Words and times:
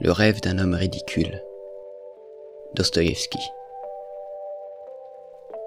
Le 0.00 0.12
rêve 0.12 0.40
d'un 0.40 0.60
homme 0.60 0.74
ridicule. 0.74 1.42
Dostoïevski. 2.74 3.40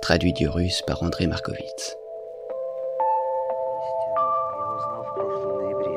Traduit 0.01 0.31
du 0.31 0.47
russe 0.47 0.81
par 0.87 1.03
André 1.03 1.27
Markovitz. 1.27 1.97
Я 4.55 4.67
узнал 4.73 5.03
в 5.03 5.13
прошлом 5.15 5.57
ноябре. 5.57 5.95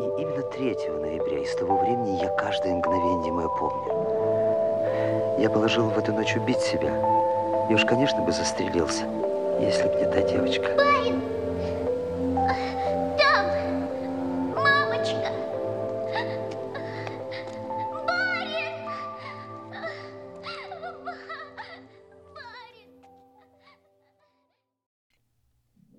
И 0.00 0.22
именно 0.22 0.42
3 0.44 0.76
ноября. 0.98 1.38
И 1.40 1.44
с 1.44 1.54
того 1.56 1.76
времени 1.76 2.18
я 2.22 2.30
каждое 2.30 2.74
мгновение 2.74 3.32
мое 3.32 3.48
помню. 3.58 3.92
Я 5.38 5.50
положил 5.50 5.90
в 5.90 5.98
эту 5.98 6.14
ночь 6.14 6.36
убить 6.36 6.60
себя. 6.60 6.90
И 7.68 7.74
уж, 7.74 7.84
конечно, 7.84 8.22
бы 8.22 8.32
застрелился, 8.32 9.04
если 9.60 9.88
б 9.88 9.94
не 9.96 10.10
та 10.10 10.22
девочка. 10.22 10.74
Там! 10.74 11.37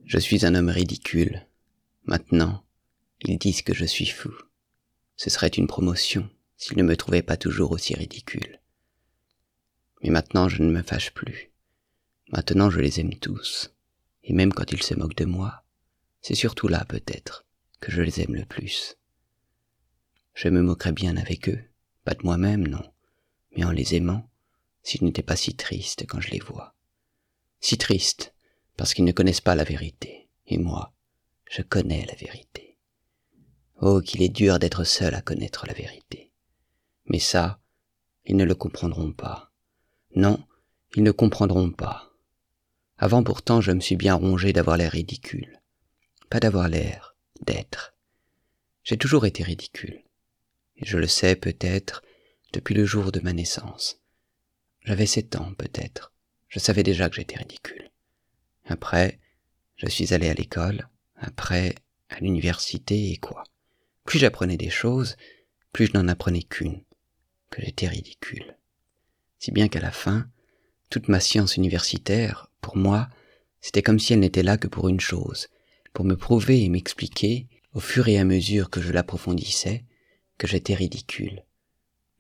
Je 0.09 0.17
suis 0.17 0.43
un 0.43 0.55
homme 0.55 0.69
ridicule. 0.69 1.45
Maintenant, 2.05 2.63
ils 3.21 3.37
disent 3.37 3.61
que 3.61 3.75
je 3.75 3.85
suis 3.85 4.07
fou. 4.07 4.33
Ce 5.17 5.29
serait 5.29 5.49
une 5.49 5.67
promotion 5.67 6.27
s'ils 6.57 6.79
ne 6.79 6.83
me 6.83 6.97
trouvaient 6.97 7.21
pas 7.21 7.37
toujours 7.37 7.69
aussi 7.69 7.93
ridicule. 7.93 8.59
Mais 10.01 10.09
maintenant 10.09 10.49
je 10.49 10.63
ne 10.63 10.71
me 10.71 10.81
fâche 10.81 11.11
plus. 11.11 11.51
Maintenant 12.29 12.71
je 12.71 12.79
les 12.79 12.99
aime 12.99 13.13
tous. 13.19 13.71
Et 14.23 14.33
même 14.33 14.51
quand 14.51 14.71
ils 14.71 14.81
se 14.81 14.95
moquent 14.95 15.15
de 15.15 15.25
moi, 15.25 15.63
c'est 16.23 16.33
surtout 16.33 16.67
là 16.67 16.85
peut-être 16.85 17.45
que 17.79 17.91
je 17.91 18.01
les 18.01 18.19
aime 18.19 18.33
le 18.33 18.45
plus. 18.45 18.97
Je 20.33 20.49
me 20.49 20.63
moquerais 20.63 20.91
bien 20.91 21.17
avec 21.17 21.49
eux, 21.49 21.61
pas 22.03 22.15
de 22.15 22.23
moi-même, 22.23 22.67
non, 22.67 22.83
mais 23.55 23.63
en 23.63 23.69
les 23.69 23.93
aimant, 23.93 24.27
si 24.81 24.97
je 24.97 25.03
n'étais 25.03 25.21
pas 25.21 25.35
si 25.35 25.53
triste 25.55 26.07
quand 26.07 26.19
je 26.19 26.31
les 26.31 26.39
vois. 26.39 26.73
Si 27.59 27.77
triste, 27.77 28.33
parce 28.79 28.93
qu'ils 28.93 29.03
ne 29.03 29.11
connaissent 29.11 29.41
pas 29.41 29.55
la 29.55 29.65
vérité. 29.65 30.29
Et 30.47 30.57
moi, 30.57 30.93
je 31.51 31.61
connais 31.61 32.05
la 32.05 32.15
vérité. 32.15 32.77
Oh, 33.81 33.99
qu'il 33.99 34.21
est 34.21 34.29
dur 34.29 34.57
d'être 34.57 34.85
seul 34.85 35.15
à 35.15 35.21
connaître 35.21 35.65
la 35.67 35.73
vérité. 35.73 36.31
Mais 37.07 37.19
ça, 37.19 37.59
ils 38.23 38.37
ne 38.37 38.45
le 38.45 38.55
comprendront 38.55 39.11
pas. 39.11 39.51
Non, 40.15 40.41
ils 40.95 41.03
ne 41.03 41.11
comprendront 41.11 41.71
pas. 41.71 42.13
Avant 42.97 43.21
pourtant, 43.21 43.59
je 43.59 43.73
me 43.73 43.81
suis 43.81 43.97
bien 43.97 44.15
rongé 44.15 44.53
d'avoir 44.53 44.77
l'air 44.77 44.93
ridicule. 44.93 45.61
Pas 46.29 46.39
d'avoir 46.39 46.69
l'air, 46.69 47.17
d'être. 47.41 47.93
J'ai 48.85 48.95
toujours 48.95 49.25
été 49.25 49.43
ridicule. 49.43 50.05
Et 50.77 50.85
je 50.85 50.97
le 50.97 51.07
sais 51.07 51.35
peut-être 51.35 52.01
depuis 52.53 52.75
le 52.75 52.85
jour 52.85 53.11
de 53.11 53.19
ma 53.19 53.33
naissance. 53.33 53.99
J'avais 54.85 55.05
sept 55.05 55.35
ans 55.35 55.53
peut-être. 55.57 56.13
Je 56.47 56.59
savais 56.59 56.83
déjà 56.83 57.09
que 57.09 57.17
j'étais 57.17 57.35
ridicule. 57.35 57.89
Après, 58.69 59.19
je 59.75 59.87
suis 59.87 60.13
allé 60.13 60.29
à 60.29 60.33
l'école, 60.33 60.87
après 61.15 61.75
à 62.09 62.19
l'université 62.19 63.11
et 63.11 63.17
quoi. 63.17 63.43
Plus 64.05 64.19
j'apprenais 64.19 64.57
des 64.57 64.69
choses, 64.69 65.17
plus 65.73 65.87
je 65.87 65.93
n'en 65.93 66.07
apprenais 66.07 66.43
qu'une, 66.43 66.83
que 67.49 67.61
j'étais 67.61 67.87
ridicule. 67.87 68.57
Si 69.39 69.51
bien 69.51 69.67
qu'à 69.67 69.79
la 69.79 69.91
fin, 69.91 70.29
toute 70.89 71.07
ma 71.07 71.19
science 71.19 71.57
universitaire, 71.57 72.51
pour 72.61 72.77
moi, 72.77 73.09
c'était 73.59 73.81
comme 73.81 73.99
si 73.99 74.13
elle 74.13 74.19
n'était 74.19 74.43
là 74.43 74.57
que 74.57 74.67
pour 74.67 74.87
une 74.87 74.99
chose, 74.99 75.47
pour 75.93 76.05
me 76.05 76.15
prouver 76.15 76.63
et 76.63 76.69
m'expliquer, 76.69 77.47
au 77.73 77.79
fur 77.79 78.07
et 78.07 78.19
à 78.19 78.23
mesure 78.23 78.69
que 78.69 78.81
je 78.81 78.91
l'approfondissais, 78.91 79.83
que 80.37 80.47
j'étais 80.47 80.75
ridicule. 80.75 81.43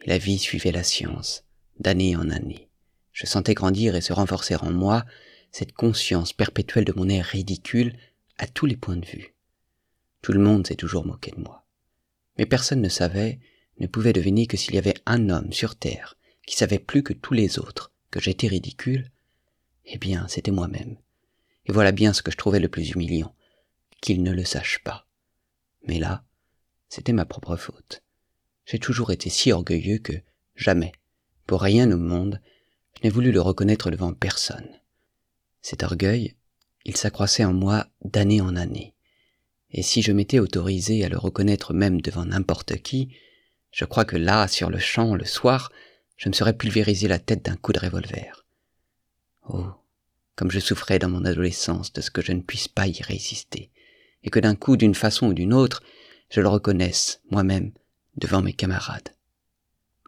La 0.05 0.17
vie 0.17 0.39
suivait 0.39 0.71
la 0.71 0.83
science, 0.83 1.43
d'année 1.79 2.15
en 2.15 2.29
année. 2.29 2.69
Je 3.11 3.25
sentais 3.25 3.53
grandir 3.53 3.95
et 3.95 4.01
se 4.01 4.13
renforcer 4.13 4.55
en 4.55 4.71
moi 4.71 5.05
cette 5.51 5.73
conscience 5.73 6.33
perpétuelle 6.33 6.85
de 6.85 6.93
mon 6.93 7.09
air 7.09 7.25
ridicule 7.25 7.97
à 8.37 8.47
tous 8.47 8.65
les 8.65 8.77
points 8.77 8.97
de 8.97 9.05
vue. 9.05 9.33
Tout 10.21 10.33
le 10.33 10.39
monde 10.39 10.67
s'est 10.67 10.75
toujours 10.75 11.05
moqué 11.05 11.31
de 11.31 11.41
moi. 11.41 11.65
Mais 12.37 12.45
personne 12.45 12.81
ne 12.81 12.89
savait, 12.89 13.39
ne 13.79 13.87
pouvait 13.87 14.13
deviner 14.13 14.47
que 14.47 14.57
s'il 14.57 14.75
y 14.75 14.77
avait 14.77 14.95
un 15.05 15.29
homme 15.29 15.51
sur 15.53 15.75
Terre 15.75 16.17
qui 16.45 16.55
savait 16.55 16.79
plus 16.79 17.03
que 17.03 17.13
tous 17.13 17.33
les 17.33 17.59
autres 17.59 17.91
que 18.11 18.19
j'étais 18.19 18.47
ridicule, 18.47 19.11
eh 19.85 19.97
bien, 19.97 20.27
c'était 20.27 20.51
moi-même. 20.51 20.97
Et 21.65 21.71
voilà 21.71 21.91
bien 21.91 22.13
ce 22.13 22.21
que 22.21 22.31
je 22.31 22.37
trouvais 22.37 22.59
le 22.59 22.69
plus 22.69 22.91
humiliant, 22.91 23.35
qu'il 24.01 24.23
ne 24.23 24.31
le 24.31 24.45
sache 24.45 24.79
pas. 24.83 25.07
Mais 25.83 25.99
là, 25.99 26.23
c'était 26.87 27.13
ma 27.13 27.25
propre 27.25 27.55
faute. 27.55 28.03
J'ai 28.65 28.79
toujours 28.79 29.11
été 29.11 29.29
si 29.29 29.51
orgueilleux 29.51 29.99
que, 29.99 30.13
jamais, 30.55 30.91
pour 31.45 31.61
rien 31.61 31.91
au 31.91 31.97
monde, 31.97 32.41
je 32.95 33.03
n'ai 33.03 33.09
voulu 33.09 33.31
le 33.31 33.41
reconnaître 33.41 33.91
devant 33.91 34.13
personne. 34.13 34.78
Cet 35.61 35.83
orgueil, 35.83 36.35
il 36.85 36.95
s'accroissait 36.95 37.45
en 37.45 37.53
moi 37.53 37.87
d'année 38.03 38.41
en 38.41 38.55
année. 38.55 38.93
Et 39.71 39.83
si 39.83 40.01
je 40.01 40.11
m'étais 40.11 40.39
autorisé 40.39 41.03
à 41.05 41.09
le 41.09 41.17
reconnaître 41.17 41.73
même 41.73 42.01
devant 42.01 42.25
n'importe 42.25 42.77
qui, 42.81 43.09
je 43.71 43.85
crois 43.85 44.05
que 44.05 44.17
là, 44.17 44.47
sur 44.47 44.69
le 44.69 44.79
champ, 44.79 45.15
le 45.15 45.25
soir, 45.25 45.71
je 46.17 46.29
me 46.29 46.33
serais 46.33 46.57
pulvérisé 46.57 47.07
la 47.07 47.19
tête 47.19 47.45
d'un 47.45 47.55
coup 47.55 47.71
de 47.71 47.79
revolver. 47.79 48.45
Oh, 49.47 49.67
comme 50.35 50.51
je 50.51 50.59
souffrais 50.59 50.99
dans 50.99 51.09
mon 51.09 51.25
adolescence 51.25 51.93
de 51.93 52.01
ce 52.01 52.11
que 52.11 52.21
je 52.21 52.31
ne 52.31 52.41
puisse 52.41 52.67
pas 52.67 52.87
y 52.87 53.01
résister, 53.01 53.71
et 54.23 54.29
que 54.29 54.39
d'un 54.39 54.55
coup, 54.55 54.77
d'une 54.77 54.95
façon 54.95 55.27
ou 55.27 55.33
d'une 55.33 55.53
autre, 55.53 55.83
je 56.29 56.41
le 56.41 56.47
reconnaisse, 56.47 57.21
moi-même, 57.29 57.71
devant 58.15 58.41
mes 58.41 58.53
camarades. 58.53 59.09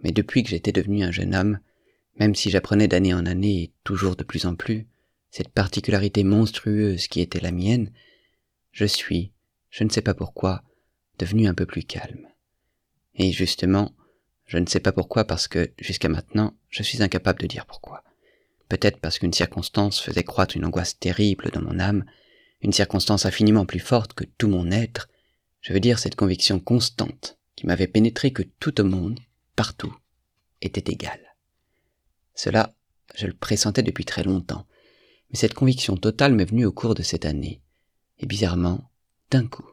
Mais 0.03 0.11
depuis 0.11 0.43
que 0.43 0.49
j'étais 0.49 0.71
devenu 0.71 1.03
un 1.03 1.11
jeune 1.11 1.35
homme, 1.35 1.59
même 2.19 2.35
si 2.35 2.49
j'apprenais 2.49 2.87
d'année 2.87 3.13
en 3.13 3.25
année 3.25 3.63
et 3.63 3.73
toujours 3.83 4.15
de 4.15 4.23
plus 4.23 4.45
en 4.45 4.55
plus, 4.55 4.87
cette 5.31 5.49
particularité 5.49 6.23
monstrueuse 6.23 7.07
qui 7.07 7.21
était 7.21 7.39
la 7.39 7.51
mienne, 7.51 7.91
je 8.71 8.85
suis, 8.85 9.31
je 9.69 9.83
ne 9.83 9.89
sais 9.89 10.01
pas 10.01 10.13
pourquoi, 10.13 10.63
devenu 11.17 11.47
un 11.47 11.53
peu 11.53 11.65
plus 11.65 11.83
calme. 11.83 12.27
Et 13.15 13.31
justement, 13.31 13.93
je 14.45 14.57
ne 14.57 14.67
sais 14.67 14.81
pas 14.81 14.91
pourquoi 14.91 15.25
parce 15.25 15.47
que, 15.47 15.71
jusqu'à 15.79 16.09
maintenant, 16.09 16.53
je 16.69 16.83
suis 16.83 17.01
incapable 17.01 17.41
de 17.41 17.47
dire 17.47 17.65
pourquoi. 17.65 18.03
Peut-être 18.67 18.99
parce 18.99 19.19
qu'une 19.19 19.33
circonstance 19.33 20.01
faisait 20.01 20.23
croître 20.23 20.57
une 20.57 20.65
angoisse 20.65 20.99
terrible 20.99 21.49
dans 21.51 21.61
mon 21.61 21.79
âme, 21.79 22.05
une 22.61 22.73
circonstance 22.73 23.25
infiniment 23.25 23.65
plus 23.65 23.79
forte 23.79 24.13
que 24.13 24.25
tout 24.37 24.47
mon 24.47 24.69
être, 24.71 25.09
je 25.61 25.73
veux 25.73 25.79
dire 25.79 25.99
cette 25.99 26.15
conviction 26.15 26.59
constante 26.59 27.37
qui 27.55 27.65
m'avait 27.65 27.87
pénétré 27.87 28.31
que 28.31 28.43
tout 28.43 28.79
au 28.81 28.83
monde, 28.83 29.19
partout, 29.55 29.95
était 30.61 30.91
égal. 30.91 31.19
Cela, 32.35 32.73
je 33.15 33.27
le 33.27 33.33
pressentais 33.33 33.83
depuis 33.83 34.05
très 34.05 34.23
longtemps, 34.23 34.65
mais 35.31 35.37
cette 35.37 35.53
conviction 35.53 35.95
totale 35.97 36.33
m'est 36.33 36.45
venue 36.45 36.65
au 36.65 36.71
cours 36.71 36.95
de 36.95 37.03
cette 37.03 37.25
année, 37.25 37.61
et 38.19 38.25
bizarrement, 38.25 38.91
d'un 39.29 39.47
coup. 39.47 39.69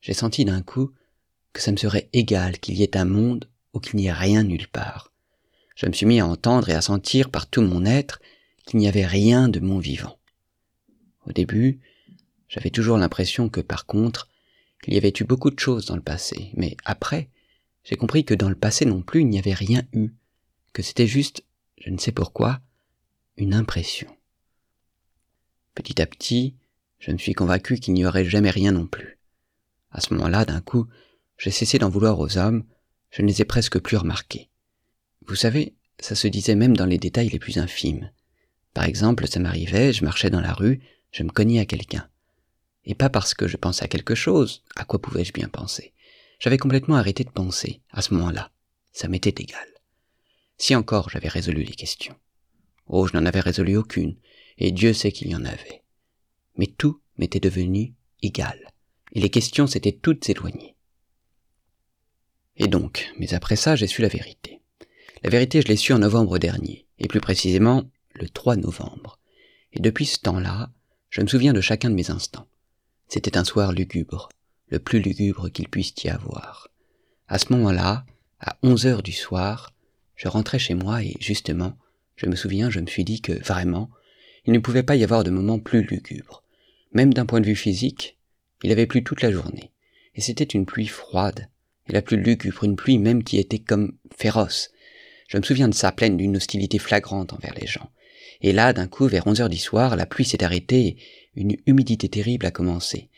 J'ai 0.00 0.14
senti 0.14 0.44
d'un 0.44 0.62
coup 0.62 0.92
que 1.52 1.60
ça 1.60 1.72
me 1.72 1.76
serait 1.76 2.08
égal 2.12 2.58
qu'il 2.58 2.74
y 2.74 2.82
ait 2.82 2.96
un 2.96 3.04
monde 3.04 3.48
ou 3.72 3.80
qu'il 3.80 3.96
n'y 3.96 4.06
ait 4.06 4.12
rien 4.12 4.42
nulle 4.42 4.68
part. 4.68 5.12
Je 5.76 5.86
me 5.86 5.92
suis 5.92 6.06
mis 6.06 6.20
à 6.20 6.26
entendre 6.26 6.68
et 6.68 6.74
à 6.74 6.80
sentir 6.80 7.30
par 7.30 7.48
tout 7.48 7.62
mon 7.62 7.84
être 7.84 8.20
qu'il 8.64 8.78
n'y 8.78 8.88
avait 8.88 9.06
rien 9.06 9.48
de 9.48 9.60
mon 9.60 9.78
vivant. 9.78 10.18
Au 11.26 11.32
début, 11.32 11.80
j'avais 12.48 12.70
toujours 12.70 12.98
l'impression 12.98 13.48
que 13.48 13.60
par 13.60 13.86
contre, 13.86 14.28
il 14.86 14.94
y 14.94 14.98
avait 14.98 15.12
eu 15.18 15.24
beaucoup 15.24 15.50
de 15.50 15.58
choses 15.58 15.86
dans 15.86 15.96
le 15.96 16.02
passé, 16.02 16.50
mais 16.54 16.76
après, 16.84 17.28
j'ai 17.82 17.96
compris 17.96 18.24
que 18.24 18.34
dans 18.34 18.48
le 18.48 18.54
passé 18.54 18.84
non 18.84 19.02
plus 19.02 19.22
il 19.22 19.28
n'y 19.28 19.38
avait 19.38 19.54
rien 19.54 19.82
eu, 19.92 20.10
que 20.72 20.82
c'était 20.82 21.06
juste, 21.06 21.44
je 21.78 21.90
ne 21.90 21.98
sais 21.98 22.12
pourquoi, 22.12 22.60
une 23.36 23.54
impression. 23.54 24.13
Petit 25.74 26.00
à 26.00 26.06
petit, 26.06 26.54
je 26.98 27.10
me 27.10 27.18
suis 27.18 27.34
convaincu 27.34 27.78
qu'il 27.78 27.94
n'y 27.94 28.06
aurait 28.06 28.24
jamais 28.24 28.50
rien 28.50 28.72
non 28.72 28.86
plus. 28.86 29.18
À 29.90 30.00
ce 30.00 30.14
moment-là, 30.14 30.44
d'un 30.44 30.60
coup, 30.60 30.86
j'ai 31.38 31.50
cessé 31.50 31.78
d'en 31.78 31.88
vouloir 31.88 32.18
aux 32.18 32.38
hommes, 32.38 32.64
je 33.10 33.22
ne 33.22 33.28
les 33.28 33.42
ai 33.42 33.44
presque 33.44 33.78
plus 33.78 33.96
remarqués. 33.96 34.50
Vous 35.26 35.34
savez, 35.34 35.74
ça 36.00 36.14
se 36.14 36.28
disait 36.28 36.54
même 36.54 36.76
dans 36.76 36.86
les 36.86 36.98
détails 36.98 37.28
les 37.28 37.38
plus 37.38 37.58
infimes. 37.58 38.10
Par 38.72 38.84
exemple, 38.84 39.26
ça 39.28 39.40
m'arrivait, 39.40 39.92
je 39.92 40.04
marchais 40.04 40.30
dans 40.30 40.40
la 40.40 40.52
rue, 40.52 40.80
je 41.12 41.22
me 41.22 41.30
cognais 41.30 41.60
à 41.60 41.66
quelqu'un. 41.66 42.08
Et 42.84 42.94
pas 42.94 43.08
parce 43.08 43.34
que 43.34 43.48
je 43.48 43.56
pensais 43.56 43.84
à 43.84 43.88
quelque 43.88 44.14
chose, 44.14 44.62
à 44.76 44.84
quoi 44.84 45.00
pouvais-je 45.00 45.32
bien 45.32 45.48
penser. 45.48 45.92
J'avais 46.40 46.58
complètement 46.58 46.96
arrêté 46.96 47.24
de 47.24 47.30
penser, 47.30 47.80
à 47.90 48.02
ce 48.02 48.12
moment-là. 48.14 48.50
Ça 48.92 49.08
m'était 49.08 49.42
égal. 49.42 49.66
Si 50.58 50.74
encore 50.74 51.10
j'avais 51.10 51.28
résolu 51.28 51.62
les 51.62 51.74
questions. 51.74 52.16
Oh, 52.86 53.06
je 53.06 53.16
n'en 53.16 53.26
avais 53.26 53.40
résolu 53.40 53.76
aucune, 53.76 54.16
et 54.58 54.72
Dieu 54.72 54.92
sait 54.92 55.12
qu'il 55.12 55.28
y 55.28 55.36
en 55.36 55.44
avait. 55.44 55.82
Mais 56.56 56.66
tout 56.66 57.00
m'était 57.18 57.40
devenu 57.40 57.94
égal, 58.22 58.70
et 59.12 59.20
les 59.20 59.30
questions 59.30 59.66
s'étaient 59.66 59.92
toutes 59.92 60.28
éloignées. 60.28 60.76
Et 62.56 62.68
donc, 62.68 63.10
mais 63.18 63.34
après 63.34 63.56
ça, 63.56 63.76
j'ai 63.76 63.86
su 63.86 64.02
la 64.02 64.08
vérité. 64.08 64.60
La 65.22 65.30
vérité, 65.30 65.60
je 65.62 65.68
l'ai 65.68 65.76
su 65.76 65.92
en 65.92 65.98
novembre 65.98 66.38
dernier, 66.38 66.86
et 66.98 67.08
plus 67.08 67.20
précisément 67.20 67.84
le 68.14 68.28
3 68.28 68.56
novembre. 68.56 69.18
Et 69.72 69.80
depuis 69.80 70.06
ce 70.06 70.20
temps-là, 70.20 70.70
je 71.10 71.20
me 71.20 71.26
souviens 71.26 71.52
de 71.52 71.60
chacun 71.60 71.90
de 71.90 71.94
mes 71.94 72.10
instants. 72.10 72.46
C'était 73.08 73.36
un 73.36 73.44
soir 73.44 73.72
lugubre, 73.72 74.28
le 74.68 74.78
plus 74.78 75.00
lugubre 75.00 75.50
qu'il 75.50 75.68
puisse 75.68 75.92
y 76.04 76.08
avoir. 76.08 76.68
À 77.28 77.38
ce 77.38 77.52
moment-là, 77.52 78.04
À 78.46 78.58
onze 78.62 78.84
heures 78.84 79.02
du 79.02 79.12
soir, 79.12 79.72
je 80.16 80.28
rentrais 80.28 80.58
chez 80.58 80.74
moi 80.74 81.02
et, 81.02 81.16
justement, 81.18 81.78
je 82.16 82.26
me 82.26 82.36
souviens, 82.36 82.68
je 82.68 82.80
me 82.80 82.86
suis 82.86 83.04
dit 83.04 83.22
que, 83.22 83.32
vraiment, 83.32 83.88
il 84.46 84.52
ne 84.52 84.58
pouvait 84.58 84.82
pas 84.82 84.96
y 84.96 85.04
avoir 85.04 85.24
de 85.24 85.30
moment 85.30 85.58
plus 85.58 85.82
lugubre. 85.82 86.42
Même 86.92 87.12
d'un 87.12 87.26
point 87.26 87.40
de 87.40 87.46
vue 87.46 87.56
physique, 87.56 88.18
il 88.62 88.72
avait 88.72 88.86
plu 88.86 89.02
toute 89.02 89.22
la 89.22 89.32
journée. 89.32 89.70
Et 90.14 90.20
c'était 90.20 90.44
une 90.44 90.66
pluie 90.66 90.86
froide, 90.86 91.48
et 91.88 91.92
la 91.92 92.02
plus 92.02 92.16
lugubre, 92.16 92.64
une 92.64 92.76
pluie 92.76 92.98
même 92.98 93.24
qui 93.24 93.38
était 93.38 93.58
comme 93.58 93.96
féroce. 94.16 94.70
Je 95.28 95.38
me 95.38 95.42
souviens 95.42 95.68
de 95.68 95.74
ça, 95.74 95.92
pleine 95.92 96.16
d'une 96.16 96.36
hostilité 96.36 96.78
flagrante 96.78 97.32
envers 97.32 97.54
les 97.54 97.66
gens. 97.66 97.90
Et 98.40 98.52
là, 98.52 98.72
d'un 98.72 98.86
coup, 98.86 99.06
vers 99.06 99.26
onze 99.26 99.40
heures 99.40 99.48
du 99.48 99.58
soir, 99.58 99.96
la 99.96 100.06
pluie 100.06 100.24
s'est 100.24 100.44
arrêtée 100.44 100.86
et 100.86 100.96
une 101.34 101.56
humidité 101.66 102.08
terrible 102.08 102.46
a 102.46 102.50
commencé. 102.50 103.08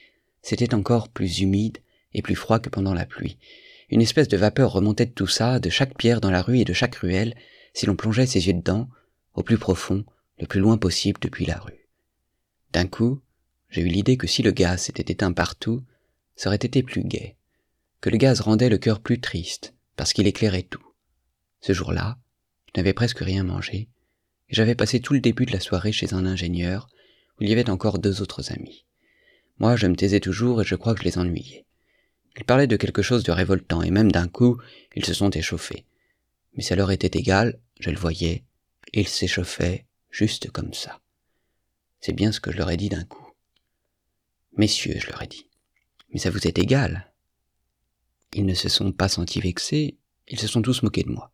C'était 0.43 0.75
encore 0.75 1.09
plus 1.09 1.41
humide 1.41 1.79
et 2.15 2.23
plus 2.23 2.37
froid 2.37 2.61
que 2.61 2.71
pendant 2.71 2.95
la 2.95 3.05
pluie. 3.05 3.37
Une 3.91 4.01
espèce 4.01 4.29
de 4.29 4.37
vapeur 4.37 4.73
remontait 4.73 5.07
de 5.07 5.11
tout 5.11 5.27
ça, 5.27 5.59
de 5.59 5.71
chaque 5.71 5.97
pierre 5.97 6.21
dans 6.21 6.31
la 6.31 6.43
rue 6.43 6.61
et 6.61 6.65
de 6.65 6.73
chaque 6.73 6.97
ruelle, 6.97 7.35
si 7.75 7.87
l'on 7.87 7.97
plongeait 7.97 8.27
ses 8.27 8.47
yeux 8.47 8.55
dedans, 8.55 8.89
au 9.35 9.43
plus 9.43 9.59
profond, 9.59 10.05
le 10.39 10.47
plus 10.47 10.61
loin 10.61 10.79
possible 10.79 11.21
depuis 11.21 11.47
la 11.47 11.59
rue. 11.59 11.89
D'un 12.73 12.87
coup, 12.87 13.21
j'ai 13.71 13.83
eu 13.83 13.89
l'idée 13.89 14.17
que 14.17 14.27
si 14.27 14.43
le 14.43 14.51
gaz 14.51 14.83
s'était 14.83 15.13
éteint 15.13 15.33
partout, 15.33 15.83
ça 16.35 16.51
aurait 16.51 16.57
été 16.57 16.83
plus 16.83 17.03
gai, 17.03 17.37
que 18.01 18.11
le 18.11 18.19
gaz 18.19 18.41
rendait 18.41 18.69
le 18.69 18.79
cœur 18.79 19.01
plus 19.01 19.21
triste, 19.21 19.75
parce 19.97 20.13
qu'il 20.13 20.27
éclairait 20.27 20.63
tout. 20.63 20.85
Ce 21.61 21.73
jour-là, 21.73 22.19
je 22.67 22.81
n'avais 22.81 22.93
presque 22.93 23.21
rien 23.21 23.43
mangé, 23.43 23.89
et 24.49 24.55
j'avais 24.55 24.75
passé 24.75 25.01
tout 25.01 25.15
le 25.15 25.21
début 25.21 25.47
de 25.47 25.53
la 25.53 25.61
soirée 25.61 25.93
chez 25.93 26.13
un 26.15 26.27
ingénieur, 26.27 26.89
où 27.39 27.43
il 27.43 27.49
y 27.49 27.53
avait 27.53 27.71
encore 27.71 27.99
deux 27.99 28.23
autres 28.23 28.53
amis. 28.53 28.85
Moi, 29.59 29.77
je 29.77 29.87
me 29.87 29.97
taisais 29.97 30.21
toujours 30.21 30.61
et 30.61 30.65
je 30.65 30.75
crois 30.75 30.95
que 30.95 31.01
je 31.01 31.05
les 31.05 31.19
ennuyais. 31.19 31.65
Ils 32.37 32.45
parlaient 32.45 32.67
de 32.67 32.77
quelque 32.77 33.03
chose 33.03 33.25
de 33.25 33.33
révoltant, 33.33 33.83
et 33.83 33.91
même 33.91 34.13
d'un 34.13 34.29
coup, 34.29 34.61
ils 34.95 35.05
se 35.05 35.15
sont 35.15 35.31
échauffés. 35.31 35.87
Mais 36.55 36.63
ça 36.63 36.77
leur 36.77 36.91
était 36.91 37.19
égal, 37.19 37.59
je 37.81 37.91
le 37.91 37.97
voyais, 37.97 38.45
ils 38.93 39.09
s'échauffaient 39.09 39.87
juste 40.17 40.51
comme 40.51 40.73
ça. 40.73 40.99
C'est 42.01 42.15
bien 42.15 42.33
ce 42.33 42.41
que 42.41 42.51
je 42.51 42.57
leur 42.57 42.71
ai 42.71 42.79
dit 42.79 42.89
d'un 42.89 43.05
coup. 43.05 43.35
Messieurs, 44.57 44.97
je 44.99 45.09
leur 45.09 45.23
ai 45.23 45.27
dit, 45.27 45.51
mais 46.09 46.19
ça 46.19 46.31
vous 46.31 46.47
est 46.47 46.59
égal. 46.59 47.13
Ils 48.33 48.47
ne 48.47 48.55
se 48.55 48.71
sont 48.71 48.93
pas 48.93 49.11
sentis 49.11 49.41
vexés, 49.41 49.99
ils 50.27 50.41
se 50.41 50.47
sont 50.47 50.63
tous 50.63 50.83
moqués 50.83 51.03
de 51.03 51.11
moi. 51.11 51.33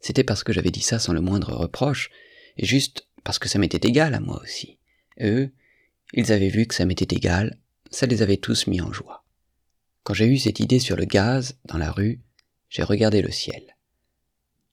C'était 0.00 0.24
parce 0.24 0.44
que 0.44 0.52
j'avais 0.54 0.70
dit 0.70 0.80
ça 0.80 0.98
sans 0.98 1.12
le 1.12 1.20
moindre 1.20 1.52
reproche, 1.52 2.10
et 2.56 2.64
juste 2.64 3.06
parce 3.22 3.38
que 3.38 3.50
ça 3.50 3.58
m'était 3.58 3.86
égal 3.86 4.14
à 4.14 4.20
moi 4.20 4.40
aussi. 4.40 4.78
Eux, 5.20 5.52
ils 6.14 6.32
avaient 6.32 6.48
vu 6.48 6.66
que 6.66 6.74
ça 6.74 6.86
m'était 6.86 7.14
égal, 7.14 7.58
ça 7.90 8.06
les 8.06 8.22
avait 8.22 8.38
tous 8.38 8.66
mis 8.66 8.80
en 8.80 8.94
joie. 8.94 9.26
Quand 10.04 10.14
j'ai 10.14 10.26
eu 10.26 10.38
cette 10.38 10.58
idée 10.58 10.78
sur 10.78 10.96
le 10.96 11.04
gaz, 11.04 11.58
dans 11.66 11.78
la 11.78 11.92
rue, 11.92 12.22
j'ai 12.70 12.82
regardé 12.82 13.20
le 13.20 13.30
ciel. 13.30 13.76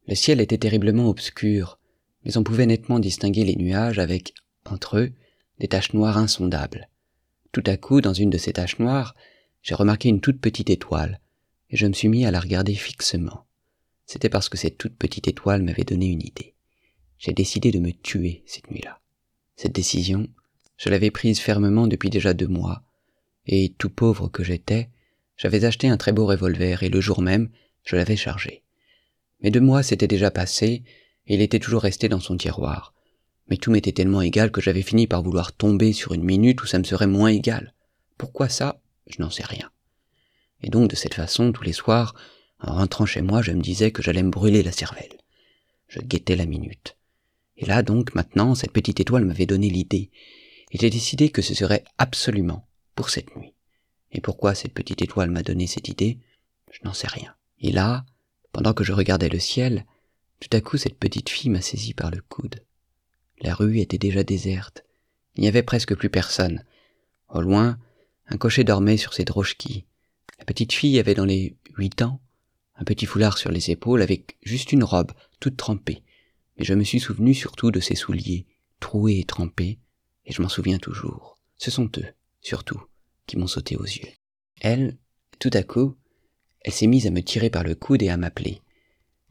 Le 0.08 0.16
ciel 0.16 0.40
était 0.40 0.58
terriblement 0.58 1.10
obscur, 1.10 1.79
mais 2.26 2.38
on 2.38 2.44
pouvait 2.44 2.66
nettement 2.66 3.00
distinguer 3.00 3.44
les 3.44 3.56
nuages 3.56 4.00
avec, 4.00 4.34
entre 4.66 4.98
eux, 4.98 5.12
des 5.60 5.68
taches 5.68 5.94
noires 5.94 6.18
insondables. 6.18 6.90
Tout 7.52 7.64
à 7.66 7.78
coup, 7.78 8.02
dans 8.02 8.14
une 8.14 8.30
de 8.30 8.38
ces 8.38 8.54
taches 8.54 8.80
noires, 8.80 9.16
j'ai 9.62 9.76
remarqué 9.76 10.10
une 10.10 10.22
toute 10.22 10.40
petite 10.40 10.70
étoile, 10.70 11.20
et 11.70 11.78
je 11.78 11.88
me 11.88 11.94
suis 11.94 12.08
mis 12.08 12.26
à 12.26 12.32
la 12.32 12.40
regarder 12.40 12.76
fixement. 12.76 13.46
C'était 14.06 14.30
parce 14.30 14.50
que 14.50 14.58
cette 14.58 14.78
toute 14.78 14.96
petite 14.96 15.28
étoile 15.28 15.64
m'avait 15.64 15.84
donné 15.84 16.08
une 16.08 16.22
idée. 16.22 16.56
J'ai 17.18 17.34
décidé 17.34 17.72
de 17.72 17.80
me 17.80 17.92
tuer 17.92 18.44
cette 18.46 18.72
nuit-là. 18.72 19.00
Cette 19.56 19.76
décision, 19.76 20.28
je 20.78 20.90
l'avais 20.90 21.12
prise 21.12 21.40
fermement 21.40 21.88
depuis 21.88 22.10
déjà 22.10 22.34
deux 22.34 22.48
mois, 22.48 22.84
et 23.46 23.74
tout 23.78 23.90
pauvre 23.90 24.30
que 24.30 24.44
j'étais, 24.44 24.90
j'avais 25.36 25.66
acheté 25.66 25.88
un 25.88 25.98
très 25.98 26.12
beau 26.12 26.26
revolver 26.26 26.84
et 26.84 26.90
le 26.90 27.02
jour 27.02 27.22
même, 27.22 27.50
je 27.84 27.96
l'avais 27.96 28.16
chargé. 28.16 28.64
Mais 29.42 29.52
deux 29.52 29.62
mois 29.62 29.84
s'étaient 29.84 30.08
déjà 30.08 30.32
passés, 30.32 30.84
il 31.30 31.42
était 31.42 31.60
toujours 31.60 31.82
resté 31.82 32.10
dans 32.10 32.20
son 32.20 32.38
tiroir, 32.38 32.94
mais 33.50 33.58
tout 33.58 33.72
m'était 33.72 33.92
tellement 33.92 34.22
égal 34.22 34.52
que 34.52 34.62
j'avais 34.62 34.82
fini 34.82 35.08
par 35.08 35.24
vouloir 35.24 35.54
tomber 35.54 35.94
sur 35.94 36.14
une 36.14 36.24
minute 36.24 36.62
où 36.62 36.66
ça 36.66 36.80
me 36.80 36.84
serait 36.84 37.08
moins 37.08 37.30
égal. 37.30 37.74
Pourquoi 38.18 38.50
ça? 38.50 38.82
Je 39.08 39.22
n'en 39.22 39.30
sais 39.30 39.46
rien. 39.46 39.72
Et 40.62 40.70
donc 40.70 40.90
de 40.90 40.96
cette 40.96 41.14
façon, 41.14 41.52
tous 41.52 41.64
les 41.64 41.74
soirs, 41.74 42.14
en 42.60 42.74
rentrant 42.76 43.06
chez 43.06 43.22
moi, 43.22 43.42
je 43.42 43.52
me 43.52 43.62
disais 43.62 43.92
que 43.92 44.04
j'allais 44.04 44.24
me 44.24 44.32
brûler 44.32 44.64
la 44.64 44.72
cervelle. 44.72 45.18
Je 45.88 46.00
guettais 46.00 46.36
la 46.36 46.46
minute. 46.46 46.98
Et 47.58 47.66
là 47.66 47.82
donc, 47.82 48.14
maintenant, 48.16 48.56
cette 48.56 48.72
petite 48.72 49.00
étoile 49.00 49.26
m'avait 49.26 49.46
donné 49.46 49.70
l'idée, 49.70 50.12
j'ai 50.72 50.90
décidé 50.90 51.30
que 51.30 51.42
ce 51.42 51.56
serait 51.56 51.84
absolument 51.98 52.68
pour 52.96 53.10
cette 53.10 53.36
nuit. 53.36 53.54
Et 54.12 54.22
pourquoi 54.22 54.56
cette 54.56 54.74
petite 54.74 55.02
étoile 55.02 55.32
m'a 55.32 55.44
donné 55.44 55.68
cette 55.68 55.88
idée? 55.88 56.20
Je 56.72 56.80
n'en 56.84 56.94
sais 56.94 57.08
rien. 57.08 57.34
Et 57.60 57.72
là, 57.72 58.06
pendant 58.52 58.74
que 58.74 58.84
je 58.84 58.94
regardais 58.94 59.30
le 59.30 59.40
ciel, 59.40 59.86
tout 60.40 60.50
à 60.56 60.62
coup 60.62 60.78
cette 60.78 60.98
petite 60.98 61.30
fille 61.30 61.50
m'a 61.50 61.62
saisi 61.62 61.94
par 61.94 62.12
le 62.12 62.22
coude. 62.22 62.64
La 63.42 63.54
rue 63.54 63.80
était 63.80 63.98
déjà 63.98 64.24
déserte. 64.24 64.84
Il 65.36 65.42
n'y 65.42 65.48
avait 65.48 65.64
presque 65.64 65.96
plus 65.96 66.10
personne. 66.10 66.64
Au 67.30 67.42
loin, 67.42 67.78
un 68.28 68.38
cocher 68.38 68.64
dormait 68.64 68.98
sur 68.98 69.14
ses 69.14 69.26
drochkis. 69.26 69.86
La 70.38 70.46
petite 70.46 70.74
fille 70.74 71.00
avait 71.00 71.16
dans 71.16 71.26
les 71.26 71.56
huit 71.78 72.02
ans, 72.02 72.22
un 72.76 72.84
petit 72.84 73.06
foulard 73.06 73.38
sur 73.38 73.52
les 73.52 73.72
épaules 73.72 74.02
avec 74.02 74.38
juste 74.44 74.72
une 74.72 74.84
robe, 74.84 75.12
toute 75.40 75.58
trempée. 75.58 76.04
Mais 76.58 76.66
je 76.66 76.74
me 76.74 76.84
suis 76.84 77.00
souvenu 77.00 77.34
surtout 77.34 77.72
de 77.72 77.80
ses 77.80 77.96
souliers, 77.96 78.46
troués 78.80 79.20
et 79.20 79.26
trempés, 79.26 79.80
et 80.26 80.34
je 80.34 80.42
m'en 80.42 80.50
souviens 80.50 80.80
toujours. 80.80 81.38
Ce 81.58 81.72
sont 81.72 81.90
eux, 81.98 82.08
surtout, 82.42 82.82
qui 83.28 83.38
m'ont 83.38 83.48
sauté 83.48 83.76
aux 83.76 83.84
yeux. 83.84 84.10
Elle, 84.62 84.98
tout 85.40 85.52
à 85.54 85.64
coup, 85.64 85.96
elle 86.62 86.74
s'est 86.74 86.88
mise 86.88 87.08
à 87.08 87.12
me 87.12 87.22
tirer 87.22 87.50
par 87.50 87.64
le 87.64 87.76
coude 87.76 88.04
et 88.04 88.10
à 88.10 88.18
m'appeler. 88.18 88.62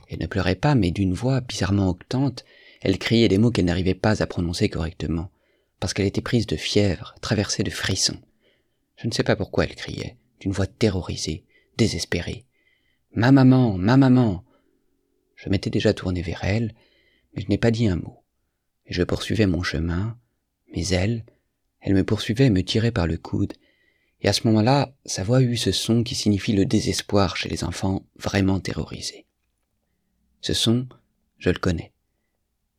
Elle 0.09 0.21
ne 0.21 0.27
pleurait 0.27 0.55
pas, 0.55 0.75
mais 0.75 0.91
d'une 0.91 1.13
voix 1.13 1.41
bizarrement 1.41 1.89
octante, 1.89 2.45
elle 2.81 2.99
criait 2.99 3.29
des 3.29 3.39
mots 3.39 3.51
qu'elle 3.51 3.67
n'arrivait 3.67 3.95
pas 3.95 4.23
à 4.23 4.27
prononcer 4.27 4.69
correctement, 4.69 5.31
parce 5.81 5.93
qu'elle 5.93 6.07
était 6.07 6.21
prise 6.21 6.47
de 6.47 6.57
fièvre, 6.57 7.15
traversée 7.21 7.63
de 7.63 7.71
frissons. 7.71 8.19
Je 8.97 9.07
ne 9.07 9.13
sais 9.13 9.23
pas 9.23 9.37
pourquoi 9.37 9.65
elle 9.65 9.75
criait, 9.75 10.17
d'une 10.41 10.53
voix 10.53 10.67
terrorisée, 10.67 11.45
désespérée. 11.77 12.45
Ma 13.13 13.33
maman, 13.33 13.77
ma 13.77 13.97
maman. 13.97 14.45
Je 15.37 15.49
m'étais 15.49 15.71
déjà 15.71 15.93
tourné 15.93 16.23
vers 16.23 16.43
elle, 16.43 16.75
mais 17.35 17.43
je 17.43 17.49
n'ai 17.49 17.59
pas 17.59 17.71
dit 17.71 17.89
un 17.89 17.97
mot. 17.97 18.25
Et 18.87 18.95
je 18.95 19.03
poursuivais 19.03 19.47
mon 19.47 19.63
chemin, 19.63 20.19
mais 20.75 20.87
elle, 20.89 21.25
elle 21.81 21.95
me 21.95 22.05
poursuivait 22.05 22.47
et 22.47 22.51
me 22.51 22.65
tirait 22.65 22.93
par 22.93 23.07
le 23.07 23.19
coude, 23.19 23.53
et 24.21 24.29
à 24.29 24.33
ce 24.33 24.47
moment-là, 24.49 24.93
sa 25.05 25.23
voix 25.23 25.43
eut 25.43 25.57
ce 25.57 25.71
son 25.71 26.03
qui 26.03 26.17
signifie 26.17 26.53
le 26.53 26.65
désespoir 26.65 27.37
chez 27.37 27.49
les 27.49 27.63
enfants 27.63 28.05
vraiment 28.17 28.59
terrorisés. 28.59 29.28
Ce 30.41 30.55
son, 30.55 30.87
je 31.39 31.51
le 31.51 31.59
connais. 31.59 31.93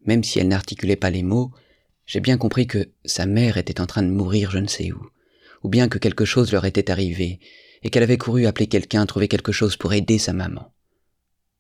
Même 0.06 0.24
si 0.24 0.40
elle 0.40 0.48
n'articulait 0.48 0.96
pas 0.96 1.10
les 1.10 1.24
mots, 1.24 1.52
j'ai 2.06 2.20
bien 2.20 2.38
compris 2.38 2.68
que 2.68 2.90
sa 3.06 3.26
mère 3.26 3.58
était 3.58 3.82
en 3.82 3.86
train 3.86 4.04
de 4.04 4.10
mourir 4.10 4.52
je 4.52 4.58
ne 4.58 4.68
sais 4.68 4.92
où, 4.92 5.10
ou 5.64 5.70
bien 5.70 5.90
que 5.90 5.98
quelque 5.98 6.26
chose 6.26 6.52
leur 6.52 6.66
était 6.66 6.90
arrivé, 6.90 7.40
et 7.84 7.90
qu'elle 7.90 8.04
avait 8.04 8.18
couru 8.18 8.46
appeler 8.46 8.68
quelqu'un, 8.68 9.06
trouver 9.06 9.28
quelque 9.28 9.52
chose 9.52 9.78
pour 9.78 9.94
aider 9.94 10.18
sa 10.18 10.34
maman. 10.34 10.74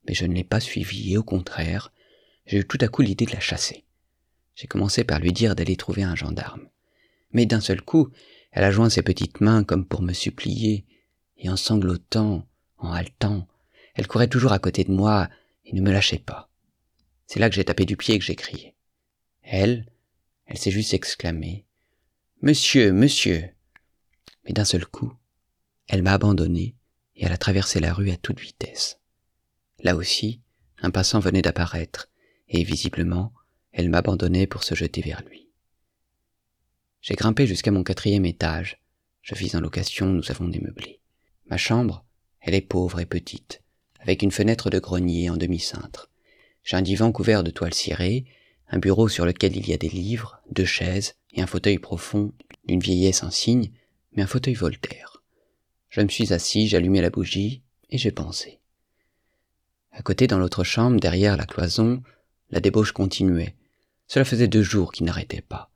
Mais 0.08 0.13
je 0.13 0.25
ne 0.25 0.34
l'ai 0.34 0.44
pas 0.44 0.60
suivie, 0.60 1.13
et 1.13 1.18
au 1.18 1.24
contraire, 1.24 1.91
j'ai 2.46 2.58
eu 2.58 2.68
tout 2.68 2.79
à 2.82 2.88
coup 2.88 3.01
l'idée 3.01 3.25
de 3.25 3.32
la 3.32 3.39
chasser. 3.39 3.86
J'ai 4.56 4.68
commencé 4.68 5.03
par 5.03 5.20
lui 5.20 5.32
dire 5.32 5.56
d'aller 5.56 5.75
trouver 5.75 6.03
un 6.03 6.15
gendarme. 6.15 6.68
Mais 7.32 7.46
d'un 7.46 7.62
seul 7.62 7.82
coup, 7.82 8.10
elle 8.51 8.63
a 8.63 8.72
joint 8.72 8.89
ses 8.89 9.03
petites 9.03 9.39
mains 9.39 9.63
comme 9.63 9.86
pour 9.86 10.01
me 10.01 10.13
supplier, 10.13 10.86
et 11.38 11.50
en 11.50 11.56
sanglotant, 11.56 12.46
en 12.77 12.91
haletant, 12.91 13.48
elle 13.96 14.08
courait 14.08 14.27
toujours 14.27 14.51
à 14.51 14.60
côté 14.60 14.84
de 14.84 14.91
moi 14.91 15.29
et 15.69 15.75
ne 15.75 15.81
me 15.81 15.91
lâchait 15.91 16.19
pas. 16.19 16.49
C'est 17.27 17.39
là 17.39 17.49
que 17.49 17.55
j'ai 17.55 17.63
tapé 17.63 17.85
du 17.85 17.95
pied 17.95 18.15
et 18.15 18.19
que 18.19 18.25
j'ai 18.25 18.35
crié. 18.35 18.75
Elle, 19.43 19.85
elle 20.47 20.57
s'est 20.57 20.71
juste 20.71 20.95
exclamée. 20.95 21.65
Monsieur, 22.41 22.91
monsieur. 22.91 23.49
Mais 24.45 24.53
d'un 24.53 24.65
seul 24.65 24.85
coup, 24.85 25.13
elle 25.88 26.01
m'a 26.01 26.13
abandonné 26.13 26.75
et 27.15 27.25
elle 27.25 27.31
a 27.31 27.38
traversé 27.38 27.79
la 27.79 27.93
rue 27.93 28.09
à 28.09 28.17
toute 28.17 28.39
vitesse. 28.39 28.99
Là 29.83 29.95
aussi, 29.95 30.41
un 30.81 30.89
passant 30.89 31.19
venait 31.19 31.41
d'apparaître, 31.41 32.09
et 32.47 32.63
visiblement, 32.63 33.31
elle 33.71 33.89
m'abandonnait 33.89 34.47
pour 34.47 34.63
se 34.63 34.73
jeter 34.73 35.01
vers 35.01 35.21
lui. 35.23 35.49
J'ai 37.01 37.15
grimpé 37.15 37.45
jusqu'à 37.45 37.71
mon 37.71 37.83
quatrième 37.83 38.25
étage. 38.25 38.81
Je 39.21 39.35
vis 39.35 39.55
en 39.55 39.61
location, 39.61 40.07
nous 40.07 40.31
avons 40.31 40.47
des 40.47 40.59
meublés. 40.59 40.99
Ma 41.45 41.57
chambre, 41.57 42.05
elle 42.41 42.55
est 42.55 42.61
pauvre 42.61 42.99
et 42.99 43.05
petite, 43.05 43.61
avec 44.00 44.22
une 44.22 44.32
fenêtre 44.32 44.70
de 44.70 44.79
grenier 44.79 45.29
en 45.29 45.38
demi-cintre. 45.38 46.10
J'ai 46.63 46.77
un 46.77 46.82
divan 46.82 47.12
couvert 47.12 47.44
de 47.44 47.51
toile 47.51 47.74
cirée, 47.74 48.25
un 48.70 48.79
bureau 48.79 49.08
sur 49.10 49.25
lequel 49.25 49.56
il 49.56 49.68
y 49.68 49.74
a 49.74 49.77
des 49.77 49.89
livres, 49.89 50.41
deux 50.51 50.65
chaises 50.65 51.15
et 51.34 51.41
un 51.41 51.48
fauteuil 51.48 51.79
profond 51.79 52.34
d'une 52.65 52.79
vieillesse 52.79 53.24
insigne, 53.24 53.72
mais 54.13 54.24
un 54.24 54.27
fauteuil 54.27 54.53
Voltaire. 54.53 55.24
Je 55.89 56.01
me 56.01 56.08
suis 56.08 56.34
assis, 56.34 56.68
j'allumai 56.68 57.01
la 57.01 57.10
bougie 57.10 57.63
et 57.89 57.98
j'ai 57.98 58.12
pensé. 58.12 58.60
À 59.91 60.01
côté, 60.01 60.27
dans 60.27 60.38
l'autre 60.38 60.63
chambre, 60.63 61.00
derrière 61.00 61.36
la 61.36 61.46
cloison, 61.46 62.03
la 62.51 62.60
débauche 62.60 62.91
continuait. 62.91 63.56
Cela 64.08 64.25
faisait 64.25 64.48
deux 64.48 64.62
jours 64.63 64.91
qu'il 64.91 65.06
n'arrêtait 65.06 65.41
pas. 65.41 65.72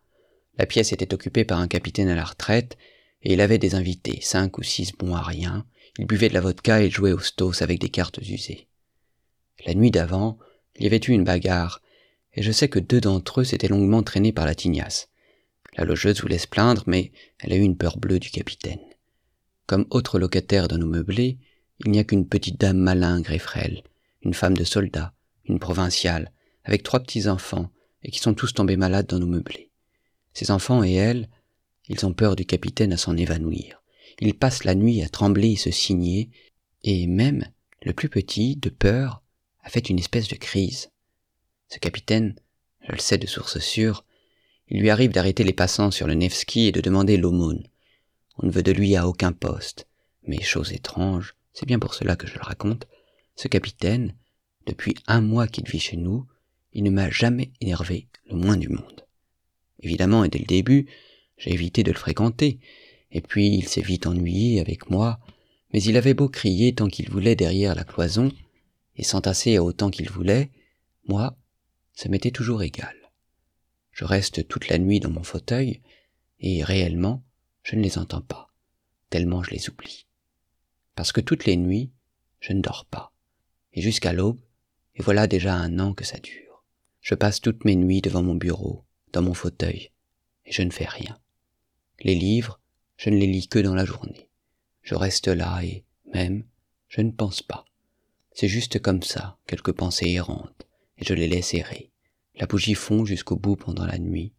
La 0.57 0.65
pièce 0.65 0.93
était 0.93 1.13
occupée 1.13 1.45
par 1.45 1.59
un 1.59 1.67
capitaine 1.67 2.09
à 2.09 2.15
la 2.15 2.23
retraite, 2.23 2.77
et 3.23 3.33
il 3.33 3.41
avait 3.41 3.57
des 3.57 3.73
invités, 3.75 4.19
cinq 4.21 4.57
ou 4.57 4.63
six 4.63 4.91
bons 4.93 5.15
à 5.15 5.21
rien. 5.21 5.65
Il 5.99 6.05
buvait 6.05 6.29
de 6.29 6.33
la 6.33 6.41
vodka 6.41 6.81
et 6.81 6.89
jouait 6.89 7.11
au 7.11 7.19
stos 7.19 7.61
avec 7.61 7.79
des 7.79 7.89
cartes 7.89 8.17
usées. 8.17 8.67
La 9.65 9.75
nuit 9.75 9.91
d'avant, 9.91 10.39
il 10.75 10.83
y 10.83 10.87
avait 10.87 10.97
eu 10.97 11.11
une 11.11 11.23
bagarre, 11.23 11.81
et 12.33 12.41
je 12.41 12.51
sais 12.51 12.67
que 12.67 12.79
deux 12.79 12.99
d'entre 12.99 13.41
eux 13.41 13.43
s'étaient 13.43 13.67
longuement 13.67 14.01
traînés 14.01 14.33
par 14.33 14.45
la 14.45 14.55
tignasse. 14.55 15.09
La 15.77 15.85
logeuse 15.85 16.21
voulait 16.21 16.39
se 16.39 16.47
plaindre, 16.47 16.83
mais 16.87 17.11
elle 17.39 17.53
a 17.53 17.55
eu 17.55 17.61
une 17.61 17.77
peur 17.77 17.97
bleue 17.97 18.19
du 18.19 18.31
capitaine. 18.31 18.81
Comme 19.67 19.85
autre 19.91 20.19
locataire 20.19 20.67
dans 20.67 20.77
nos 20.77 20.87
meublés, 20.87 21.37
il 21.85 21.91
n'y 21.91 21.99
a 21.99 22.03
qu'une 22.03 22.27
petite 22.27 22.59
dame 22.59 22.77
malingre 22.77 23.31
et 23.31 23.39
frêle, 23.39 23.83
une 24.23 24.33
femme 24.33 24.57
de 24.57 24.63
soldat, 24.63 25.13
une 25.45 25.59
provinciale, 25.59 26.31
avec 26.63 26.81
trois 26.83 27.01
petits-enfants, 27.01 27.69
et 28.03 28.11
qui 28.11 28.19
sont 28.19 28.33
tous 28.33 28.53
tombés 28.53 28.77
malades 28.77 29.07
dans 29.07 29.19
nos 29.19 29.27
meublés. 29.27 29.69
Ces 30.33 30.49
enfants 30.51 30.83
et 30.83 30.93
elle, 30.93 31.29
ils 31.87 32.05
ont 32.05 32.13
peur 32.13 32.35
du 32.35 32.45
capitaine 32.45 32.93
à 32.93 32.97
s'en 32.97 33.15
évanouir. 33.15 33.82
Ils 34.19 34.33
passent 34.33 34.63
la 34.63 34.75
nuit 34.75 35.01
à 35.01 35.09
trembler 35.09 35.51
et 35.51 35.57
se 35.57 35.71
signer, 35.71 36.29
et 36.83 37.07
même 37.07 37.45
le 37.81 37.93
plus 37.93 38.09
petit, 38.09 38.55
de 38.55 38.69
peur, 38.69 39.21
a 39.63 39.69
fait 39.69 39.89
une 39.89 39.99
espèce 39.99 40.27
de 40.27 40.35
crise. 40.35 40.91
Ce 41.69 41.79
capitaine, 41.79 42.35
je 42.87 42.91
le 42.91 42.99
sais 42.99 43.17
de 43.17 43.27
source 43.27 43.59
sûre, 43.59 44.05
il 44.69 44.79
lui 44.79 44.89
arrive 44.89 45.11
d'arrêter 45.11 45.43
les 45.43 45.53
passants 45.53 45.91
sur 45.91 46.07
le 46.07 46.13
Nevski 46.13 46.67
et 46.67 46.71
de 46.71 46.81
demander 46.81 47.17
l'aumône. 47.17 47.67
On 48.37 48.47
ne 48.47 48.51
veut 48.51 48.63
de 48.63 48.71
lui 48.71 48.95
à 48.95 49.07
aucun 49.07 49.31
poste, 49.31 49.87
mais 50.25 50.41
chose 50.41 50.71
étrange, 50.71 51.35
c'est 51.53 51.65
bien 51.65 51.79
pour 51.79 51.93
cela 51.93 52.15
que 52.15 52.27
je 52.27 52.35
le 52.35 52.41
raconte, 52.41 52.87
ce 53.35 53.47
capitaine, 53.47 54.15
depuis 54.65 54.95
un 55.07 55.21
mois 55.21 55.47
qu'il 55.47 55.67
vit 55.67 55.79
chez 55.79 55.97
nous, 55.97 56.25
il 56.73 56.83
ne 56.83 56.89
m'a 56.89 57.09
jamais 57.09 57.51
énervé 57.61 58.07
le 58.29 58.35
moins 58.35 58.57
du 58.57 58.69
monde. 58.69 59.05
Évidemment, 59.79 60.23
et 60.23 60.29
dès 60.29 60.39
le 60.39 60.45
début, 60.45 60.87
j'ai 61.37 61.53
évité 61.53 61.83
de 61.83 61.91
le 61.91 61.97
fréquenter, 61.97 62.59
et 63.13 63.21
puis 63.21 63.47
il 63.47 63.67
s'est 63.67 63.81
vite 63.81 64.07
ennuyé 64.07 64.59
avec 64.59 64.89
moi, 64.89 65.19
mais 65.71 65.81
il 65.81 65.95
avait 65.95 66.15
beau 66.15 66.27
crier 66.27 66.73
tant 66.73 66.87
qu'il 66.87 67.09
voulait 67.09 67.35
derrière 67.35 67.75
la 67.75 67.83
cloison, 67.83 68.31
et 68.95 69.03
s'entasser 69.03 69.57
autant 69.59 69.89
qu'il 69.89 70.09
voulait, 70.09 70.51
moi, 71.07 71.37
ça 71.93 72.09
m'était 72.09 72.31
toujours 72.31 72.63
égal. 72.63 72.95
Je 73.91 74.03
reste 74.03 74.47
toute 74.47 74.67
la 74.67 74.79
nuit 74.79 74.99
dans 74.99 75.11
mon 75.11 75.23
fauteuil, 75.23 75.81
et 76.39 76.63
réellement, 76.63 77.23
je 77.61 77.75
ne 77.75 77.81
les 77.81 77.97
entends 77.97 78.21
pas, 78.21 78.51
tellement 79.09 79.43
je 79.43 79.51
les 79.51 79.69
oublie. 79.69 80.07
Parce 80.95 81.11
que 81.11 81.21
toutes 81.21 81.45
les 81.45 81.55
nuits, 81.55 81.91
je 82.39 82.53
ne 82.53 82.61
dors 82.61 82.85
pas, 82.85 83.13
et 83.73 83.81
jusqu'à 83.81 84.13
l'aube, 84.13 84.41
et 84.95 85.03
voilà 85.03 85.27
déjà 85.27 85.55
un 85.55 85.79
an 85.79 85.93
que 85.93 86.03
ça 86.03 86.19
dure. 86.19 86.63
Je 86.99 87.15
passe 87.15 87.41
toutes 87.41 87.65
mes 87.65 87.75
nuits 87.75 88.01
devant 88.01 88.23
mon 88.23 88.35
bureau, 88.35 88.85
dans 89.11 89.21
mon 89.21 89.33
fauteuil, 89.33 89.91
et 90.45 90.51
je 90.51 90.63
ne 90.63 90.71
fais 90.71 90.85
rien. 90.85 91.19
Les 91.99 92.15
livres, 92.15 92.59
je 92.97 93.09
ne 93.09 93.17
les 93.17 93.27
lis 93.27 93.47
que 93.47 93.59
dans 93.59 93.75
la 93.75 93.85
journée. 93.85 94.29
Je 94.81 94.95
reste 94.95 95.27
là 95.27 95.61
et, 95.63 95.85
même, 96.13 96.43
je 96.87 97.01
ne 97.01 97.11
pense 97.11 97.41
pas. 97.41 97.65
C'est 98.31 98.47
juste 98.47 98.79
comme 98.79 99.03
ça, 99.03 99.37
quelques 99.47 99.73
pensées 99.73 100.09
errantes, 100.09 100.67
et 100.97 101.05
je 101.05 101.13
les 101.13 101.27
laisse 101.27 101.53
errer. 101.53 101.91
La 102.35 102.47
bougie 102.47 102.73
fond 102.73 103.05
jusqu'au 103.05 103.35
bout 103.35 103.55
pendant 103.55 103.85
la 103.85 103.99
nuit. 103.99 104.33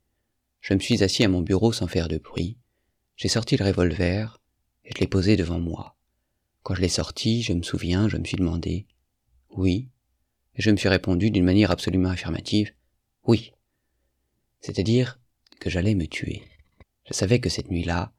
Je 0.60 0.74
me 0.74 0.80
suis 0.80 1.02
assis 1.04 1.24
à 1.24 1.28
mon 1.28 1.42
bureau 1.42 1.72
sans 1.72 1.86
faire 1.86 2.08
de 2.08 2.18
bruit. 2.18 2.56
J'ai 3.16 3.28
sorti 3.28 3.56
le 3.56 3.64
revolver 3.64 4.40
et 4.84 4.90
je 4.94 5.00
l'ai 5.00 5.06
posé 5.06 5.36
devant 5.36 5.60
moi. 5.60 5.96
Quand 6.62 6.74
je 6.74 6.80
l'ai 6.80 6.88
sorti, 6.88 7.42
je 7.42 7.52
me 7.52 7.62
souviens, 7.62 8.08
je 8.08 8.16
me 8.16 8.24
suis 8.24 8.36
demandé 8.36 8.86
Oui? 9.50 9.88
Et 10.56 10.62
je 10.62 10.70
me 10.70 10.76
suis 10.76 10.88
répondu 10.88 11.30
d'une 11.30 11.44
manière 11.44 11.70
absolument 11.70 12.08
affirmative 12.08 12.72
Oui. 13.26 13.52
C'est-à-dire 14.60 15.20
que 15.60 15.70
j'allais 15.70 15.94
me 15.94 16.06
tuer. 16.06 16.42
Je 17.06 17.14
savais 17.14 17.38
que 17.38 17.50
cette 17.50 17.70
nuit-là, 17.70 18.12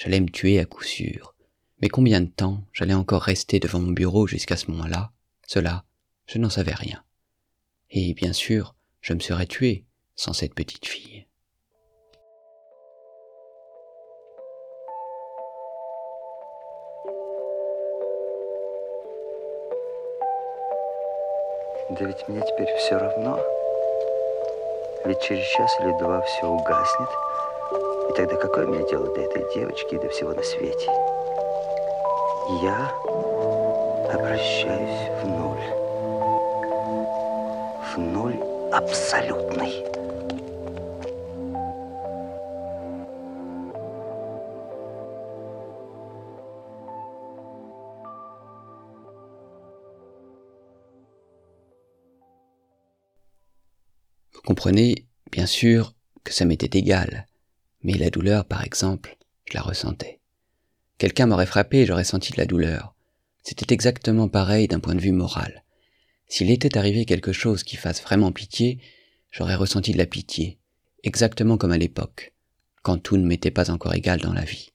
j'allais 0.00 0.20
me 0.20 0.28
tuer 0.28 0.58
à 0.58 0.64
coup 0.64 0.84
sûr. 0.84 1.34
Mais 1.80 1.88
combien 1.88 2.20
de 2.20 2.26
temps 2.26 2.62
j'allais 2.72 2.94
encore 2.94 3.22
rester 3.22 3.60
devant 3.60 3.80
mon 3.80 3.92
bureau 3.92 4.26
jusqu'à 4.26 4.56
ce 4.56 4.70
moment-là 4.70 5.12
Cela, 5.46 5.84
je 6.26 6.38
n'en 6.38 6.50
savais 6.50 6.74
rien. 6.74 7.02
Et 7.90 8.14
bien 8.14 8.32
sûr, 8.32 8.74
je 9.00 9.12
me 9.12 9.20
serais 9.20 9.46
tué 9.46 9.84
sans 10.14 10.32
cette 10.32 10.54
petite 10.54 10.86
fille. 10.86 11.26
Да 21.88 22.04
ведь 22.04 22.26
мне 22.28 22.40
теперь 22.40 22.74
все 22.78 22.96
равно. 22.96 23.38
Ведь 25.04 25.20
через 25.20 25.44
час 25.44 25.70
или 25.80 25.92
два 25.98 26.20
все 26.22 26.46
угаснет. 26.46 27.08
И 28.09 28.13
тогда 28.13 28.35
какое 28.35 28.65
мне 28.67 28.87
дело 28.89 29.13
до 29.13 29.21
этой 29.21 29.45
девочки 29.53 29.95
и 29.95 29.99
до 29.99 30.09
всего 30.09 30.33
на 30.33 30.43
свете? 30.43 30.87
Я 32.61 32.91
обращаюсь 34.11 35.09
в 35.21 35.27
нуль. 35.27 35.81
В 37.93 37.97
нуль 37.97 38.39
абсолютный. 38.71 39.91
Vous 54.33 54.41
comprenez, 54.47 55.05
bien 55.31 55.45
sûr, 55.45 55.93
que 56.23 56.33
ça 56.33 56.45
m'était 56.45 56.77
égal, 56.77 57.25
mais 57.83 57.93
la 57.93 58.09
douleur, 58.09 58.45
par 58.45 58.63
exemple, 58.63 59.17
je 59.45 59.53
la 59.53 59.61
ressentais. 59.61 60.19
Quelqu'un 60.97 61.25
m'aurait 61.25 61.45
frappé 61.45 61.79
et 61.79 61.85
j'aurais 61.85 62.03
senti 62.03 62.31
de 62.31 62.37
la 62.37 62.45
douleur. 62.45 62.93
C'était 63.43 63.73
exactement 63.73 64.27
pareil 64.27 64.67
d'un 64.67 64.79
point 64.79 64.95
de 64.95 65.01
vue 65.01 65.11
moral. 65.11 65.63
S'il 66.27 66.51
était 66.51 66.77
arrivé 66.77 67.05
quelque 67.05 67.33
chose 67.33 67.63
qui 67.63 67.75
fasse 67.75 68.01
vraiment 68.01 68.31
pitié, 68.31 68.79
j'aurais 69.31 69.55
ressenti 69.55 69.91
de 69.93 69.97
la 69.97 70.05
pitié, 70.05 70.59
exactement 71.03 71.57
comme 71.57 71.71
à 71.71 71.77
l'époque, 71.77 72.33
quand 72.83 72.97
tout 72.97 73.17
ne 73.17 73.25
m'était 73.25 73.51
pas 73.51 73.71
encore 73.71 73.95
égal 73.95 74.21
dans 74.21 74.33
la 74.33 74.45
vie. 74.45 74.71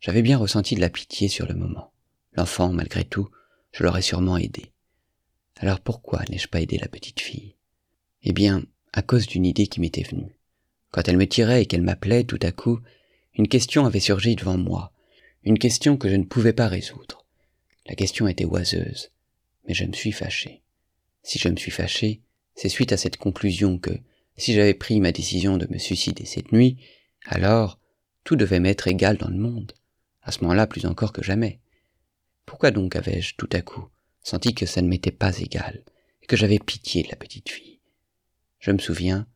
J'avais 0.00 0.22
bien 0.22 0.38
ressenti 0.38 0.74
de 0.74 0.80
la 0.80 0.90
pitié 0.90 1.28
sur 1.28 1.46
le 1.46 1.54
moment. 1.54 1.92
L'enfant, 2.32 2.72
malgré 2.72 3.04
tout, 3.04 3.28
je 3.72 3.84
l'aurais 3.84 4.02
sûrement 4.02 4.36
aidé. 4.36 4.72
Alors 5.56 5.80
pourquoi 5.80 6.22
n'ai-je 6.28 6.48
pas 6.48 6.60
aidé 6.60 6.78
la 6.78 6.88
petite 6.88 7.20
fille? 7.20 7.54
Eh 8.22 8.32
bien, 8.32 8.64
à 8.92 9.02
cause 9.02 9.26
d'une 9.26 9.44
idée 9.44 9.66
qui 9.66 9.80
m'était 9.80 10.02
venue. 10.02 10.38
Quand 10.94 11.08
elle 11.08 11.16
me 11.16 11.26
tirait 11.26 11.62
et 11.62 11.66
qu'elle 11.66 11.82
m'appelait 11.82 12.22
tout 12.22 12.38
à 12.42 12.52
coup, 12.52 12.78
une 13.34 13.48
question 13.48 13.84
avait 13.84 13.98
surgi 13.98 14.36
devant 14.36 14.56
moi, 14.56 14.92
une 15.42 15.58
question 15.58 15.96
que 15.96 16.08
je 16.08 16.14
ne 16.14 16.22
pouvais 16.22 16.52
pas 16.52 16.68
résoudre. 16.68 17.26
La 17.86 17.96
question 17.96 18.28
était 18.28 18.44
oiseuse, 18.44 19.10
mais 19.66 19.74
je 19.74 19.86
me 19.86 19.92
suis 19.92 20.12
fâché. 20.12 20.62
Si 21.24 21.40
je 21.40 21.48
me 21.48 21.56
suis 21.56 21.72
fâché, 21.72 22.20
c'est 22.54 22.68
suite 22.68 22.92
à 22.92 22.96
cette 22.96 23.16
conclusion 23.16 23.76
que, 23.76 23.90
si 24.36 24.54
j'avais 24.54 24.72
pris 24.72 25.00
ma 25.00 25.10
décision 25.10 25.56
de 25.56 25.66
me 25.68 25.78
suicider 25.78 26.26
cette 26.26 26.52
nuit, 26.52 26.76
alors 27.26 27.80
tout 28.22 28.36
devait 28.36 28.60
m'être 28.60 28.86
égal 28.86 29.16
dans 29.16 29.30
le 29.30 29.36
monde, 29.36 29.72
à 30.22 30.30
ce 30.30 30.42
moment-là 30.42 30.68
plus 30.68 30.86
encore 30.86 31.12
que 31.12 31.24
jamais. 31.24 31.58
Pourquoi 32.46 32.70
donc 32.70 32.94
avais-je 32.94 33.34
tout 33.34 33.50
à 33.50 33.62
coup 33.62 33.88
senti 34.22 34.54
que 34.54 34.64
ça 34.64 34.80
ne 34.80 34.86
m'était 34.86 35.10
pas 35.10 35.36
égal, 35.40 35.82
et 36.22 36.26
que 36.26 36.36
j'avais 36.36 36.60
pitié 36.60 37.02
de 37.02 37.08
la 37.08 37.16
petite 37.16 37.48
fille? 37.48 37.80
Je 38.60 38.70
me 38.70 38.78
souviens, 38.78 39.26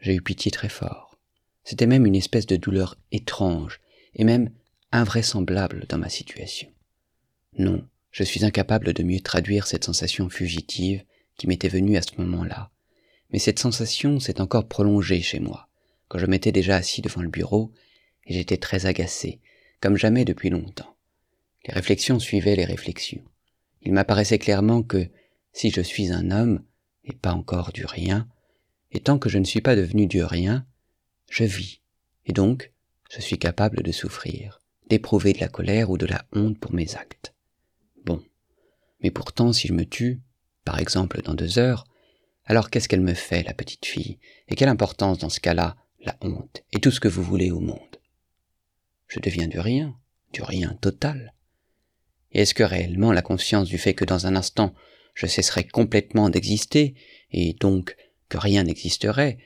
j'ai 0.00 0.14
eu 0.14 0.22
pitié 0.22 0.50
très 0.50 0.68
fort. 0.68 1.18
C'était 1.64 1.86
même 1.86 2.06
une 2.06 2.16
espèce 2.16 2.46
de 2.46 2.56
douleur 2.56 2.96
étrange, 3.12 3.80
et 4.14 4.24
même 4.24 4.50
invraisemblable 4.92 5.86
dans 5.88 5.98
ma 5.98 6.08
situation. 6.08 6.68
Non, 7.58 7.86
je 8.10 8.24
suis 8.24 8.44
incapable 8.44 8.92
de 8.92 9.02
mieux 9.02 9.20
traduire 9.20 9.66
cette 9.66 9.84
sensation 9.84 10.28
fugitive 10.28 11.04
qui 11.36 11.46
m'était 11.46 11.68
venue 11.68 11.96
à 11.96 12.02
ce 12.02 12.20
moment-là. 12.20 12.70
Mais 13.32 13.38
cette 13.38 13.58
sensation 13.58 14.18
s'est 14.18 14.40
encore 14.40 14.66
prolongée 14.66 15.22
chez 15.22 15.40
moi, 15.40 15.68
quand 16.08 16.18
je 16.18 16.26
m'étais 16.26 16.52
déjà 16.52 16.76
assis 16.76 17.02
devant 17.02 17.22
le 17.22 17.28
bureau, 17.28 17.72
et 18.26 18.34
j'étais 18.34 18.56
très 18.56 18.86
agacé, 18.86 19.40
comme 19.80 19.96
jamais 19.96 20.24
depuis 20.24 20.50
longtemps. 20.50 20.96
Les 21.66 21.74
réflexions 21.74 22.18
suivaient 22.18 22.56
les 22.56 22.64
réflexions. 22.64 23.24
Il 23.82 23.92
m'apparaissait 23.92 24.38
clairement 24.38 24.82
que, 24.82 25.08
si 25.52 25.70
je 25.70 25.80
suis 25.80 26.10
un 26.12 26.30
homme, 26.30 26.62
et 27.04 27.12
pas 27.12 27.32
encore 27.32 27.72
du 27.72 27.86
rien, 27.86 28.28
et 28.92 29.00
tant 29.00 29.18
que 29.18 29.28
je 29.28 29.38
ne 29.38 29.44
suis 29.44 29.60
pas 29.60 29.76
devenu 29.76 30.06
du 30.06 30.22
rien, 30.22 30.66
je 31.28 31.44
vis, 31.44 31.80
et 32.26 32.32
donc 32.32 32.72
je 33.10 33.20
suis 33.20 33.38
capable 33.38 33.82
de 33.82 33.92
souffrir, 33.92 34.60
d'éprouver 34.88 35.32
de 35.32 35.40
la 35.40 35.48
colère 35.48 35.90
ou 35.90 35.98
de 35.98 36.06
la 36.06 36.24
honte 36.32 36.58
pour 36.58 36.72
mes 36.72 36.94
actes. 36.96 37.34
Bon. 38.04 38.22
Mais 39.02 39.10
pourtant, 39.10 39.52
si 39.52 39.68
je 39.68 39.72
me 39.72 39.84
tue, 39.84 40.20
par 40.64 40.78
exemple 40.78 41.22
dans 41.22 41.34
deux 41.34 41.58
heures, 41.58 41.84
alors 42.44 42.70
qu'est-ce 42.70 42.88
qu'elle 42.88 43.00
me 43.00 43.14
fait, 43.14 43.42
la 43.42 43.54
petite 43.54 43.86
fille, 43.86 44.18
et 44.48 44.54
quelle 44.54 44.68
importance 44.68 45.18
dans 45.18 45.28
ce 45.28 45.40
cas-là, 45.40 45.76
la 46.00 46.16
honte, 46.20 46.62
et 46.72 46.80
tout 46.80 46.90
ce 46.90 47.00
que 47.00 47.08
vous 47.08 47.22
voulez 47.22 47.50
au 47.50 47.60
monde? 47.60 47.96
Je 49.06 49.20
deviens 49.20 49.48
du 49.48 49.60
rien, 49.60 49.96
du 50.32 50.42
rien 50.42 50.76
total. 50.80 51.34
Et 52.32 52.42
est-ce 52.42 52.54
que 52.54 52.62
réellement 52.62 53.12
la 53.12 53.22
conscience 53.22 53.68
du 53.68 53.78
fait 53.78 53.94
que 53.94 54.04
dans 54.04 54.26
un 54.26 54.36
instant 54.36 54.74
je 55.14 55.26
cesserai 55.26 55.64
complètement 55.64 56.30
d'exister, 56.30 56.94
et 57.32 57.54
donc 57.54 57.96
que 58.30 58.38
rien 58.38 58.62
n'existerait, 58.62 59.36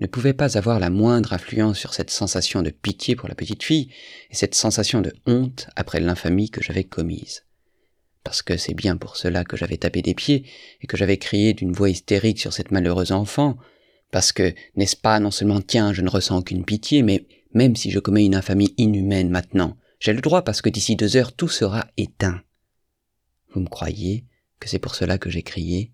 ne 0.00 0.08
pouvait 0.08 0.32
pas 0.32 0.58
avoir 0.58 0.80
la 0.80 0.90
moindre 0.90 1.32
influence 1.32 1.78
sur 1.78 1.94
cette 1.94 2.10
sensation 2.10 2.62
de 2.62 2.70
pitié 2.70 3.14
pour 3.14 3.28
la 3.28 3.36
petite 3.36 3.62
fille 3.62 3.92
et 4.30 4.34
cette 4.34 4.56
sensation 4.56 5.00
de 5.00 5.12
honte 5.26 5.68
après 5.76 6.00
l'infamie 6.00 6.50
que 6.50 6.62
j'avais 6.62 6.82
commise. 6.82 7.44
parce 8.24 8.42
que 8.42 8.56
c'est 8.56 8.74
bien 8.74 8.96
pour 8.96 9.16
cela 9.16 9.44
que 9.44 9.56
j'avais 9.56 9.76
tapé 9.76 10.02
des 10.02 10.14
pieds 10.14 10.44
et 10.80 10.86
que 10.86 10.96
j'avais 10.96 11.16
crié 11.16 11.54
d'une 11.54 11.72
voix 11.72 11.90
hystérique 11.90 12.40
sur 12.40 12.52
cette 12.52 12.70
malheureuse 12.70 13.12
enfant, 13.12 13.56
parce 14.10 14.32
que, 14.32 14.54
n'est-ce 14.76 14.96
pas, 14.96 15.20
non 15.20 15.30
seulement 15.30 15.60
tiens, 15.60 15.92
je 15.92 16.02
ne 16.02 16.10
ressens 16.10 16.38
aucune 16.38 16.64
pitié, 16.64 17.02
mais 17.02 17.26
même 17.54 17.76
si 17.76 17.90
je 17.90 17.98
commets 17.98 18.24
une 18.24 18.34
infamie 18.34 18.74
inhumaine 18.76 19.30
maintenant, 19.30 19.76
j'ai 20.00 20.12
le 20.12 20.20
droit 20.20 20.42
parce 20.42 20.62
que 20.62 20.68
d'ici 20.68 20.96
deux 20.96 21.16
heures 21.16 21.32
tout 21.32 21.48
sera 21.48 21.86
éteint. 21.96 22.42
Vous 23.54 23.60
me 23.60 23.68
croyez 23.68 24.26
que 24.60 24.68
c'est 24.68 24.78
pour 24.78 24.94
cela 24.94 25.18
que 25.18 25.30
j'ai 25.30 25.42
crié? 25.42 25.92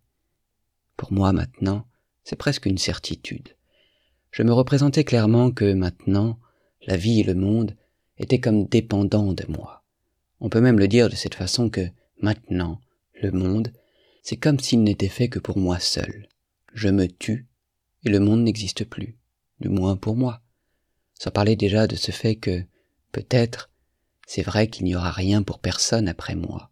Pour 0.96 1.12
moi 1.12 1.32
maintenant, 1.32 1.86
c'est 2.28 2.36
presque 2.36 2.66
une 2.66 2.76
certitude. 2.76 3.56
Je 4.32 4.42
me 4.42 4.52
représentais 4.52 5.02
clairement 5.02 5.50
que 5.50 5.72
maintenant, 5.72 6.38
la 6.86 6.98
vie 6.98 7.20
et 7.20 7.24
le 7.24 7.34
monde 7.34 7.74
étaient 8.18 8.38
comme 8.38 8.66
dépendants 8.66 9.32
de 9.32 9.46
moi. 9.48 9.82
On 10.38 10.50
peut 10.50 10.60
même 10.60 10.78
le 10.78 10.88
dire 10.88 11.08
de 11.08 11.14
cette 11.14 11.34
façon 11.34 11.70
que, 11.70 11.88
maintenant, 12.20 12.82
le 13.22 13.30
monde, 13.30 13.72
c'est 14.22 14.36
comme 14.36 14.60
s'il 14.60 14.82
n'était 14.82 15.08
fait 15.08 15.30
que 15.30 15.38
pour 15.38 15.56
moi 15.56 15.78
seul. 15.80 16.28
Je 16.74 16.90
me 16.90 17.08
tue, 17.08 17.46
et 18.04 18.10
le 18.10 18.20
monde 18.20 18.42
n'existe 18.42 18.84
plus, 18.84 19.16
du 19.60 19.70
moins 19.70 19.96
pour 19.96 20.14
moi. 20.14 20.42
Sans 21.14 21.30
parler 21.30 21.56
déjà 21.56 21.86
de 21.86 21.96
ce 21.96 22.10
fait 22.10 22.36
que, 22.36 22.62
peut-être, 23.10 23.70
c'est 24.26 24.42
vrai 24.42 24.68
qu'il 24.68 24.84
n'y 24.84 24.94
aura 24.94 25.12
rien 25.12 25.42
pour 25.42 25.60
personne 25.60 26.08
après 26.08 26.34
moi. 26.34 26.70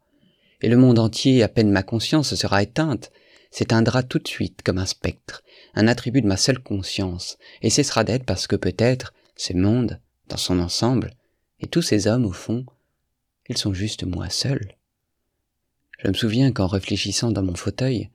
Et 0.61 0.69
le 0.69 0.77
monde 0.77 0.99
entier, 0.99 1.43
à 1.43 1.49
peine 1.49 1.71
ma 1.71 1.83
conscience 1.83 2.35
sera 2.35 2.63
éteinte, 2.63 3.11
s'éteindra 3.57 4.03
tout 4.03 4.19
de 4.19 4.29
suite 4.29 4.61
comme 4.63 4.77
un 4.77 4.85
spectre, 4.85 5.43
un 5.75 5.89
attribut 5.89 6.21
de 6.21 6.27
ma 6.27 6.37
seule 6.37 6.59
conscience, 6.59 7.39
et 7.63 7.71
cessera 7.71 8.05
d'être 8.05 8.27
parce 8.27 8.47
que 8.47 8.55
peut-être 8.55 9.15
ce 9.35 9.55
monde, 9.55 9.99
dans 10.29 10.37
son 10.37 10.59
ensemble, 10.59 11.15
et 11.61 11.67
tous 11.67 11.81
ces 11.81 12.07
hommes 12.07 12.27
au 12.27 12.33
fond, 12.33 12.67
ils 13.49 13.57
sont 13.57 13.73
juste 13.73 14.05
moi 14.05 14.29
seul. 14.29 14.77
Je 15.99 16.09
me 16.09 16.13
souviens 16.13 16.53
qu'en 16.53 16.67
réfléchissant 16.67 17.31
dans 17.31 17.43
mon 17.43 17.55
fauteuil, 17.55 18.11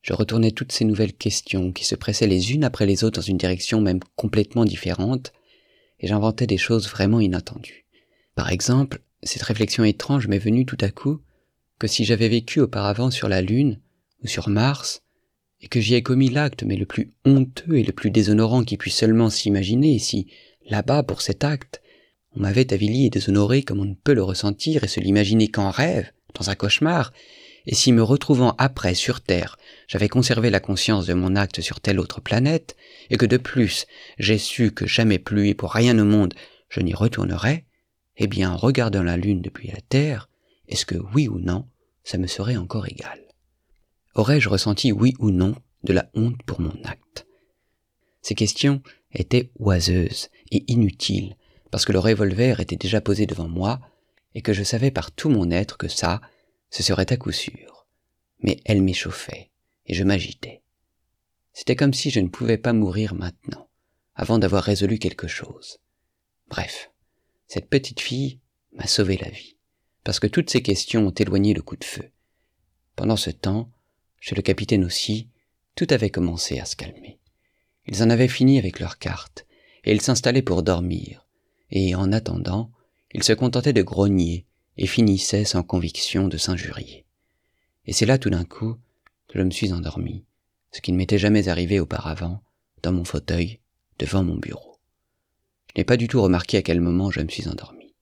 je 0.00 0.14
retournais 0.14 0.52
toutes 0.52 0.72
ces 0.72 0.86
nouvelles 0.86 1.12
questions 1.12 1.72
qui 1.72 1.84
se 1.84 1.94
pressaient 1.94 2.26
les 2.26 2.54
unes 2.54 2.64
après 2.64 2.86
les 2.86 3.04
autres 3.04 3.20
dans 3.20 3.26
une 3.26 3.36
direction 3.36 3.82
même 3.82 4.00
complètement 4.14 4.64
différente, 4.64 5.34
et 6.00 6.06
j'inventais 6.06 6.46
des 6.46 6.56
choses 6.56 6.88
vraiment 6.88 7.20
inattendues. 7.20 7.84
Par 8.34 8.50
exemple, 8.50 9.02
cette 9.22 9.42
réflexion 9.42 9.84
étrange 9.84 10.26
m'est 10.26 10.38
venue 10.38 10.64
tout 10.64 10.78
à 10.80 10.88
coup 10.88 11.20
que 11.78 11.86
si 11.86 12.06
j'avais 12.06 12.30
vécu 12.30 12.60
auparavant 12.60 13.10
sur 13.10 13.28
la 13.28 13.42
Lune 13.42 13.78
ou 14.22 14.26
sur 14.26 14.48
Mars, 14.48 15.02
et 15.60 15.68
que 15.68 15.80
j'y 15.80 15.94
ai 15.94 16.02
commis 16.02 16.28
l'acte 16.28 16.62
mais 16.62 16.76
le 16.76 16.86
plus 16.86 17.12
honteux 17.24 17.76
et 17.76 17.82
le 17.82 17.92
plus 17.92 18.10
déshonorant 18.10 18.64
qui 18.64 18.76
puisse 18.76 18.96
seulement 18.96 19.30
s'imaginer, 19.30 19.98
si, 19.98 20.26
là-bas, 20.68 21.02
pour 21.02 21.22
cet 21.22 21.44
acte, 21.44 21.80
on 22.34 22.40
m'avait 22.40 22.72
avili 22.72 23.06
et 23.06 23.10
déshonoré 23.10 23.62
comme 23.62 23.80
on 23.80 23.86
ne 23.86 23.94
peut 23.94 24.12
le 24.12 24.22
ressentir 24.22 24.84
et 24.84 24.88
se 24.88 25.00
l'imaginer 25.00 25.48
qu'en 25.48 25.70
rêve, 25.70 26.12
dans 26.34 26.50
un 26.50 26.54
cauchemar, 26.54 27.12
et 27.66 27.74
si 27.74 27.92
me 27.92 28.02
retrouvant 28.02 28.54
après 28.58 28.94
sur 28.94 29.20
Terre, 29.20 29.58
j'avais 29.88 30.08
conservé 30.08 30.50
la 30.50 30.60
conscience 30.60 31.06
de 31.06 31.14
mon 31.14 31.34
acte 31.34 31.60
sur 31.60 31.80
telle 31.80 31.98
autre 31.98 32.20
planète, 32.20 32.76
et 33.10 33.16
que 33.16 33.26
de 33.26 33.38
plus 33.38 33.86
j'ai 34.18 34.38
su 34.38 34.70
que 34.70 34.86
jamais 34.86 35.18
plus 35.18 35.48
et 35.48 35.54
pour 35.54 35.72
rien 35.72 35.98
au 35.98 36.04
monde 36.04 36.34
je 36.68 36.80
n'y 36.80 36.94
retournerais, 36.94 37.64
eh 38.18 38.26
bien 38.26 38.52
en 38.52 38.56
regardant 38.56 39.02
la 39.02 39.16
Lune 39.16 39.42
depuis 39.42 39.68
la 39.68 39.80
Terre, 39.88 40.28
est-ce 40.68 40.86
que 40.86 40.96
oui 41.14 41.28
ou 41.28 41.38
non, 41.38 41.66
ça 42.04 42.18
me 42.18 42.26
serait 42.26 42.56
encore 42.56 42.86
égal? 42.86 43.25
Aurais-je 44.16 44.48
ressenti 44.48 44.92
oui 44.92 45.12
ou 45.18 45.30
non 45.30 45.54
de 45.84 45.92
la 45.92 46.08
honte 46.14 46.42
pour 46.44 46.62
mon 46.62 46.74
acte? 46.84 47.26
Ces 48.22 48.34
questions 48.34 48.82
étaient 49.12 49.50
oiseuses 49.58 50.30
et 50.50 50.64
inutiles, 50.72 51.36
parce 51.70 51.84
que 51.84 51.92
le 51.92 51.98
revolver 51.98 52.60
était 52.60 52.76
déjà 52.76 53.02
posé 53.02 53.26
devant 53.26 53.46
moi, 53.46 53.78
et 54.34 54.40
que 54.40 54.54
je 54.54 54.62
savais 54.62 54.90
par 54.90 55.12
tout 55.12 55.28
mon 55.28 55.50
être 55.50 55.76
que 55.76 55.88
ça, 55.88 56.22
ce 56.70 56.82
serait 56.82 57.12
à 57.12 57.18
coup 57.18 57.30
sûr. 57.30 57.86
Mais 58.40 58.58
elle 58.64 58.80
m'échauffait, 58.80 59.50
et 59.84 59.92
je 59.92 60.02
m'agitais. 60.02 60.62
C'était 61.52 61.76
comme 61.76 61.92
si 61.92 62.08
je 62.08 62.20
ne 62.20 62.28
pouvais 62.28 62.58
pas 62.58 62.72
mourir 62.72 63.14
maintenant, 63.14 63.68
avant 64.14 64.38
d'avoir 64.38 64.62
résolu 64.62 64.98
quelque 64.98 65.28
chose. 65.28 65.78
Bref, 66.48 66.90
cette 67.48 67.68
petite 67.68 68.00
fille 68.00 68.40
m'a 68.72 68.86
sauvé 68.86 69.18
la 69.18 69.28
vie, 69.28 69.58
parce 70.04 70.20
que 70.20 70.26
toutes 70.26 70.48
ces 70.48 70.62
questions 70.62 71.06
ont 71.06 71.14
éloigné 71.14 71.52
le 71.52 71.60
coup 71.60 71.76
de 71.76 71.84
feu. 71.84 72.10
Pendant 72.94 73.16
ce 73.16 73.28
temps, 73.28 73.70
chez 74.20 74.34
le 74.34 74.42
capitaine 74.42 74.84
aussi, 74.84 75.28
tout 75.74 75.86
avait 75.90 76.10
commencé 76.10 76.58
à 76.58 76.64
se 76.64 76.76
calmer. 76.76 77.18
Ils 77.86 78.02
en 78.02 78.10
avaient 78.10 78.28
fini 78.28 78.58
avec 78.58 78.80
leurs 78.80 78.98
cartes, 78.98 79.46
et 79.84 79.92
ils 79.92 80.00
s'installaient 80.00 80.42
pour 80.42 80.62
dormir, 80.62 81.26
et 81.70 81.94
en 81.94 82.12
attendant, 82.12 82.70
ils 83.12 83.22
se 83.22 83.32
contentaient 83.32 83.72
de 83.72 83.82
grogner 83.82 84.46
et 84.76 84.86
finissaient 84.86 85.44
sans 85.44 85.62
conviction 85.62 86.28
de 86.28 86.36
s'injurier. 86.36 87.06
Et 87.86 87.92
c'est 87.92 88.06
là 88.06 88.18
tout 88.18 88.30
d'un 88.30 88.44
coup 88.44 88.76
que 89.28 89.38
je 89.38 89.44
me 89.44 89.50
suis 89.50 89.72
endormi, 89.72 90.24
ce 90.72 90.80
qui 90.80 90.92
ne 90.92 90.96
m'était 90.96 91.18
jamais 91.18 91.48
arrivé 91.48 91.80
auparavant, 91.80 92.42
dans 92.82 92.92
mon 92.92 93.04
fauteuil, 93.04 93.60
devant 93.98 94.24
mon 94.24 94.36
bureau. 94.36 94.78
Je 95.68 95.80
n'ai 95.80 95.84
pas 95.84 95.96
du 95.96 96.08
tout 96.08 96.20
remarqué 96.20 96.56
à 96.58 96.62
quel 96.62 96.80
moment 96.80 97.10
je 97.10 97.20
me 97.20 97.28
suis 97.28 97.48
endormi. 97.48 97.94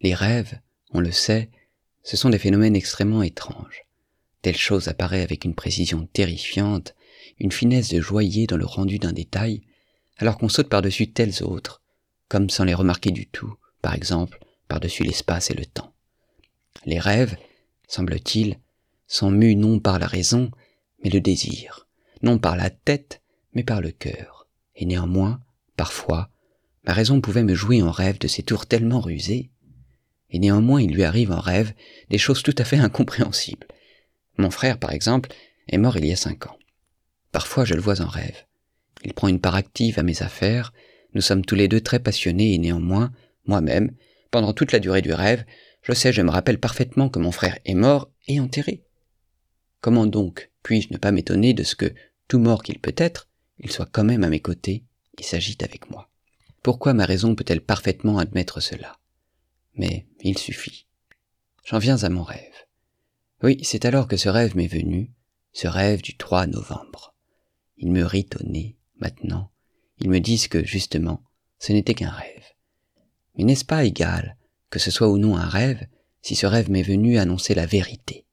Les 0.00 0.14
rêves, 0.14 0.60
on 0.90 1.00
le 1.00 1.12
sait, 1.12 1.50
ce 2.02 2.16
sont 2.16 2.30
des 2.30 2.38
phénomènes 2.38 2.76
extrêmement 2.76 3.22
étranges. 3.22 3.84
Telle 4.42 4.56
chose 4.56 4.88
apparaît 4.88 5.22
avec 5.22 5.44
une 5.44 5.54
précision 5.54 6.06
terrifiante, 6.12 6.94
une 7.38 7.52
finesse 7.52 7.88
de 7.88 8.00
joyer 8.00 8.46
dans 8.46 8.56
le 8.56 8.66
rendu 8.66 8.98
d'un 8.98 9.12
détail, 9.12 9.62
alors 10.18 10.38
qu'on 10.38 10.48
saute 10.48 10.68
par-dessus 10.68 11.12
telles 11.12 11.42
autres, 11.42 11.82
comme 12.28 12.50
sans 12.50 12.64
les 12.64 12.74
remarquer 12.74 13.10
du 13.10 13.26
tout, 13.26 13.54
par 13.82 13.94
exemple, 13.94 14.38
par-dessus 14.68 15.04
l'espace 15.04 15.50
et 15.50 15.54
le 15.54 15.66
temps. 15.66 15.92
Les 16.84 16.98
rêves, 16.98 17.36
semble-t-il, 17.88 18.58
sont 19.06 19.30
mus 19.30 19.56
non 19.56 19.80
par 19.80 19.98
la 19.98 20.06
raison, 20.06 20.50
mais 21.02 21.10
le 21.10 21.20
désir, 21.20 21.88
non 22.22 22.38
par 22.38 22.56
la 22.56 22.70
tête, 22.70 23.22
mais 23.54 23.64
par 23.64 23.80
le 23.80 23.90
cœur. 23.90 24.46
Et 24.76 24.84
néanmoins, 24.84 25.40
parfois, 25.76 26.30
ma 26.84 26.92
raison 26.92 27.20
pouvait 27.20 27.42
me 27.42 27.54
jouer 27.54 27.82
en 27.82 27.90
rêve 27.90 28.18
de 28.18 28.28
ces 28.28 28.42
tours 28.42 28.66
tellement 28.66 29.00
rusés, 29.00 29.50
et 30.30 30.38
néanmoins 30.38 30.82
il 30.82 30.92
lui 30.92 31.04
arrive 31.04 31.32
en 31.32 31.40
rêve 31.40 31.72
des 32.10 32.18
choses 32.18 32.42
tout 32.42 32.54
à 32.58 32.64
fait 32.64 32.76
incompréhensibles. 32.76 33.66
Mon 34.38 34.50
frère, 34.50 34.78
par 34.78 34.92
exemple, 34.92 35.30
est 35.68 35.78
mort 35.78 35.96
il 35.96 36.06
y 36.06 36.12
a 36.12 36.16
cinq 36.16 36.46
ans. 36.46 36.56
Parfois 37.32 37.64
je 37.64 37.74
le 37.74 37.80
vois 37.80 38.00
en 38.00 38.08
rêve. 38.08 38.46
Il 39.04 39.12
prend 39.12 39.28
une 39.28 39.40
part 39.40 39.54
active 39.54 39.98
à 39.98 40.02
mes 40.02 40.22
affaires, 40.22 40.72
nous 41.14 41.20
sommes 41.20 41.44
tous 41.44 41.54
les 41.54 41.68
deux 41.68 41.80
très 41.80 41.98
passionnés 41.98 42.54
et 42.54 42.58
néanmoins, 42.58 43.12
moi-même, 43.46 43.92
pendant 44.30 44.52
toute 44.52 44.72
la 44.72 44.78
durée 44.78 45.02
du 45.02 45.12
rêve, 45.12 45.44
je 45.82 45.92
sais, 45.92 46.12
je 46.12 46.22
me 46.22 46.30
rappelle 46.30 46.58
parfaitement 46.58 47.08
que 47.08 47.18
mon 47.18 47.32
frère 47.32 47.58
est 47.64 47.74
mort 47.74 48.10
et 48.26 48.40
enterré. 48.40 48.84
Comment 49.80 50.06
donc 50.06 50.50
puis-je 50.62 50.92
ne 50.92 50.98
pas 50.98 51.12
m'étonner 51.12 51.54
de 51.54 51.62
ce 51.62 51.74
que, 51.74 51.94
tout 52.26 52.38
mort 52.38 52.62
qu'il 52.62 52.78
peut 52.78 52.94
être, 52.96 53.28
il 53.58 53.70
soit 53.70 53.88
quand 53.90 54.04
même 54.04 54.24
à 54.24 54.28
mes 54.28 54.40
côtés 54.40 54.84
et 55.18 55.22
s'agite 55.22 55.62
avec 55.62 55.88
moi 55.90 56.10
Pourquoi 56.62 56.92
ma 56.92 57.06
raison 57.06 57.34
peut-elle 57.34 57.62
parfaitement 57.62 58.18
admettre 58.18 58.60
cela? 58.60 58.98
Mais 59.74 60.06
il 60.20 60.36
suffit. 60.36 60.86
J'en 61.64 61.78
viens 61.78 62.02
à 62.02 62.08
mon 62.08 62.22
rêve. 62.22 62.57
Oui, 63.42 63.58
c'est 63.62 63.84
alors 63.84 64.08
que 64.08 64.16
ce 64.16 64.28
rêve 64.28 64.56
m'est 64.56 64.66
venu, 64.66 65.12
ce 65.52 65.68
rêve 65.68 66.02
du 66.02 66.16
3 66.16 66.48
novembre. 66.48 67.14
Il 67.76 67.92
me 67.92 68.04
rit 68.04 68.28
au 68.40 68.44
nez, 68.44 68.76
maintenant. 68.98 69.50
Ils 70.00 70.10
me 70.10 70.18
disent 70.18 70.48
que, 70.48 70.64
justement, 70.64 71.22
ce 71.60 71.72
n'était 71.72 71.94
qu'un 71.94 72.10
rêve. 72.10 72.44
Mais 73.36 73.44
n'est-ce 73.44 73.64
pas 73.64 73.84
égal 73.84 74.36
que 74.70 74.80
ce 74.80 74.90
soit 74.90 75.08
ou 75.08 75.18
non 75.18 75.36
un 75.36 75.46
rêve, 75.46 75.86
si 76.20 76.34
ce 76.34 76.46
rêve 76.46 76.68
m'est 76.68 76.82
venu 76.82 77.18
annoncer 77.18 77.54
la 77.54 77.66
vérité? 77.66 78.26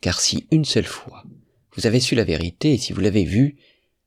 Car 0.00 0.20
si 0.20 0.46
une 0.50 0.64
seule 0.64 0.84
fois 0.84 1.24
vous 1.74 1.86
avez 1.86 2.00
su 2.00 2.14
la 2.14 2.24
vérité, 2.24 2.74
et 2.74 2.78
si 2.78 2.92
vous 2.92 3.00
l'avez 3.00 3.24
vue, 3.24 3.56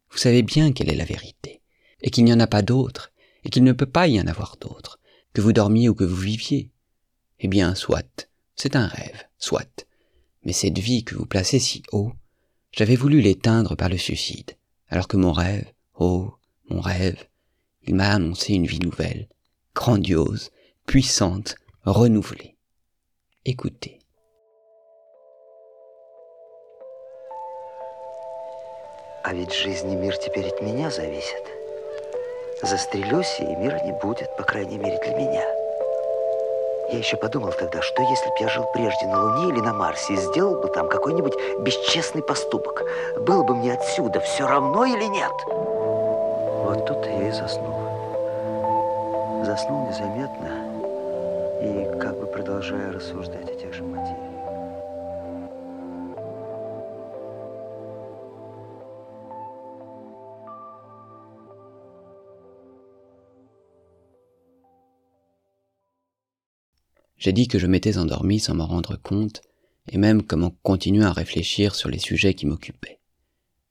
vous 0.10 0.18
savez 0.18 0.42
bien 0.42 0.72
quelle 0.72 0.90
est 0.90 0.96
la 0.96 1.06
vérité, 1.06 1.62
et 2.02 2.10
qu'il 2.10 2.26
n'y 2.26 2.34
en 2.34 2.40
a 2.40 2.48
pas 2.48 2.64
d'autre, 2.64 3.12
et 3.44 3.50
qu'il 3.50 3.64
ne 3.64 3.74
peut 3.74 3.86
pas 3.86 4.08
y 4.08 4.20
en 4.20 4.28
avoir 4.28 4.58
d'autre, 4.58 5.00
que 5.34 5.42
vous 5.42 5.54
dormiez 5.54 5.88
ou 5.88 5.94
que 5.94 6.04
vous 6.04 6.16
viviez. 6.16 6.72
Eh 7.40 7.48
bien, 7.48 7.76
soit, 7.76 8.28
c'est 8.56 8.76
un 8.76 8.88
rêve, 8.88 9.24
soit 9.38 9.86
Mais 10.45 10.53
cette 10.53 10.79
vie 10.79 11.05
que 11.05 11.15
vous 11.15 11.27
placez 11.27 11.59
si 11.59 11.83
haut, 11.93 12.13
j'avais 12.73 12.97
voulu 12.97 13.21
l'éteindre 13.21 13.77
par 13.77 13.89
le 13.89 13.99
suicide, 13.99 14.53
alors 14.89 15.09
que 15.09 15.17
mon 15.17 15.33
rêve, 15.33 15.67
oh, 15.99 16.35
mon 16.69 16.81
rêve, 16.81 17.25
il 17.87 17.95
m'a 17.95 18.11
annoncé 18.11 18.55
une 18.55 18.67
vie 18.67 18.81
nouvelle, 18.81 19.29
grandiose, 19.75 20.51
puissante, 20.87 21.57
renouvelée. 21.85 22.57
Écoutez. 23.45 24.01
А 29.27 29.33
ведь 29.33 29.55
жизнь 29.55 29.91
и 29.91 29.97
мир 29.97 30.17
теперь 30.19 30.49
от 30.49 30.61
меня 30.61 30.91
зависят. 30.91 31.45
Застрелюсь, 32.63 33.41
и 33.41 33.57
мира 33.57 33.81
не 33.85 33.93
будет, 33.93 34.29
по 34.37 34.45
крайней 34.45 34.79
мере, 34.79 34.99
для 35.03 35.15
меня. 35.15 35.58
Я 36.92 36.98
еще 36.98 37.18
подумал 37.18 37.52
тогда, 37.52 37.82
что 37.84 38.02
если 38.02 38.26
б 38.30 38.36
я 38.40 38.50
жил 38.50 38.66
прежде 38.74 39.06
на 39.06 39.22
Луне 39.22 39.54
или 39.54 39.60
на 39.60 39.74
Марсе 39.74 40.14
и 40.14 40.18
сделал 40.18 40.60
бы 40.60 40.70
там 40.70 40.90
какой-нибудь 40.90 41.36
бесчестный 41.60 42.24
поступок, 42.24 42.82
было 43.22 43.44
бы 43.44 43.56
мне 43.56 43.74
отсюда 43.74 44.20
все 44.22 44.48
равно 44.48 44.86
или 44.86 45.06
нет? 45.06 45.32
Вот 45.46 46.88
тут 46.88 47.06
я 47.06 47.28
и 47.28 47.32
заснул. 47.32 47.76
Заснул 49.46 49.88
незаметно, 49.88 50.50
и 51.62 52.00
как 52.00 52.20
бы 52.20 52.26
продолжая 52.26 52.92
рассуждать 52.92 53.50
о 53.50 53.54
тех 53.54 53.72
же 53.72 53.84
материях. 53.84 54.29
J'ai 67.20 67.34
dit 67.34 67.48
que 67.48 67.60
je 67.60 67.68
m'étais 67.68 67.98
endormi 67.98 68.40
sans 68.40 68.56
m'en 68.56 68.66
rendre 68.66 68.96
compte, 68.96 69.42
et 69.92 69.98
même 69.98 70.24
comme 70.24 70.44
en 70.44 70.52
continuant 70.64 71.08
à 71.08 71.14
réfléchir 71.14 71.76
sur 71.76 71.90
les 71.90 72.00
sujets 72.00 72.34
qui 72.34 72.46
m'occupaient. 72.46 73.00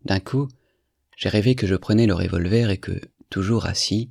D'un 0.04 0.20
coup, 0.20 0.48
j'ai 1.16 1.30
rêvé 1.30 1.54
que 1.54 1.66
je 1.66 1.74
prenais 1.74 2.06
le 2.06 2.14
revolver 2.14 2.70
et 2.70 2.76
que, 2.76 3.00
toujours 3.30 3.66
assis, 3.66 4.11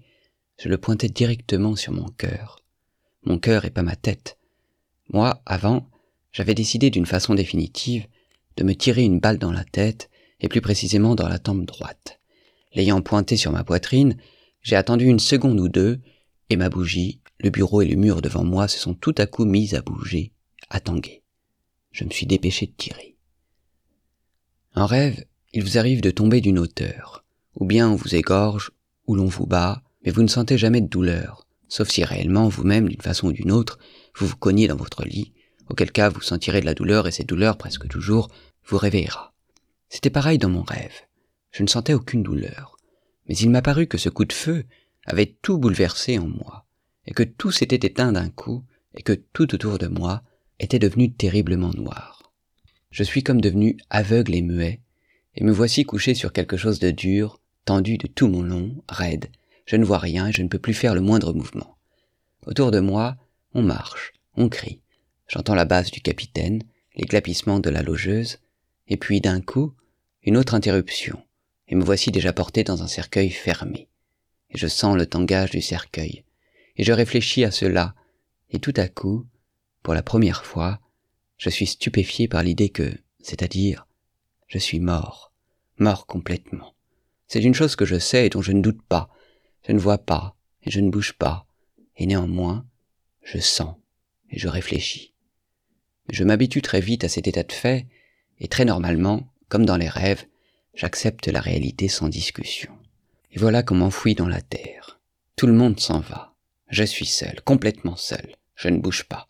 je 0.59 0.69
le 0.69 0.77
pointais 0.77 1.09
directement 1.09 1.75
sur 1.75 1.93
mon 1.93 2.09
cœur. 2.09 2.63
Mon 3.23 3.37
cœur 3.37 3.65
et 3.65 3.69
pas 3.69 3.83
ma 3.83 3.95
tête. 3.95 4.37
Moi, 5.09 5.41
avant, 5.45 5.87
j'avais 6.31 6.55
décidé 6.55 6.89
d'une 6.89 7.05
façon 7.05 7.35
définitive 7.35 8.07
de 8.57 8.63
me 8.63 8.73
tirer 8.73 9.03
une 9.03 9.19
balle 9.19 9.37
dans 9.37 9.51
la 9.51 9.63
tête, 9.63 10.09
et 10.39 10.49
plus 10.49 10.61
précisément 10.61 11.15
dans 11.15 11.27
la 11.27 11.39
tempe 11.39 11.65
droite. 11.65 12.19
L'ayant 12.73 13.01
pointé 13.01 13.37
sur 13.37 13.51
ma 13.51 13.63
poitrine, 13.63 14.17
j'ai 14.61 14.75
attendu 14.75 15.05
une 15.05 15.19
seconde 15.19 15.59
ou 15.59 15.69
deux, 15.69 15.99
et 16.49 16.55
ma 16.57 16.69
bougie, 16.69 17.21
le 17.39 17.49
bureau 17.49 17.81
et 17.81 17.87
le 17.87 17.95
mur 17.95 18.21
devant 18.21 18.43
moi 18.43 18.67
se 18.67 18.79
sont 18.79 18.93
tout 18.93 19.15
à 19.17 19.25
coup 19.25 19.45
mis 19.45 19.75
à 19.75 19.81
bouger, 19.81 20.31
à 20.69 20.79
tanguer. 20.79 21.23
Je 21.91 22.03
me 22.03 22.09
suis 22.09 22.25
dépêché 22.25 22.67
de 22.67 22.73
tirer. 22.75 23.15
En 24.75 24.85
rêve, 24.85 25.25
il 25.53 25.63
vous 25.63 25.77
arrive 25.77 26.01
de 26.01 26.11
tomber 26.11 26.41
d'une 26.41 26.59
hauteur, 26.59 27.23
ou 27.55 27.65
bien 27.65 27.89
on 27.89 27.95
vous 27.95 28.15
égorge, 28.15 28.71
ou 29.07 29.15
l'on 29.15 29.25
vous 29.25 29.45
bat, 29.47 29.81
mais 30.03 30.11
vous 30.11 30.21
ne 30.21 30.27
sentez 30.27 30.57
jamais 30.57 30.81
de 30.81 30.87
douleur, 30.87 31.47
sauf 31.67 31.89
si 31.89 32.03
réellement 32.03 32.47
vous-même, 32.47 32.87
d'une 32.87 33.01
façon 33.01 33.29
ou 33.29 33.31
d'une 33.31 33.51
autre, 33.51 33.79
vous 34.15 34.27
vous 34.27 34.35
cognez 34.35 34.67
dans 34.67 34.75
votre 34.75 35.03
lit, 35.05 35.33
auquel 35.69 35.91
cas 35.91 36.09
vous 36.09 36.21
sentirez 36.21 36.61
de 36.61 36.65
la 36.65 36.73
douleur 36.73 37.07
et 37.07 37.11
cette 37.11 37.29
douleur, 37.29 37.57
presque 37.57 37.87
toujours, 37.87 38.29
vous 38.65 38.77
réveillera. 38.77 39.33
C'était 39.89 40.09
pareil 40.09 40.37
dans 40.37 40.49
mon 40.49 40.63
rêve. 40.63 40.93
Je 41.51 41.63
ne 41.63 41.67
sentais 41.67 41.93
aucune 41.93 42.23
douleur, 42.23 42.77
mais 43.27 43.35
il 43.35 43.49
m'a 43.49 43.61
paru 43.61 43.87
que 43.87 43.97
ce 43.97 44.09
coup 44.09 44.25
de 44.25 44.33
feu 44.33 44.65
avait 45.05 45.37
tout 45.41 45.57
bouleversé 45.57 46.19
en 46.19 46.27
moi, 46.27 46.66
et 47.07 47.13
que 47.13 47.23
tout 47.23 47.51
s'était 47.51 47.87
éteint 47.87 48.11
d'un 48.11 48.29
coup, 48.29 48.63
et 48.93 49.01
que 49.01 49.13
tout 49.13 49.53
autour 49.55 49.77
de 49.77 49.87
moi 49.87 50.21
était 50.59 50.79
devenu 50.79 51.11
terriblement 51.11 51.71
noir. 51.71 52.33
Je 52.91 53.03
suis 53.03 53.23
comme 53.23 53.41
devenu 53.41 53.77
aveugle 53.89 54.35
et 54.35 54.41
muet, 54.41 54.81
et 55.35 55.43
me 55.43 55.51
voici 55.51 55.83
couché 55.83 56.13
sur 56.13 56.33
quelque 56.33 56.57
chose 56.57 56.79
de 56.79 56.91
dur, 56.91 57.39
tendu 57.65 57.97
de 57.97 58.07
tout 58.07 58.27
mon 58.27 58.41
long, 58.41 58.83
raide. 58.89 59.27
Je 59.65 59.75
ne 59.75 59.85
vois 59.85 59.99
rien 59.99 60.27
et 60.27 60.31
je 60.31 60.41
ne 60.41 60.47
peux 60.47 60.59
plus 60.59 60.73
faire 60.73 60.95
le 60.95 61.01
moindre 61.01 61.33
mouvement. 61.33 61.77
Autour 62.45 62.71
de 62.71 62.79
moi, 62.79 63.17
on 63.53 63.61
marche, 63.61 64.13
on 64.35 64.49
crie. 64.49 64.81
J'entends 65.27 65.55
la 65.55 65.65
basse 65.65 65.91
du 65.91 66.01
capitaine, 66.01 66.63
les 66.95 67.05
clapissements 67.05 67.59
de 67.59 67.69
la 67.69 67.83
logeuse, 67.83 68.39
et 68.87 68.97
puis 68.97 69.21
d'un 69.21 69.41
coup, 69.41 69.73
une 70.23 70.37
autre 70.37 70.55
interruption, 70.55 71.21
et 71.67 71.75
me 71.75 71.83
voici 71.83 72.11
déjà 72.11 72.33
porté 72.33 72.63
dans 72.63 72.81
un 72.81 72.87
cercueil 72.87 73.29
fermé. 73.29 73.89
Et 74.49 74.57
je 74.57 74.67
sens 74.67 74.95
le 74.95 75.05
tangage 75.05 75.51
du 75.51 75.61
cercueil, 75.61 76.23
et 76.77 76.83
je 76.83 76.93
réfléchis 76.93 77.43
à 77.43 77.51
cela, 77.51 77.95
et 78.49 78.59
tout 78.59 78.73
à 78.77 78.87
coup, 78.87 79.25
pour 79.83 79.93
la 79.93 80.03
première 80.03 80.45
fois, 80.45 80.79
je 81.37 81.49
suis 81.49 81.67
stupéfié 81.67 82.27
par 82.27 82.43
l'idée 82.43 82.69
que, 82.69 82.91
c'est-à-dire, 83.19 83.87
je 84.47 84.57
suis 84.57 84.79
mort, 84.79 85.33
mort 85.77 86.05
complètement. 86.05 86.73
C'est 87.27 87.43
une 87.43 87.53
chose 87.53 87.75
que 87.75 87.85
je 87.85 87.99
sais 87.99 88.25
et 88.25 88.29
dont 88.29 88.41
je 88.41 88.53
ne 88.53 88.61
doute 88.61 88.81
pas. 88.81 89.09
Je 89.67 89.73
ne 89.73 89.79
vois 89.79 89.97
pas, 89.97 90.37
et 90.63 90.71
je 90.71 90.79
ne 90.79 90.89
bouge 90.89 91.13
pas, 91.13 91.45
et 91.97 92.05
néanmoins, 92.05 92.65
je 93.21 93.39
sens, 93.39 93.75
et 94.29 94.39
je 94.39 94.47
réfléchis. 94.47 95.13
Je 96.09 96.23
m'habitue 96.23 96.61
très 96.61 96.79
vite 96.79 97.03
à 97.03 97.09
cet 97.09 97.27
état 97.27 97.43
de 97.43 97.51
fait, 97.51 97.87
et 98.39 98.47
très 98.47 98.63
normalement, 98.63 99.33
comme 99.49 99.65
dans 99.65 99.77
les 99.77 99.89
rêves, 99.89 100.25
j'accepte 100.73 101.27
la 101.27 101.41
réalité 101.41 101.89
sans 101.89 102.07
discussion. 102.07 102.71
Et 103.31 103.39
voilà 103.39 103.61
qu'on 103.63 103.75
m'enfouit 103.75 104.15
dans 104.15 104.27
la 104.27 104.41
terre. 104.41 105.01
Tout 105.35 105.47
le 105.47 105.53
monde 105.53 105.79
s'en 105.79 105.99
va. 105.99 106.36
Je 106.69 106.83
suis 106.83 107.05
seul, 107.05 107.41
complètement 107.41 107.95
seul. 107.95 108.35
Je 108.55 108.67
ne 108.67 108.79
bouge 108.79 109.05
pas. 109.05 109.29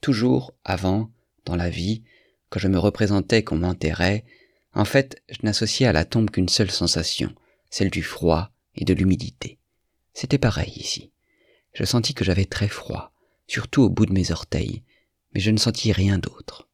Toujours, 0.00 0.54
avant, 0.64 1.10
dans 1.44 1.56
la 1.56 1.70
vie, 1.70 2.04
quand 2.48 2.60
je 2.60 2.68
me 2.68 2.78
représentais 2.78 3.42
qu'on 3.42 3.56
m'enterrait, 3.56 4.24
en 4.72 4.84
fait, 4.84 5.22
je 5.28 5.38
n'associais 5.42 5.86
à 5.86 5.92
la 5.92 6.04
tombe 6.04 6.30
qu'une 6.30 6.48
seule 6.48 6.70
sensation, 6.70 7.34
celle 7.70 7.90
du 7.90 8.02
froid 8.02 8.50
et 8.74 8.84
de 8.84 8.94
l'humidité. 8.94 9.58
C'était 10.12 10.38
pareil 10.38 10.72
ici. 10.76 11.12
Je 11.72 11.84
sentis 11.84 12.14
que 12.14 12.24
j'avais 12.24 12.44
très 12.44 12.68
froid, 12.68 13.12
surtout 13.48 13.82
au 13.82 13.90
bout 13.90 14.06
de 14.06 14.12
mes 14.12 14.30
orteils, 14.30 14.82
mais 15.34 15.40
je 15.40 15.50
ne 15.50 15.58
sentis 15.58 15.92
rien 15.92 16.18
d'autre. 16.18 16.68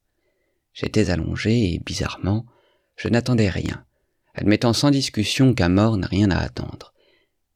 J'étais 0.74 1.10
allongé 1.10 1.72
et, 1.72 1.78
bizarrement, 1.78 2.46
je 2.96 3.08
n'attendais 3.08 3.48
rien, 3.48 3.84
admettant 4.34 4.72
sans 4.72 4.90
discussion 4.90 5.54
qu'un 5.54 5.68
mort 5.68 5.96
n'a 5.96 6.06
rien 6.06 6.30
à 6.30 6.38
attendre. 6.38 6.92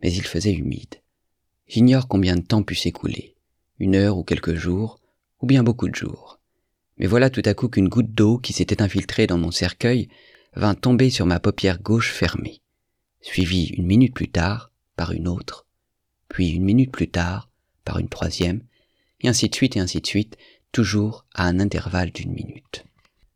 Mais 0.00 0.12
il 0.12 0.24
faisait 0.24 0.52
humide. 0.52 0.96
J'ignore 1.68 2.06
combien 2.06 2.36
de 2.36 2.42
temps 2.42 2.62
put 2.62 2.76
s'écouler, 2.76 3.34
une 3.78 3.96
heure 3.96 4.18
ou 4.18 4.22
quelques 4.22 4.54
jours, 4.54 5.00
ou 5.40 5.46
bien 5.46 5.62
beaucoup 5.62 5.88
de 5.88 5.94
jours. 5.94 6.38
Mais 6.96 7.06
voilà 7.06 7.28
tout 7.28 7.42
à 7.44 7.54
coup 7.54 7.68
qu'une 7.68 7.88
goutte 7.88 8.12
d'eau 8.12 8.38
qui 8.38 8.52
s'était 8.52 8.82
infiltrée 8.82 9.26
dans 9.26 9.38
mon 9.38 9.50
cercueil 9.50 10.08
vint 10.54 10.74
tomber 10.74 11.10
sur 11.10 11.26
ma 11.26 11.40
paupière 11.40 11.82
gauche 11.82 12.12
fermée, 12.12 12.60
suivie 13.20 13.66
une 13.76 13.86
minute 13.86 14.14
plus 14.14 14.28
tard 14.28 14.70
par 14.94 15.12
une 15.12 15.28
autre, 15.28 15.66
puis 16.28 16.50
une 16.50 16.64
minute 16.64 16.92
plus 16.92 17.08
tard 17.08 17.50
par 17.84 17.98
une 17.98 18.08
troisième, 18.08 18.62
et 19.20 19.28
ainsi 19.28 19.48
de 19.48 19.54
suite 19.54 19.76
et 19.76 19.80
ainsi 19.80 20.00
de 20.00 20.06
suite, 20.06 20.38
toujours 20.72 21.26
à 21.34 21.46
un 21.46 21.60
intervalle 21.60 22.12
d'une 22.12 22.32
minute. 22.32 22.84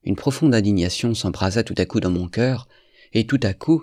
Une 0.05 0.16
profonde 0.16 0.55
indignation 0.55 1.14
s'embrasa 1.14 1.62
tout 1.64 1.75
à 1.77 1.85
coup 1.85 2.01
dans 2.01 2.11
mon 2.11 2.29
cœur, 2.29 2.69
et 3.12 3.27
tout 3.27 3.40
à 3.43 3.55
coup, 3.55 3.83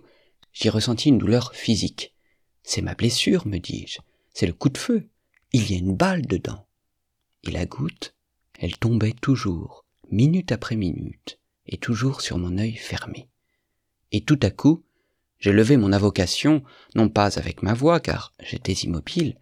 j'y 0.53 0.69
ressentis 0.69 1.09
une 1.09 1.17
douleur 1.17 1.53
physique. 1.53 2.15
C'est 2.63 2.81
ma 2.81 2.95
blessure, 2.95 3.47
me 3.47 3.59
dis-je, 3.59 3.99
c'est 4.37 4.45
le 4.45 4.53
coup 4.53 4.69
de 4.69 4.77
feu, 4.77 5.09
il 5.51 5.71
y 5.71 5.73
a 5.73 5.79
une 5.79 5.95
balle 5.95 6.27
dedans. 6.27 6.67
Et 7.43 7.49
la 7.49 7.65
goutte, 7.65 8.13
elle 8.59 8.77
tombait 8.77 9.15
toujours, 9.19 9.83
minute 10.11 10.51
après 10.51 10.75
minute, 10.75 11.39
et 11.65 11.77
toujours 11.77 12.21
sur 12.21 12.37
mon 12.37 12.59
œil 12.59 12.75
fermé. 12.75 13.29
Et 14.11 14.21
tout 14.21 14.37
à 14.43 14.51
coup, 14.51 14.83
j'ai 15.39 15.51
levé 15.51 15.75
mon 15.75 15.91
invocation, 15.91 16.63
non 16.93 17.09
pas 17.09 17.39
avec 17.39 17.63
ma 17.63 17.73
voix, 17.73 17.99
car 17.99 18.31
j'étais 18.39 18.73
immobile, 18.73 19.39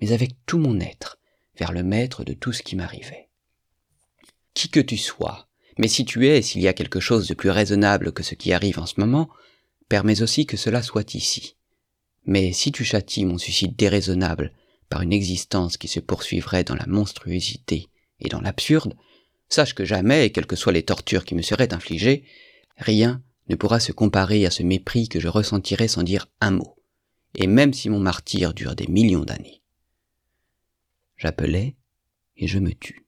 mais 0.00 0.12
avec 0.12 0.30
tout 0.46 0.56
mon 0.56 0.80
être, 0.80 1.18
vers 1.58 1.72
le 1.72 1.82
maître 1.82 2.24
de 2.24 2.32
tout 2.32 2.54
ce 2.54 2.62
qui 2.62 2.76
m'arrivait. 2.76 3.28
Qui 4.54 4.70
que 4.70 4.80
tu 4.80 4.96
sois, 4.96 5.48
mais 5.76 5.88
si 5.88 6.06
tu 6.06 6.26
es, 6.28 6.40
s'il 6.40 6.62
y 6.62 6.68
a 6.68 6.72
quelque 6.72 7.00
chose 7.00 7.28
de 7.28 7.34
plus 7.34 7.50
raisonnable 7.50 8.12
que 8.12 8.22
ce 8.22 8.34
qui 8.34 8.54
arrive 8.54 8.78
en 8.78 8.86
ce 8.86 9.00
moment, 9.00 9.28
permets 9.90 10.22
aussi 10.22 10.46
que 10.46 10.56
cela 10.56 10.80
soit 10.80 11.14
ici. 11.14 11.56
Mais 12.26 12.52
si 12.52 12.72
tu 12.72 12.84
châties 12.84 13.24
mon 13.24 13.38
suicide 13.38 13.76
déraisonnable 13.76 14.52
par 14.88 15.02
une 15.02 15.12
existence 15.12 15.76
qui 15.76 15.88
se 15.88 16.00
poursuivrait 16.00 16.64
dans 16.64 16.74
la 16.74 16.86
monstruosité 16.86 17.88
et 18.20 18.28
dans 18.28 18.40
l'absurde, 18.40 18.96
sache 19.48 19.74
que 19.74 19.84
jamais, 19.84 20.30
quelles 20.30 20.46
que 20.46 20.56
soient 20.56 20.72
les 20.72 20.84
tortures 20.84 21.24
qui 21.24 21.34
me 21.34 21.42
seraient 21.42 21.72
infligées, 21.72 22.24
rien 22.76 23.22
ne 23.48 23.56
pourra 23.56 23.80
se 23.80 23.92
comparer 23.92 24.46
à 24.46 24.50
ce 24.50 24.62
mépris 24.62 25.08
que 25.08 25.20
je 25.20 25.28
ressentirai 25.28 25.88
sans 25.88 26.02
dire 26.02 26.28
un 26.40 26.52
mot, 26.52 26.76
et 27.34 27.46
même 27.46 27.72
si 27.72 27.88
mon 27.88 28.00
martyr 28.00 28.54
dure 28.54 28.76
des 28.76 28.86
millions 28.86 29.24
d'années. 29.24 29.62
J'appelais 31.16 31.76
et 32.36 32.46
je 32.46 32.58
me 32.58 32.72
tus. 32.72 33.06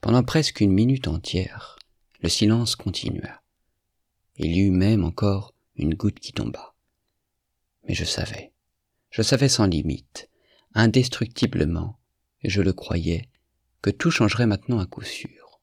Pendant 0.00 0.22
presque 0.22 0.60
une 0.60 0.72
minute 0.72 1.08
entière, 1.08 1.78
le 2.20 2.28
silence 2.28 2.76
continua. 2.76 3.42
Il 4.36 4.54
y 4.54 4.60
eut 4.60 4.70
même 4.70 5.04
encore 5.04 5.54
une 5.76 5.94
goutte 5.94 6.20
qui 6.20 6.32
tomba. 6.32 6.69
Mais 7.86 7.94
je 7.94 8.04
savais, 8.04 8.52
je 9.10 9.22
savais 9.22 9.48
sans 9.48 9.66
limite, 9.66 10.28
indestructiblement, 10.74 11.98
et 12.42 12.50
je 12.50 12.62
le 12.62 12.72
croyais, 12.72 13.28
que 13.82 13.90
tout 13.90 14.10
changerait 14.10 14.46
maintenant 14.46 14.78
à 14.78 14.86
coup 14.86 15.02
sûr. 15.02 15.60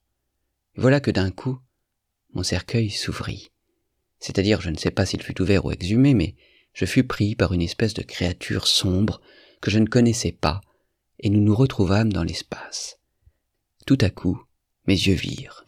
voilà 0.76 1.00
que 1.00 1.12
d'un 1.12 1.32
coup, 1.32 1.60
mon 2.34 2.44
cercueil 2.44 2.90
s'ouvrit. 2.90 3.52
C'est-à-dire, 4.20 4.62
je 4.62 4.70
ne 4.70 4.78
sais 4.78 4.92
pas 4.92 5.06
s'il 5.06 5.22
fut 5.22 5.42
ouvert 5.42 5.66
ou 5.66 5.72
exhumé, 5.72 6.14
mais 6.14 6.36
je 6.74 6.86
fus 6.86 7.04
pris 7.04 7.36
par 7.36 7.54
une 7.54 7.62
espèce 7.62 7.94
de 7.94 8.04
créature 8.04 8.68
sombre 8.68 9.22
que 9.62 9.72
je 9.72 9.80
ne 9.80 9.88
connaissais 9.88 10.32
pas, 10.32 10.62
et 11.20 11.30
nous 11.30 11.42
nous 11.42 11.56
retrouvâmes 11.56 12.14
dans 12.14 12.24
l'espace. 12.24 13.00
Tout 13.86 13.98
à 14.02 14.10
coup, 14.10 14.44
mes 14.86 14.94
yeux 14.94 15.16
virent. 15.16 15.66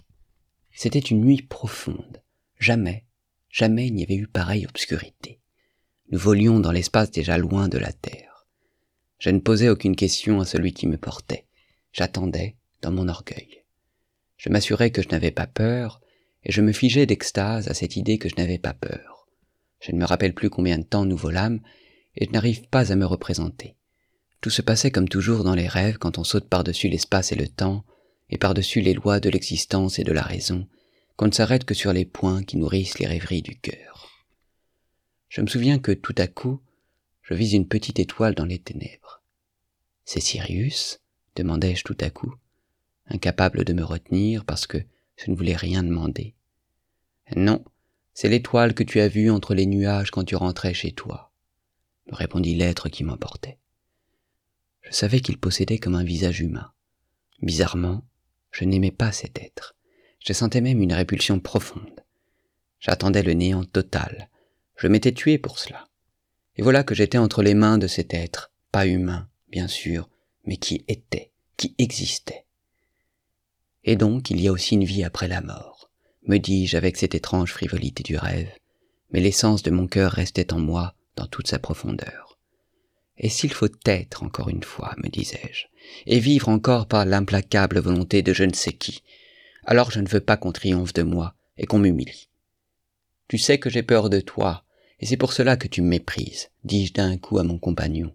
C'était 0.71 0.99
une 0.99 1.21
nuit 1.21 1.41
profonde. 1.41 2.21
Jamais, 2.59 3.05
jamais 3.49 3.87
il 3.87 3.95
n'y 3.95 4.03
avait 4.03 4.15
eu 4.15 4.27
pareille 4.27 4.65
obscurité. 4.65 5.38
Nous 6.11 6.17
volions 6.17 6.59
dans 6.59 6.71
l'espace 6.71 7.11
déjà 7.11 7.37
loin 7.37 7.67
de 7.67 7.77
la 7.77 7.93
Terre. 7.93 8.47
Je 9.19 9.29
ne 9.29 9.39
posais 9.39 9.69
aucune 9.69 9.95
question 9.95 10.41
à 10.41 10.45
celui 10.45 10.73
qui 10.73 10.87
me 10.87 10.97
portait. 10.97 11.45
J'attendais 11.93 12.55
dans 12.81 12.91
mon 12.91 13.07
orgueil. 13.07 13.63
Je 14.37 14.49
m'assurais 14.49 14.89
que 14.89 15.03
je 15.03 15.09
n'avais 15.09 15.29
pas 15.29 15.45
peur, 15.45 16.01
et 16.43 16.51
je 16.51 16.61
me 16.61 16.71
figeais 16.71 17.05
d'extase 17.05 17.67
à 17.67 17.75
cette 17.75 17.95
idée 17.95 18.17
que 18.17 18.27
je 18.27 18.35
n'avais 18.37 18.57
pas 18.57 18.73
peur. 18.73 19.27
Je 19.81 19.91
ne 19.91 19.97
me 19.97 20.05
rappelle 20.05 20.33
plus 20.33 20.49
combien 20.49 20.79
de 20.79 20.83
temps 20.83 21.05
nous 21.05 21.17
volâmes, 21.17 21.59
et 22.15 22.25
je 22.25 22.31
n'arrive 22.31 22.67
pas 22.69 22.91
à 22.91 22.95
me 22.95 23.05
représenter. 23.05 23.75
Tout 24.41 24.49
se 24.49 24.63
passait 24.63 24.91
comme 24.91 25.09
toujours 25.09 25.43
dans 25.43 25.55
les 25.55 25.67
rêves 25.67 25.99
quand 25.99 26.17
on 26.17 26.23
saute 26.23 26.49
par-dessus 26.49 26.89
l'espace 26.89 27.31
et 27.33 27.35
le 27.35 27.49
temps, 27.49 27.83
et 28.31 28.39
par-dessus 28.39 28.81
les 28.81 28.93
lois 28.95 29.19
de 29.19 29.29
l'existence 29.29 29.99
et 29.99 30.03
de 30.03 30.13
la 30.13 30.23
raison, 30.23 30.67
qu'on 31.17 31.27
ne 31.27 31.33
s'arrête 31.33 31.65
que 31.65 31.75
sur 31.75 31.93
les 31.93 32.05
points 32.05 32.41
qui 32.43 32.57
nourrissent 32.57 32.97
les 32.97 33.07
rêveries 33.07 33.43
du 33.43 33.59
cœur. 33.59 33.98
Je 35.29 35.41
me 35.41 35.47
souviens 35.47 35.79
que 35.79 35.91
tout 35.91 36.15
à 36.17 36.27
coup, 36.27 36.59
je 37.21 37.35
vis 37.35 37.53
une 37.53 37.67
petite 37.67 37.99
étoile 37.99 38.35
dans 38.35 38.45
les 38.45 38.59
ténèbres. 38.59 39.21
C'est 40.03 40.19
Sirius, 40.19 40.99
demandai-je 41.35 41.83
tout 41.83 41.97
à 42.01 42.09
coup, 42.09 42.33
incapable 43.07 43.63
de 43.63 43.73
me 43.73 43.83
retenir 43.83 44.43
parce 44.43 44.65
que 44.65 44.79
je 45.17 45.29
ne 45.29 45.35
voulais 45.35 45.55
rien 45.55 45.83
demander. 45.83 46.33
Non, 47.35 47.63
c'est 48.15 48.29
l'étoile 48.29 48.73
que 48.73 48.83
tu 48.83 48.99
as 48.99 49.07
vue 49.07 49.29
entre 49.29 49.53
les 49.53 49.67
nuages 49.67 50.09
quand 50.09 50.23
tu 50.23 50.35
rentrais 50.35 50.73
chez 50.73 50.91
toi, 50.91 51.31
me 52.07 52.15
répondit 52.15 52.55
l'être 52.55 52.89
qui 52.89 53.03
m'emportait. 53.03 53.59
Je 54.81 54.91
savais 54.91 55.19
qu'il 55.19 55.37
possédait 55.37 55.77
comme 55.77 55.95
un 55.95 56.03
visage 56.03 56.41
humain. 56.41 56.71
Bizarrement, 57.43 58.03
je 58.51 58.65
n'aimais 58.65 58.91
pas 58.91 59.11
cet 59.11 59.37
être. 59.37 59.75
Je 60.25 60.33
sentais 60.33 60.61
même 60.61 60.81
une 60.81 60.93
répulsion 60.93 61.39
profonde. 61.39 62.03
J'attendais 62.79 63.21
le 63.23 63.33
néant 63.33 63.63
total. 63.63 64.29
Je 64.79 64.87
m'étais 64.87 65.11
tué 65.11 65.37
pour 65.37 65.59
cela. 65.59 65.89
Et 66.55 66.61
voilà 66.61 66.83
que 66.85 66.95
j'étais 66.95 67.17
entre 67.17 67.43
les 67.43 67.53
mains 67.53 67.77
de 67.77 67.87
cet 67.87 68.13
être, 68.13 68.53
pas 68.71 68.87
humain, 68.87 69.27
bien 69.49 69.67
sûr, 69.67 70.09
mais 70.45 70.55
qui 70.55 70.85
était, 70.87 71.31
qui 71.57 71.75
existait. 71.77 72.45
Et 73.83 73.97
donc 73.97 74.29
il 74.29 74.39
y 74.39 74.47
a 74.47 74.53
aussi 74.53 74.75
une 74.75 74.85
vie 74.85 75.03
après 75.03 75.27
la 75.27 75.41
mort, 75.41 75.91
me 76.27 76.37
dis-je 76.37 76.77
avec 76.77 76.95
cette 76.95 77.13
étrange 77.13 77.51
frivolité 77.51 78.03
du 78.03 78.15
rêve, 78.15 78.49
mais 79.11 79.19
l'essence 79.19 79.63
de 79.63 79.71
mon 79.71 79.85
cœur 79.85 80.13
restait 80.13 80.53
en 80.53 80.59
moi 80.59 80.95
dans 81.17 81.27
toute 81.27 81.49
sa 81.49 81.59
profondeur. 81.59 82.37
Et 83.17 83.27
s'il 83.27 83.51
faut 83.51 83.67
être 83.85 84.23
encore 84.23 84.47
une 84.47 84.63
fois, 84.63 84.95
me 85.03 85.09
disais-je, 85.09 85.65
et 86.05 86.19
vivre 86.19 86.47
encore 86.47 86.87
par 86.87 87.05
l'implacable 87.05 87.79
volonté 87.79 88.21
de 88.21 88.31
je 88.31 88.45
ne 88.45 88.53
sais 88.53 88.73
qui, 88.73 89.03
alors 89.65 89.91
je 89.91 89.99
ne 89.99 90.07
veux 90.07 90.21
pas 90.21 90.37
qu'on 90.37 90.53
triomphe 90.53 90.93
de 90.93 91.03
moi 91.03 91.35
et 91.57 91.65
qu'on 91.65 91.79
m'humilie. 91.79 92.29
Tu 93.27 93.37
sais 93.37 93.59
que 93.59 93.69
j'ai 93.69 93.83
peur 93.83 94.09
de 94.09 94.21
toi, 94.21 94.63
et 94.99 95.05
c'est 95.05 95.17
pour 95.17 95.33
cela 95.33 95.57
que 95.57 95.67
tu 95.67 95.81
me 95.81 95.87
méprises, 95.87 96.49
dis-je 96.63 96.93
d'un 96.93 97.17
coup 97.17 97.39
à 97.39 97.43
mon 97.43 97.57
compagnon, 97.57 98.13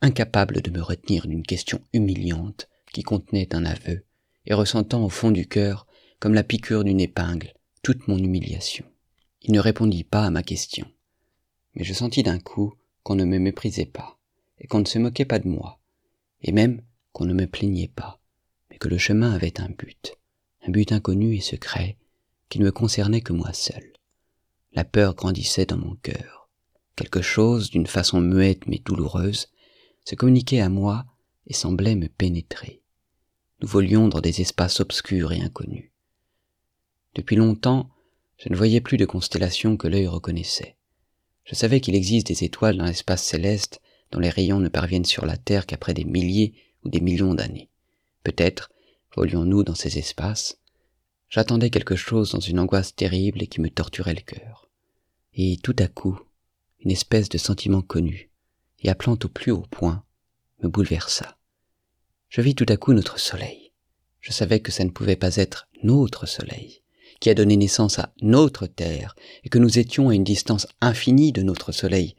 incapable 0.00 0.60
de 0.60 0.70
me 0.70 0.82
retenir 0.82 1.26
d'une 1.26 1.42
question 1.42 1.80
humiliante 1.92 2.68
qui 2.92 3.02
contenait 3.02 3.54
un 3.54 3.64
aveu, 3.64 4.04
et 4.46 4.54
ressentant 4.54 5.04
au 5.04 5.08
fond 5.08 5.30
du 5.30 5.46
cœur, 5.46 5.86
comme 6.20 6.34
la 6.34 6.44
piqûre 6.44 6.84
d'une 6.84 7.00
épingle, 7.00 7.54
toute 7.82 8.08
mon 8.08 8.18
humiliation. 8.18 8.84
Il 9.42 9.52
ne 9.52 9.60
répondit 9.60 10.04
pas 10.04 10.24
à 10.24 10.30
ma 10.30 10.42
question, 10.42 10.86
mais 11.74 11.84
je 11.84 11.92
sentis 11.92 12.22
d'un 12.22 12.38
coup 12.38 12.74
qu'on 13.02 13.16
ne 13.16 13.24
me 13.24 13.38
méprisait 13.38 13.86
pas, 13.86 14.18
et 14.58 14.66
qu'on 14.66 14.80
ne 14.80 14.86
se 14.86 14.98
moquait 14.98 15.24
pas 15.24 15.38
de 15.38 15.48
moi, 15.48 15.80
et 16.42 16.52
même 16.52 16.82
qu'on 17.12 17.24
ne 17.24 17.34
me 17.34 17.46
plaignait 17.46 17.92
pas, 17.94 18.20
mais 18.70 18.78
que 18.78 18.88
le 18.88 18.98
chemin 18.98 19.32
avait 19.32 19.60
un 19.60 19.68
but, 19.68 20.16
un 20.66 20.70
but 20.70 20.92
inconnu 20.92 21.34
et 21.34 21.40
secret, 21.40 21.96
qui 22.48 22.58
ne 22.58 22.64
me 22.64 22.72
concernait 22.72 23.20
que 23.20 23.32
moi 23.32 23.52
seul. 23.52 23.95
La 24.76 24.84
peur 24.84 25.14
grandissait 25.14 25.64
dans 25.64 25.78
mon 25.78 25.94
cœur. 25.94 26.50
Quelque 26.96 27.22
chose, 27.22 27.70
d'une 27.70 27.86
façon 27.86 28.20
muette 28.20 28.66
mais 28.66 28.82
douloureuse, 28.84 29.48
se 30.04 30.14
communiquait 30.14 30.60
à 30.60 30.68
moi 30.68 31.06
et 31.46 31.54
semblait 31.54 31.94
me 31.94 32.08
pénétrer. 32.08 32.82
Nous 33.62 33.68
volions 33.68 34.08
dans 34.08 34.20
des 34.20 34.42
espaces 34.42 34.80
obscurs 34.80 35.32
et 35.32 35.40
inconnus. 35.40 35.92
Depuis 37.14 37.36
longtemps, 37.36 37.88
je 38.36 38.50
ne 38.50 38.54
voyais 38.54 38.82
plus 38.82 38.98
de 38.98 39.06
constellations 39.06 39.78
que 39.78 39.88
l'œil 39.88 40.08
reconnaissait. 40.08 40.76
Je 41.44 41.54
savais 41.54 41.80
qu'il 41.80 41.94
existe 41.94 42.26
des 42.26 42.44
étoiles 42.44 42.76
dans 42.76 42.84
l'espace 42.84 43.22
céleste 43.22 43.80
dont 44.10 44.20
les 44.20 44.28
rayons 44.28 44.60
ne 44.60 44.68
parviennent 44.68 45.06
sur 45.06 45.24
la 45.24 45.38
Terre 45.38 45.64
qu'après 45.64 45.94
des 45.94 46.04
milliers 46.04 46.52
ou 46.84 46.90
des 46.90 47.00
millions 47.00 47.32
d'années. 47.32 47.70
Peut-être 48.24 48.70
volions-nous 49.16 49.62
dans 49.62 49.74
ces 49.74 49.96
espaces. 49.96 50.58
J'attendais 51.30 51.70
quelque 51.70 51.96
chose 51.96 52.32
dans 52.32 52.40
une 52.40 52.58
angoisse 52.58 52.94
terrible 52.94 53.42
et 53.42 53.46
qui 53.46 53.62
me 53.62 53.70
torturait 53.70 54.12
le 54.12 54.20
cœur. 54.20 54.65
Et 55.38 55.58
tout 55.62 55.76
à 55.78 55.86
coup, 55.86 56.18
une 56.80 56.90
espèce 56.90 57.28
de 57.28 57.36
sentiment 57.36 57.82
connu, 57.82 58.30
et 58.80 58.88
appelant 58.88 59.18
au 59.22 59.28
plus 59.28 59.52
haut 59.52 59.66
point, 59.70 60.02
me 60.62 60.68
bouleversa. 60.68 61.36
Je 62.30 62.40
vis 62.40 62.54
tout 62.54 62.64
à 62.70 62.78
coup 62.78 62.94
notre 62.94 63.20
soleil. 63.20 63.70
Je 64.20 64.32
savais 64.32 64.60
que 64.60 64.72
ça 64.72 64.82
ne 64.82 64.90
pouvait 64.90 65.14
pas 65.14 65.36
être 65.36 65.68
notre 65.82 66.24
soleil, 66.24 66.80
qui 67.20 67.28
a 67.28 67.34
donné 67.34 67.58
naissance 67.58 67.98
à 67.98 68.14
notre 68.22 68.66
Terre, 68.66 69.14
et 69.44 69.50
que 69.50 69.58
nous 69.58 69.78
étions 69.78 70.08
à 70.08 70.14
une 70.14 70.24
distance 70.24 70.66
infinie 70.80 71.32
de 71.32 71.42
notre 71.42 71.70
soleil, 71.70 72.16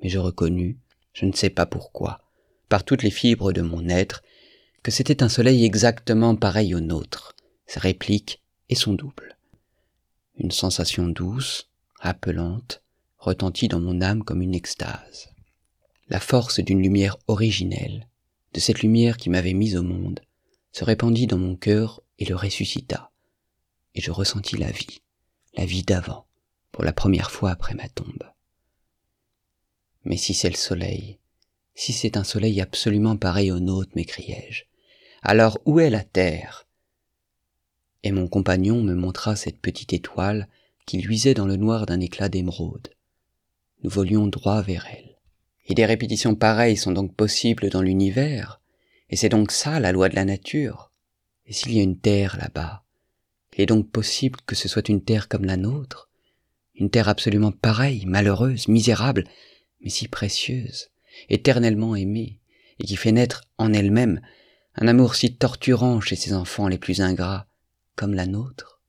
mais 0.00 0.08
je 0.08 0.20
reconnus, 0.20 0.76
je 1.12 1.26
ne 1.26 1.32
sais 1.32 1.50
pas 1.50 1.66
pourquoi, 1.66 2.20
par 2.68 2.84
toutes 2.84 3.02
les 3.02 3.10
fibres 3.10 3.52
de 3.52 3.62
mon 3.62 3.88
être, 3.88 4.22
que 4.84 4.92
c'était 4.92 5.24
un 5.24 5.28
soleil 5.28 5.64
exactement 5.64 6.36
pareil 6.36 6.72
au 6.76 6.80
nôtre, 6.80 7.34
sa 7.66 7.80
réplique 7.80 8.40
et 8.68 8.76
son 8.76 8.94
double. 8.94 9.36
Une 10.36 10.52
sensation 10.52 11.08
douce, 11.08 11.69
appelante, 12.00 12.82
retentit 13.18 13.68
dans 13.68 13.80
mon 13.80 14.00
âme 14.00 14.24
comme 14.24 14.42
une 14.42 14.54
extase. 14.54 15.30
La 16.08 16.20
force 16.20 16.60
d'une 16.60 16.82
lumière 16.82 17.18
originelle, 17.28 18.08
de 18.52 18.60
cette 18.60 18.82
lumière 18.82 19.16
qui 19.16 19.30
m'avait 19.30 19.52
mise 19.52 19.76
au 19.76 19.82
monde, 19.82 20.20
se 20.72 20.84
répandit 20.84 21.26
dans 21.26 21.38
mon 21.38 21.56
cœur 21.56 22.02
et 22.18 22.24
le 22.24 22.34
ressuscita, 22.34 23.10
et 23.94 24.00
je 24.00 24.10
ressentis 24.10 24.56
la 24.56 24.70
vie, 24.70 25.02
la 25.54 25.66
vie 25.66 25.82
d'avant, 25.82 26.26
pour 26.72 26.84
la 26.84 26.92
première 26.92 27.30
fois 27.30 27.50
après 27.50 27.74
ma 27.74 27.88
tombe. 27.88 28.24
Mais 30.04 30.16
si 30.16 30.34
c'est 30.34 30.50
le 30.50 30.56
soleil, 30.56 31.18
si 31.74 31.92
c'est 31.92 32.16
un 32.16 32.24
soleil 32.24 32.60
absolument 32.60 33.16
pareil 33.16 33.52
au 33.52 33.60
nôtre, 33.60 33.92
m'écriai-je, 33.94 34.64
alors 35.22 35.58
où 35.64 35.80
est 35.80 35.90
la 35.90 36.04
terre? 36.04 36.66
Et 38.02 38.12
mon 38.12 38.28
compagnon 38.28 38.82
me 38.82 38.94
montra 38.94 39.36
cette 39.36 39.60
petite 39.60 39.92
étoile 39.92 40.48
qui 40.90 40.98
luisait 40.98 41.34
dans 41.34 41.46
le 41.46 41.54
noir 41.54 41.86
d'un 41.86 42.00
éclat 42.00 42.28
d'émeraude. 42.28 42.88
Nous 43.84 43.90
volions 43.90 44.26
droit 44.26 44.60
vers 44.60 44.88
elle. 44.92 45.20
Et 45.66 45.74
des 45.74 45.86
répétitions 45.86 46.34
pareilles 46.34 46.76
sont 46.76 46.90
donc 46.90 47.14
possibles 47.14 47.70
dans 47.70 47.80
l'univers, 47.80 48.60
et 49.08 49.14
c'est 49.14 49.28
donc 49.28 49.52
ça 49.52 49.78
la 49.78 49.92
loi 49.92 50.08
de 50.08 50.16
la 50.16 50.24
nature. 50.24 50.90
Et 51.46 51.52
s'il 51.52 51.74
y 51.74 51.78
a 51.78 51.84
une 51.84 52.00
terre 52.00 52.36
là-bas, 52.38 52.82
il 53.54 53.60
est 53.60 53.66
donc 53.66 53.88
possible 53.88 54.40
que 54.46 54.56
ce 54.56 54.66
soit 54.66 54.88
une 54.88 55.04
terre 55.04 55.28
comme 55.28 55.44
la 55.44 55.56
nôtre, 55.56 56.10
une 56.74 56.90
terre 56.90 57.08
absolument 57.08 57.52
pareille, 57.52 58.04
malheureuse, 58.04 58.66
misérable, 58.66 59.28
mais 59.82 59.90
si 59.90 60.08
précieuse, 60.08 60.90
éternellement 61.28 61.94
aimée, 61.94 62.40
et 62.80 62.84
qui 62.84 62.96
fait 62.96 63.12
naître 63.12 63.44
en 63.58 63.72
elle-même 63.72 64.20
un 64.74 64.88
amour 64.88 65.14
si 65.14 65.36
torturant 65.36 66.00
chez 66.00 66.16
ses 66.16 66.32
enfants 66.32 66.66
les 66.66 66.78
plus 66.78 67.00
ingrats, 67.00 67.46
comme 67.94 68.14
la 68.14 68.26
nôtre 68.26 68.79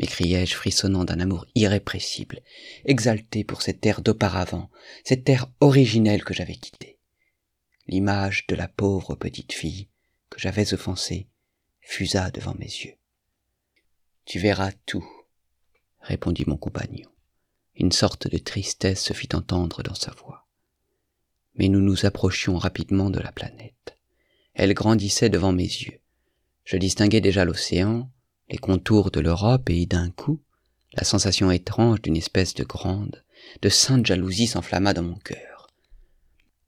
m'écriai-je 0.00 0.54
frissonnant 0.54 1.04
d'un 1.04 1.20
amour 1.20 1.44
irrépressible, 1.54 2.40
exalté 2.86 3.44
pour 3.44 3.60
cette 3.60 3.82
terre 3.82 4.00
d'auparavant, 4.00 4.70
cette 5.04 5.24
terre 5.24 5.52
originelle 5.60 6.24
que 6.24 6.32
j'avais 6.32 6.56
quittée. 6.56 6.98
L'image 7.86 8.46
de 8.46 8.54
la 8.54 8.66
pauvre 8.66 9.14
petite 9.14 9.52
fille 9.52 9.88
que 10.30 10.40
j'avais 10.40 10.72
offensée 10.72 11.28
fusa 11.82 12.30
devant 12.30 12.54
mes 12.54 12.64
yeux. 12.64 12.94
Tu 14.24 14.38
verras 14.38 14.72
tout, 14.86 15.06
répondit 16.00 16.44
mon 16.46 16.56
compagnon. 16.56 17.10
Une 17.74 17.92
sorte 17.92 18.26
de 18.26 18.38
tristesse 18.38 19.04
se 19.04 19.12
fit 19.12 19.28
entendre 19.34 19.82
dans 19.82 19.94
sa 19.94 20.12
voix. 20.12 20.48
Mais 21.56 21.68
nous 21.68 21.80
nous 21.80 22.06
approchions 22.06 22.56
rapidement 22.56 23.10
de 23.10 23.20
la 23.20 23.32
planète. 23.32 23.98
Elle 24.54 24.72
grandissait 24.72 25.28
devant 25.28 25.52
mes 25.52 25.64
yeux. 25.64 26.00
Je 26.64 26.78
distinguais 26.78 27.20
déjà 27.20 27.44
l'océan, 27.44 28.10
les 28.50 28.58
contours 28.58 29.10
de 29.10 29.20
l'Europe 29.20 29.70
et 29.70 29.86
d'un 29.86 30.10
coup, 30.10 30.40
la 30.94 31.04
sensation 31.04 31.50
étrange 31.50 32.02
d'une 32.02 32.16
espèce 32.16 32.54
de 32.54 32.64
grande, 32.64 33.22
de 33.62 33.68
sainte 33.68 34.06
jalousie 34.06 34.48
s'enflamma 34.48 34.92
dans 34.92 35.04
mon 35.04 35.16
cœur. 35.16 35.68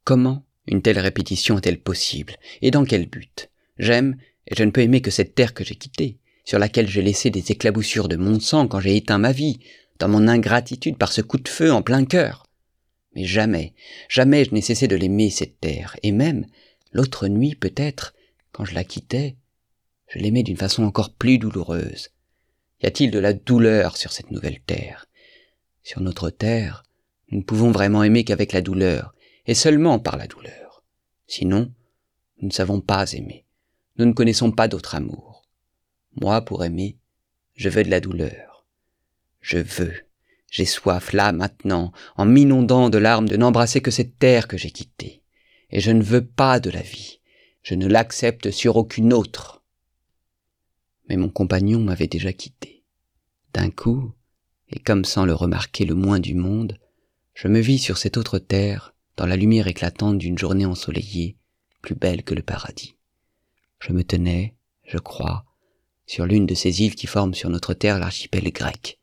Comment 0.04 0.44
une 0.68 0.80
telle 0.80 1.00
répétition 1.00 1.58
est-elle 1.58 1.80
possible 1.80 2.36
Et 2.62 2.70
dans 2.70 2.84
quel 2.84 3.08
but? 3.08 3.50
J'aime, 3.78 4.16
et 4.46 4.54
je 4.54 4.62
ne 4.62 4.70
peux 4.70 4.80
aimer 4.80 5.00
que 5.00 5.10
cette 5.10 5.34
terre 5.34 5.54
que 5.54 5.64
j'ai 5.64 5.74
quittée, 5.74 6.18
sur 6.44 6.60
laquelle 6.60 6.88
j'ai 6.88 7.02
laissé 7.02 7.30
des 7.30 7.50
éclaboussures 7.50 8.08
de 8.08 8.16
mon 8.16 8.38
sang 8.38 8.68
quand 8.68 8.80
j'ai 8.80 8.96
éteint 8.96 9.18
ma 9.18 9.32
vie, 9.32 9.58
dans 9.98 10.08
mon 10.08 10.28
ingratitude 10.28 10.98
par 10.98 11.12
ce 11.12 11.20
coup 11.20 11.38
de 11.38 11.48
feu 11.48 11.72
en 11.72 11.82
plein 11.82 12.04
cœur. 12.04 12.46
Mais 13.14 13.24
jamais, 13.24 13.74
jamais 14.08 14.44
je 14.44 14.54
n'ai 14.54 14.62
cessé 14.62 14.86
de 14.86 14.96
l'aimer, 14.96 15.30
cette 15.30 15.60
terre, 15.60 15.96
et 16.02 16.12
même, 16.12 16.46
l'autre 16.92 17.26
nuit 17.26 17.56
peut-être, 17.56 18.14
quand 18.52 18.64
je 18.64 18.74
la 18.74 18.84
quittais, 18.84 19.36
je 20.12 20.18
l'aimais 20.18 20.42
d'une 20.42 20.58
façon 20.58 20.82
encore 20.82 21.14
plus 21.14 21.38
douloureuse. 21.38 22.10
Y 22.82 22.86
a-t-il 22.86 23.10
de 23.10 23.18
la 23.18 23.32
douleur 23.32 23.96
sur 23.96 24.12
cette 24.12 24.30
nouvelle 24.30 24.60
terre? 24.60 25.06
Sur 25.82 26.02
notre 26.02 26.28
terre, 26.28 26.82
nous 27.30 27.38
ne 27.38 27.42
pouvons 27.42 27.70
vraiment 27.70 28.02
aimer 28.02 28.22
qu'avec 28.22 28.52
la 28.52 28.60
douleur, 28.60 29.14
et 29.46 29.54
seulement 29.54 29.98
par 29.98 30.18
la 30.18 30.26
douleur. 30.26 30.84
Sinon, 31.26 31.72
nous 32.40 32.48
ne 32.48 32.52
savons 32.52 32.82
pas 32.82 33.10
aimer. 33.12 33.46
Nous 33.96 34.04
ne 34.04 34.12
connaissons 34.12 34.50
pas 34.50 34.68
d'autre 34.68 34.94
amour. 34.94 35.46
Moi, 36.20 36.42
pour 36.42 36.62
aimer, 36.62 36.98
je 37.54 37.70
veux 37.70 37.82
de 37.82 37.90
la 37.90 38.00
douleur. 38.00 38.66
Je 39.40 39.58
veux, 39.58 39.94
j'ai 40.50 40.66
soif 40.66 41.14
là 41.14 41.32
maintenant, 41.32 41.90
en 42.16 42.26
m'inondant 42.26 42.90
de 42.90 42.98
larmes, 42.98 43.30
de 43.30 43.38
n'embrasser 43.38 43.80
que 43.80 43.90
cette 43.90 44.18
terre 44.18 44.46
que 44.46 44.58
j'ai 44.58 44.72
quittée. 44.72 45.22
Et 45.70 45.80
je 45.80 45.90
ne 45.90 46.02
veux 46.02 46.26
pas 46.26 46.60
de 46.60 46.68
la 46.68 46.82
vie. 46.82 47.20
Je 47.62 47.74
ne 47.74 47.86
l'accepte 47.86 48.50
sur 48.50 48.76
aucune 48.76 49.14
autre 49.14 49.61
mais 51.08 51.16
mon 51.16 51.28
compagnon 51.28 51.80
m'avait 51.80 52.06
déjà 52.06 52.32
quitté. 52.32 52.82
D'un 53.52 53.70
coup, 53.70 54.12
et 54.68 54.78
comme 54.78 55.04
sans 55.04 55.24
le 55.24 55.34
remarquer 55.34 55.84
le 55.84 55.94
moins 55.94 56.20
du 56.20 56.34
monde, 56.34 56.78
je 57.34 57.48
me 57.48 57.60
vis 57.60 57.78
sur 57.78 57.98
cette 57.98 58.16
autre 58.16 58.38
terre, 58.38 58.94
dans 59.16 59.26
la 59.26 59.36
lumière 59.36 59.68
éclatante 59.68 60.18
d'une 60.18 60.38
journée 60.38 60.66
ensoleillée, 60.66 61.36
plus 61.82 61.94
belle 61.94 62.22
que 62.22 62.34
le 62.34 62.42
paradis. 62.42 62.96
Je 63.80 63.92
me 63.92 64.04
tenais, 64.04 64.54
je 64.84 64.98
crois, 64.98 65.44
sur 66.06 66.26
l'une 66.26 66.46
de 66.46 66.54
ces 66.54 66.82
îles 66.82 66.94
qui 66.94 67.06
forment 67.06 67.34
sur 67.34 67.50
notre 67.50 67.74
terre 67.74 67.98
l'archipel 67.98 68.50
grec, 68.52 68.98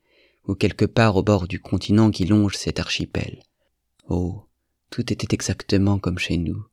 ou 0.46 0.54
quelque 0.54 0.84
part 0.84 1.16
au 1.16 1.22
bord 1.22 1.46
du 1.46 1.60
continent 1.60 2.10
qui 2.10 2.24
longe 2.24 2.56
cet 2.56 2.80
archipel. 2.80 3.42
Oh, 4.08 4.46
tout 4.90 5.12
était 5.12 5.34
exactement 5.34 5.98
comme 5.98 6.18
chez 6.18 6.36
nous, 6.36 6.64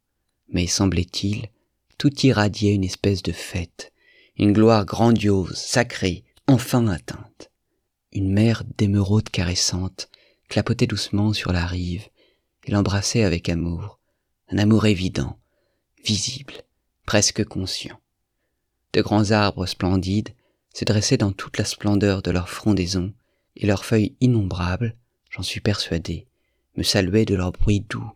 mais 0.49 0.67
semblait-il, 0.67 1.49
tout 1.97 2.13
irradiait 2.25 2.73
une 2.73 2.83
espèce 2.83 3.21
de 3.21 3.31
fête, 3.31 3.93
une 4.37 4.53
gloire 4.53 4.85
grandiose, 4.85 5.55
sacrée, 5.55 6.23
enfin 6.47 6.87
atteinte. 6.87 7.51
Une 8.11 8.31
mer 8.31 8.63
d'émeraude 8.77 9.29
caressante 9.29 10.09
clapotait 10.47 10.87
doucement 10.87 11.33
sur 11.33 11.51
la 11.51 11.65
rive 11.65 12.07
et 12.65 12.71
l'embrassait 12.71 13.23
avec 13.23 13.49
amour, 13.49 13.99
un 14.49 14.59
amour 14.59 14.85
évident, 14.85 15.39
visible, 16.05 16.53
presque 17.05 17.43
conscient. 17.45 17.99
De 18.93 19.01
grands 19.01 19.31
arbres 19.31 19.65
splendides 19.65 20.29
se 20.73 20.85
dressaient 20.85 21.17
dans 21.17 21.31
toute 21.31 21.57
la 21.57 21.65
splendeur 21.65 22.21
de 22.21 22.31
leur 22.31 22.49
frondaison, 22.49 23.13
et 23.55 23.65
leurs 23.65 23.85
feuilles 23.85 24.15
innombrables, 24.21 24.95
j'en 25.31 25.41
suis 25.41 25.61
persuadé, 25.61 26.27
me 26.75 26.83
saluaient 26.83 27.25
de 27.25 27.33
leur 27.33 27.51
bruit 27.51 27.81
doux 27.81 28.11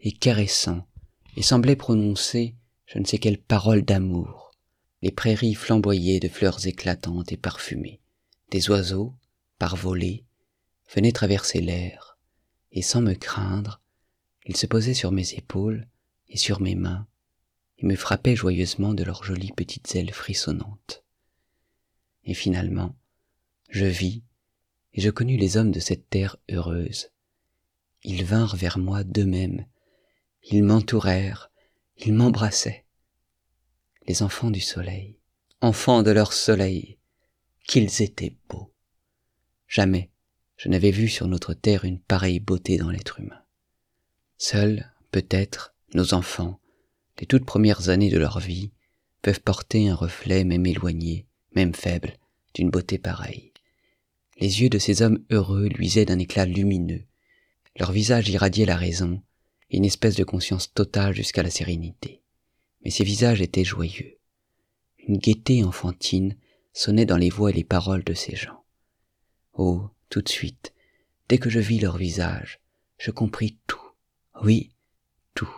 et 0.00 0.12
caressant, 0.12 0.86
et 1.36 1.42
semblaient 1.42 1.74
prononcer 1.74 2.54
je 2.86 2.98
ne 2.98 3.04
sais 3.04 3.18
quelle 3.18 3.38
parole 3.38 3.82
d'amour. 3.82 4.47
Les 5.00 5.12
prairies 5.12 5.54
flamboyaient 5.54 6.20
de 6.20 6.28
fleurs 6.28 6.66
éclatantes 6.66 7.30
et 7.30 7.36
parfumées. 7.36 8.00
Des 8.50 8.68
oiseaux, 8.70 9.14
par 9.58 9.76
volées, 9.76 10.24
venaient 10.94 11.12
traverser 11.12 11.60
l'air, 11.60 12.18
et 12.72 12.82
sans 12.82 13.00
me 13.00 13.14
craindre, 13.14 13.80
ils 14.46 14.56
se 14.56 14.66
posaient 14.66 14.94
sur 14.94 15.12
mes 15.12 15.34
épaules 15.34 15.86
et 16.28 16.36
sur 16.36 16.60
mes 16.60 16.74
mains, 16.74 17.06
et 17.78 17.86
me 17.86 17.94
frappaient 17.94 18.34
joyeusement 18.34 18.94
de 18.94 19.04
leurs 19.04 19.22
jolies 19.22 19.52
petites 19.52 19.94
ailes 19.94 20.12
frissonnantes. 20.12 21.04
Et 22.24 22.34
finalement, 22.34 22.96
je 23.68 23.84
vis 23.84 24.22
et 24.94 25.00
je 25.00 25.10
connus 25.10 25.36
les 25.36 25.56
hommes 25.56 25.70
de 25.70 25.80
cette 25.80 26.08
terre 26.08 26.36
heureuse. 26.50 27.10
Ils 28.02 28.24
vinrent 28.24 28.56
vers 28.56 28.78
moi 28.78 29.04
d'eux-mêmes, 29.04 29.66
ils 30.50 30.64
m'entourèrent, 30.64 31.50
ils 31.98 32.14
m'embrassaient. 32.14 32.84
Les 34.08 34.22
enfants 34.22 34.50
du 34.50 34.62
soleil, 34.62 35.18
enfants 35.60 36.02
de 36.02 36.10
leur 36.10 36.32
soleil, 36.32 36.96
qu'ils 37.66 38.00
étaient 38.00 38.34
beaux. 38.48 38.72
Jamais 39.66 40.10
je 40.56 40.70
n'avais 40.70 40.90
vu 40.90 41.08
sur 41.08 41.28
notre 41.28 41.52
terre 41.52 41.84
une 41.84 42.00
pareille 42.00 42.40
beauté 42.40 42.78
dans 42.78 42.90
l'être 42.90 43.20
humain. 43.20 43.42
Seuls, 44.38 44.90
peut-être, 45.10 45.74
nos 45.92 46.14
enfants, 46.14 46.58
les 47.20 47.26
toutes 47.26 47.44
premières 47.44 47.90
années 47.90 48.08
de 48.08 48.18
leur 48.18 48.40
vie, 48.40 48.72
peuvent 49.20 49.42
porter 49.42 49.90
un 49.90 49.94
reflet 49.94 50.42
même 50.42 50.64
éloigné, 50.64 51.26
même 51.54 51.74
faible, 51.74 52.14
d'une 52.54 52.70
beauté 52.70 52.96
pareille. 52.96 53.52
Les 54.40 54.62
yeux 54.62 54.70
de 54.70 54.78
ces 54.78 55.02
hommes 55.02 55.22
heureux 55.30 55.68
luisaient 55.68 56.06
d'un 56.06 56.18
éclat 56.18 56.46
lumineux, 56.46 57.04
leur 57.76 57.92
visage 57.92 58.30
irradiait 58.30 58.64
la 58.64 58.76
raison, 58.76 59.22
une 59.70 59.84
espèce 59.84 60.16
de 60.16 60.24
conscience 60.24 60.72
totale 60.72 61.14
jusqu'à 61.14 61.42
la 61.42 61.50
sérénité. 61.50 62.17
Mais 62.88 62.92
ces 62.92 63.04
visages 63.04 63.42
étaient 63.42 63.66
joyeux. 63.66 64.16
Une 64.96 65.18
gaieté 65.18 65.62
enfantine 65.62 66.38
sonnait 66.72 67.04
dans 67.04 67.18
les 67.18 67.28
voix 67.28 67.50
et 67.50 67.52
les 67.52 67.62
paroles 67.62 68.02
de 68.02 68.14
ces 68.14 68.34
gens. 68.34 68.64
Oh, 69.52 69.90
tout 70.08 70.22
de 70.22 70.28
suite, 70.30 70.72
dès 71.28 71.36
que 71.36 71.50
je 71.50 71.60
vis 71.60 71.80
leur 71.80 71.98
visage, 71.98 72.60
je 72.96 73.10
compris 73.10 73.58
tout. 73.66 73.92
Oui, 74.40 74.70
tout. 75.34 75.54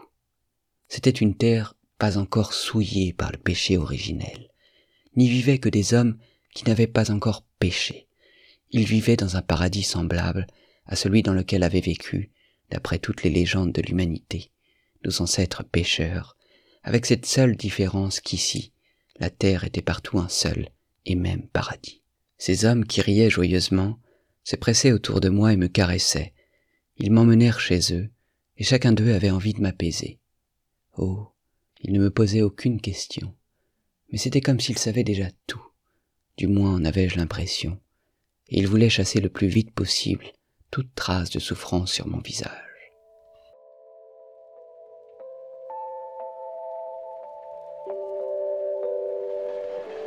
C'était 0.88 1.08
une 1.08 1.36
terre 1.36 1.76
pas 1.98 2.18
encore 2.18 2.52
souillée 2.52 3.12
par 3.12 3.30
le 3.30 3.38
péché 3.38 3.76
originel. 3.76 4.50
N'y 5.14 5.28
vivaient 5.28 5.58
que 5.58 5.68
des 5.68 5.94
hommes 5.94 6.18
qui 6.52 6.64
n'avaient 6.64 6.88
pas 6.88 7.12
encore 7.12 7.44
péché. 7.60 8.08
Ils 8.72 8.86
vivaient 8.86 9.14
dans 9.14 9.36
un 9.36 9.42
paradis 9.42 9.84
semblable 9.84 10.48
à 10.84 10.96
celui 10.96 11.22
dans 11.22 11.34
lequel 11.34 11.62
avaient 11.62 11.80
vécu, 11.80 12.32
d'après 12.72 12.98
toutes 12.98 13.22
les 13.22 13.30
légendes 13.30 13.70
de 13.70 13.82
l'humanité, 13.82 14.50
nos 15.04 15.22
ancêtres 15.22 15.62
pécheurs, 15.62 16.36
avec 16.82 17.06
cette 17.06 17.26
seule 17.26 17.56
différence 17.56 18.20
qu'ici, 18.20 18.72
la 19.18 19.30
terre 19.30 19.64
était 19.64 19.82
partout 19.82 20.18
un 20.18 20.28
seul 20.28 20.68
et 21.06 21.14
même 21.14 21.46
paradis. 21.48 22.02
Ces 22.38 22.64
hommes 22.64 22.86
qui 22.86 23.00
riaient 23.00 23.30
joyeusement 23.30 23.98
se 24.44 24.56
pressaient 24.56 24.92
autour 24.92 25.20
de 25.20 25.28
moi 25.28 25.52
et 25.52 25.56
me 25.56 25.68
caressaient. 25.68 26.32
Ils 26.96 27.12
m'emmenèrent 27.12 27.60
chez 27.60 27.92
eux, 27.92 28.10
et 28.56 28.64
chacun 28.64 28.92
d'eux 28.92 29.12
avait 29.12 29.30
envie 29.30 29.54
de 29.54 29.60
m'apaiser. 29.60 30.18
Oh, 30.96 31.28
ils 31.82 31.92
ne 31.92 32.00
me 32.00 32.10
posaient 32.10 32.42
aucune 32.42 32.80
question, 32.80 33.34
mais 34.10 34.18
c'était 34.18 34.40
comme 34.40 34.60
s'ils 34.60 34.78
savaient 34.78 35.04
déjà 35.04 35.28
tout, 35.46 35.64
du 36.36 36.46
moins 36.46 36.74
en 36.74 36.84
avais-je 36.84 37.16
l'impression, 37.16 37.78
et 38.48 38.58
ils 38.58 38.66
voulaient 38.66 38.90
chasser 38.90 39.20
le 39.20 39.28
plus 39.28 39.48
vite 39.48 39.72
possible 39.72 40.26
toute 40.70 40.94
trace 40.94 41.30
de 41.30 41.38
souffrance 41.40 41.92
sur 41.92 42.06
mon 42.06 42.20
visage. 42.20 42.69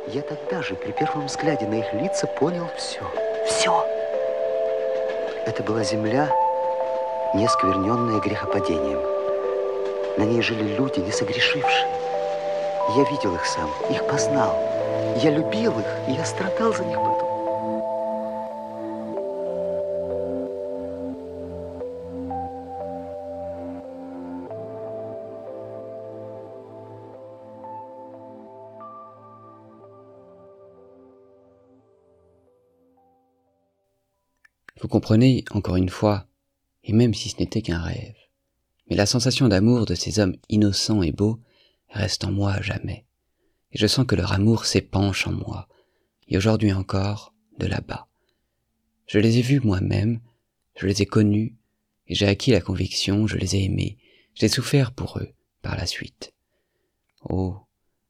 Я 0.06 0.20
тогда 0.20 0.60
же, 0.60 0.74
при 0.74 0.92
первом 0.92 1.26
взгляде 1.26 1.66
на 1.66 1.76
их 1.76 1.94
лица, 1.94 2.26
понял 2.26 2.66
все. 2.76 3.00
Все. 3.46 3.86
Это 5.46 5.62
была 5.62 5.82
земля, 5.82 6.30
не 7.34 7.46
оскверненная 7.46 8.20
грехопадением. 8.20 9.00
На 10.18 10.24
ней 10.24 10.42
жили 10.42 10.74
люди, 10.76 11.00
не 11.00 11.10
согрешившие. 11.10 11.88
Я 12.96 13.04
видел 13.10 13.34
их 13.34 13.46
сам, 13.46 13.70
их 13.88 14.06
познал. 14.06 14.54
Я 15.22 15.30
любил 15.30 15.72
их, 15.78 15.86
и 16.06 16.12
я 16.12 16.24
страдал 16.26 16.74
за 16.74 16.84
них 16.84 16.98
потом. 16.98 17.33
Comprenez, 34.94 35.44
encore 35.50 35.74
une 35.74 35.88
fois, 35.88 36.28
et 36.84 36.92
même 36.92 37.14
si 37.14 37.28
ce 37.28 37.40
n'était 37.40 37.62
qu'un 37.62 37.80
rêve, 37.80 38.14
mais 38.88 38.94
la 38.94 39.06
sensation 39.06 39.48
d'amour 39.48 39.86
de 39.86 39.96
ces 39.96 40.20
hommes 40.20 40.36
innocents 40.48 41.02
et 41.02 41.10
beaux 41.10 41.40
reste 41.88 42.22
en 42.22 42.30
moi 42.30 42.52
à 42.52 42.62
jamais, 42.62 43.04
et 43.72 43.78
je 43.78 43.88
sens 43.88 44.06
que 44.06 44.14
leur 44.14 44.32
amour 44.32 44.66
s'épanche 44.66 45.26
en 45.26 45.32
moi, 45.32 45.66
et 46.28 46.36
aujourd'hui 46.36 46.72
encore, 46.72 47.34
de 47.58 47.66
là-bas. 47.66 48.06
Je 49.08 49.18
les 49.18 49.38
ai 49.38 49.42
vus 49.42 49.58
moi-même, 49.58 50.20
je 50.76 50.86
les 50.86 51.02
ai 51.02 51.06
connus, 51.06 51.56
et 52.06 52.14
j'ai 52.14 52.28
acquis 52.28 52.52
la 52.52 52.60
conviction, 52.60 53.26
je 53.26 53.36
les 53.36 53.56
ai 53.56 53.64
aimés, 53.64 53.98
j'ai 54.36 54.46
souffert 54.46 54.92
pour 54.92 55.18
eux, 55.18 55.30
par 55.60 55.76
la 55.76 55.86
suite. 55.86 56.34
Oh, 57.28 57.56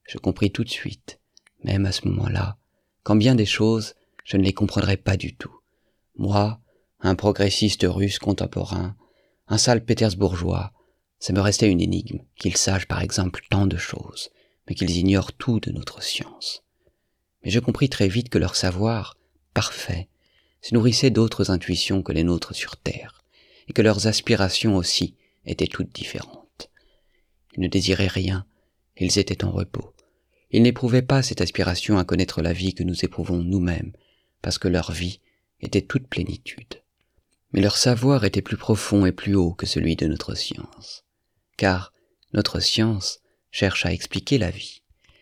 je 0.03 0.19
compris 0.19 0.51
tout 0.51 0.63
de 0.63 0.69
suite, 0.69 1.19
même 1.63 1.87
à 1.87 1.91
ce 1.91 2.07
moment-là, 2.07 2.57
qu'en 3.01 3.15
bien 3.15 3.33
des 3.33 3.47
choses, 3.47 3.95
je 4.23 4.37
ne 4.37 4.43
les 4.43 4.53
comprendrais 4.53 4.97
pas 4.97 5.17
du 5.17 5.35
tout. 5.35 5.59
Moi, 6.15 6.61
un 7.05 7.15
progressiste 7.15 7.85
russe 7.87 8.17
contemporain, 8.17 8.95
un 9.47 9.59
sale 9.59 9.85
pétersbourgeois, 9.85 10.73
ça 11.19 11.33
me 11.33 11.39
restait 11.39 11.69
une 11.69 11.81
énigme, 11.81 12.19
qu'ils 12.35 12.57
sachent 12.57 12.87
par 12.87 13.01
exemple 13.01 13.41
tant 13.49 13.67
de 13.67 13.77
choses, 13.77 14.31
mais 14.67 14.75
qu'ils 14.75 14.97
ignorent 14.97 15.33
tout 15.33 15.59
de 15.59 15.71
notre 15.71 16.01
science. 16.01 16.63
Mais 17.43 17.51
je 17.51 17.59
compris 17.59 17.89
très 17.89 18.07
vite 18.07 18.29
que 18.29 18.39
leur 18.39 18.55
savoir, 18.55 19.17
parfait, 19.53 20.09
se 20.61 20.73
nourrissait 20.73 21.11
d'autres 21.11 21.51
intuitions 21.51 22.01
que 22.01 22.11
les 22.11 22.23
nôtres 22.23 22.55
sur 22.55 22.75
Terre, 22.75 23.23
et 23.67 23.73
que 23.73 23.83
leurs 23.83 24.07
aspirations 24.07 24.75
aussi 24.75 25.15
étaient 25.45 25.67
toutes 25.67 25.93
différentes. 25.93 26.71
Ils 27.55 27.61
ne 27.61 27.67
désiraient 27.67 28.07
rien, 28.07 28.47
ils 28.97 29.19
étaient 29.19 29.43
en 29.43 29.51
repos. 29.51 29.93
Ils 30.49 30.63
n'éprouvaient 30.63 31.03
pas 31.03 31.21
cette 31.21 31.41
aspiration 31.41 31.99
à 31.99 32.03
connaître 32.03 32.41
la 32.41 32.53
vie 32.53 32.73
que 32.73 32.83
nous 32.83 33.05
éprouvons 33.05 33.43
nous-mêmes, 33.43 33.93
parce 34.41 34.57
que 34.57 34.67
leur 34.67 34.91
vie 34.91 35.19
était 35.59 35.81
toute 35.81 36.07
plénitude. 36.07 36.81
Mais 37.55 37.61
leur 37.61 37.77
savoir 37.77 38.25
était 38.25 38.41
plus 38.41 38.57
profond 38.57 39.05
et 39.05 39.13
plus 39.13 39.33
haut 39.33 39.53
que 39.53 39.65
celui 39.65 39.95
de 39.95 40.07
notre 40.07 40.35
science. 40.35 41.05
Car 41.55 41.93
notre 42.33 42.59
science 42.59 43.21
cherche 43.49 43.85
à 43.85 43.93
expliquer 43.93 44.37
la 44.37 44.51
vie. 44.51 44.81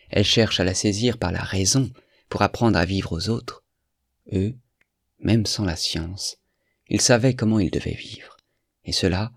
Elle 0.09 0.25
cherche 0.25 0.59
à 0.59 0.63
la 0.63 0.73
saisir 0.73 1.19
par 1.19 1.31
la 1.31 1.43
raison 1.43 1.91
pour 2.29 2.41
apprendre 2.41 2.79
à 2.79 2.85
vivre 2.85 3.11
aux 3.11 3.29
autres. 3.29 3.63
Eux, 4.31 4.55
même 5.19 5.45
sans 5.45 5.63
la 5.63 5.75
science, 5.75 6.37
ils 6.89 7.01
savaient 7.01 7.35
comment 7.35 7.59
ils 7.59 7.69
devaient 7.69 7.91
vivre. 7.91 8.35
Et 8.83 8.93
cela, 8.93 9.31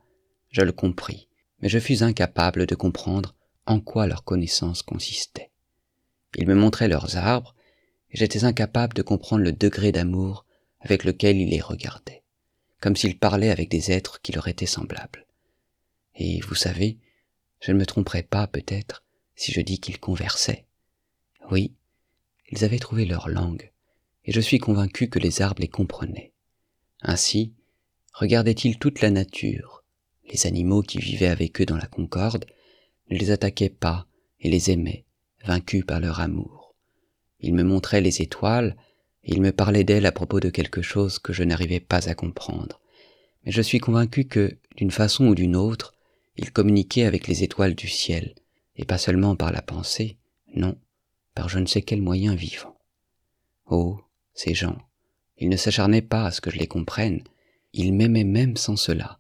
je 0.51 0.63
le 0.63 0.73
compris, 0.73 1.29
mais 1.61 1.69
je 1.69 1.79
fus 1.79 2.03
incapable 2.03 2.67
de 2.67 2.75
comprendre 2.75 3.35
en 3.67 3.79
quoi 3.79 4.07
leur 4.07 4.25
connaissance 4.25 4.83
consistait. 4.83 5.51
Ils 6.37 6.49
me 6.49 6.55
montraient 6.55 6.89
leurs 6.89 7.19
arbres, 7.19 7.55
et 8.11 8.17
j'étais 8.17 8.45
incapable 8.45 8.95
de 8.95 9.03
comprendre 9.03 9.45
le 9.45 9.53
degré 9.53 9.93
d'amour 9.93 10.47
avec 10.81 11.05
lequel 11.05 11.37
ils 11.37 11.51
les 11.51 11.61
regardaient, 11.61 12.23
comme 12.81 12.97
s'ils 12.97 13.19
parlaient 13.19 13.51
avec 13.51 13.69
des 13.69 13.91
êtres 13.91 14.21
qui 14.21 14.33
leur 14.33 14.49
étaient 14.49 14.67
semblables. 14.67 15.27
Et 16.15 16.41
vous 16.41 16.55
savez, 16.55 16.99
je 17.61 17.73
ne 17.73 17.79
me 17.79 17.87
tromperai 17.87 18.23
pas 18.23 18.47
peut-être 18.47 19.05
si 19.35 19.53
je 19.53 19.61
dis 19.61 19.79
qu'ils 19.79 20.01
conversaient, 20.01 20.65
Oui, 21.51 21.75
ils 22.51 22.65
avaient 22.65 22.79
trouvé 22.79 23.05
leur 23.05 23.29
langue, 23.29 23.71
et 24.25 24.33
je 24.33 24.41
suis 24.41 24.59
convaincu 24.59 25.09
que 25.09 25.19
les 25.19 25.43
arbres 25.43 25.61
les 25.61 25.69
comprenaient. 25.69 26.33
Ainsi, 27.03 27.53
regardaient-ils 28.13 28.79
toute 28.79 29.01
la 29.01 29.11
nature, 29.11 29.85
les 30.31 30.47
animaux 30.47 30.83
qui 30.83 30.99
vivaient 30.99 31.27
avec 31.27 31.61
eux 31.61 31.67
dans 31.67 31.77
la 31.77 31.87
concorde, 31.87 32.47
ne 33.11 33.19
les 33.19 33.31
attaquaient 33.31 33.71
pas 33.71 34.07
et 34.41 34.51
les 34.51 34.71
aimaient, 34.71 35.05
vaincus 35.45 35.85
par 35.87 36.01
leur 36.01 36.21
amour. 36.21 36.75
Ils 37.41 37.55
me 37.55 37.63
montraient 37.63 38.01
les 38.01 38.23
étoiles, 38.23 38.77
ils 39.27 39.43
me 39.43 39.53
parlaient 39.53 39.85
d'elles 39.85 40.07
à 40.07 40.13
propos 40.13 40.41
de 40.41 40.51
quelque 40.51 40.83
chose 40.83 41.19
que 41.19 41.33
je 41.33 41.43
n'arrivais 41.43 41.81
pas 41.81 42.09
à 42.09 42.15
comprendre. 42.15 42.81
Mais 43.45 43.53
je 43.53 43.61
suis 43.61 43.81
convaincu 43.81 44.25
que, 44.25 44.57
d'une 44.77 44.93
façon 44.93 45.27
ou 45.27 45.35
d'une 45.35 45.57
autre, 45.57 45.95
ils 46.37 46.53
communiquaient 46.53 47.05
avec 47.05 47.27
les 47.27 47.43
étoiles 47.43 47.75
du 47.75 47.89
ciel, 47.89 48.35
et 48.77 48.85
pas 48.85 48.99
seulement 48.99 49.35
par 49.35 49.53
la 49.53 49.63
pensée, 49.63 50.17
non, 50.55 50.79
par 51.35 51.49
je 51.49 51.59
ne 51.59 51.67
sais 51.67 51.83
quel 51.83 52.03
moyen 52.03 52.35
vivant. 52.35 52.77
Oh, 53.67 54.01
ces 54.33 54.55
gens, 54.55 54.79
ils 55.39 55.49
ne 55.49 55.57
s'acharnaient 55.57 56.03
pas 56.03 56.27
à 56.27 56.31
ce 56.31 56.41
que 56.41 56.51
je 56.51 56.59
les 56.59 56.69
comprenne, 56.69 57.23
ils 57.73 57.93
m'aimaient 57.93 58.25
même 58.25 58.57
sans 58.57 58.77
cela, 58.77 59.19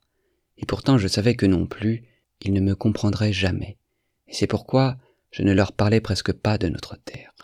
et 0.57 0.67
pourtant 0.67 0.99
je 0.99 1.09
savais 1.09 1.35
que 1.35 1.47
non 1.47 1.67
plus, 1.67 2.05
ils 2.43 2.53
ne 2.53 2.61
me 2.61 2.77
comprendraient 2.77 3.33
jamais, 3.33 3.77
et 4.29 4.35
c'est 4.35 4.47
pourquoi 4.47 4.99
je 5.31 5.43
ne 5.43 5.53
leur 5.53 5.73
parlais 5.73 6.01
presque 6.01 6.33
pas 6.33 6.59
de 6.59 6.69
notre 6.69 6.97
terre. 6.97 7.35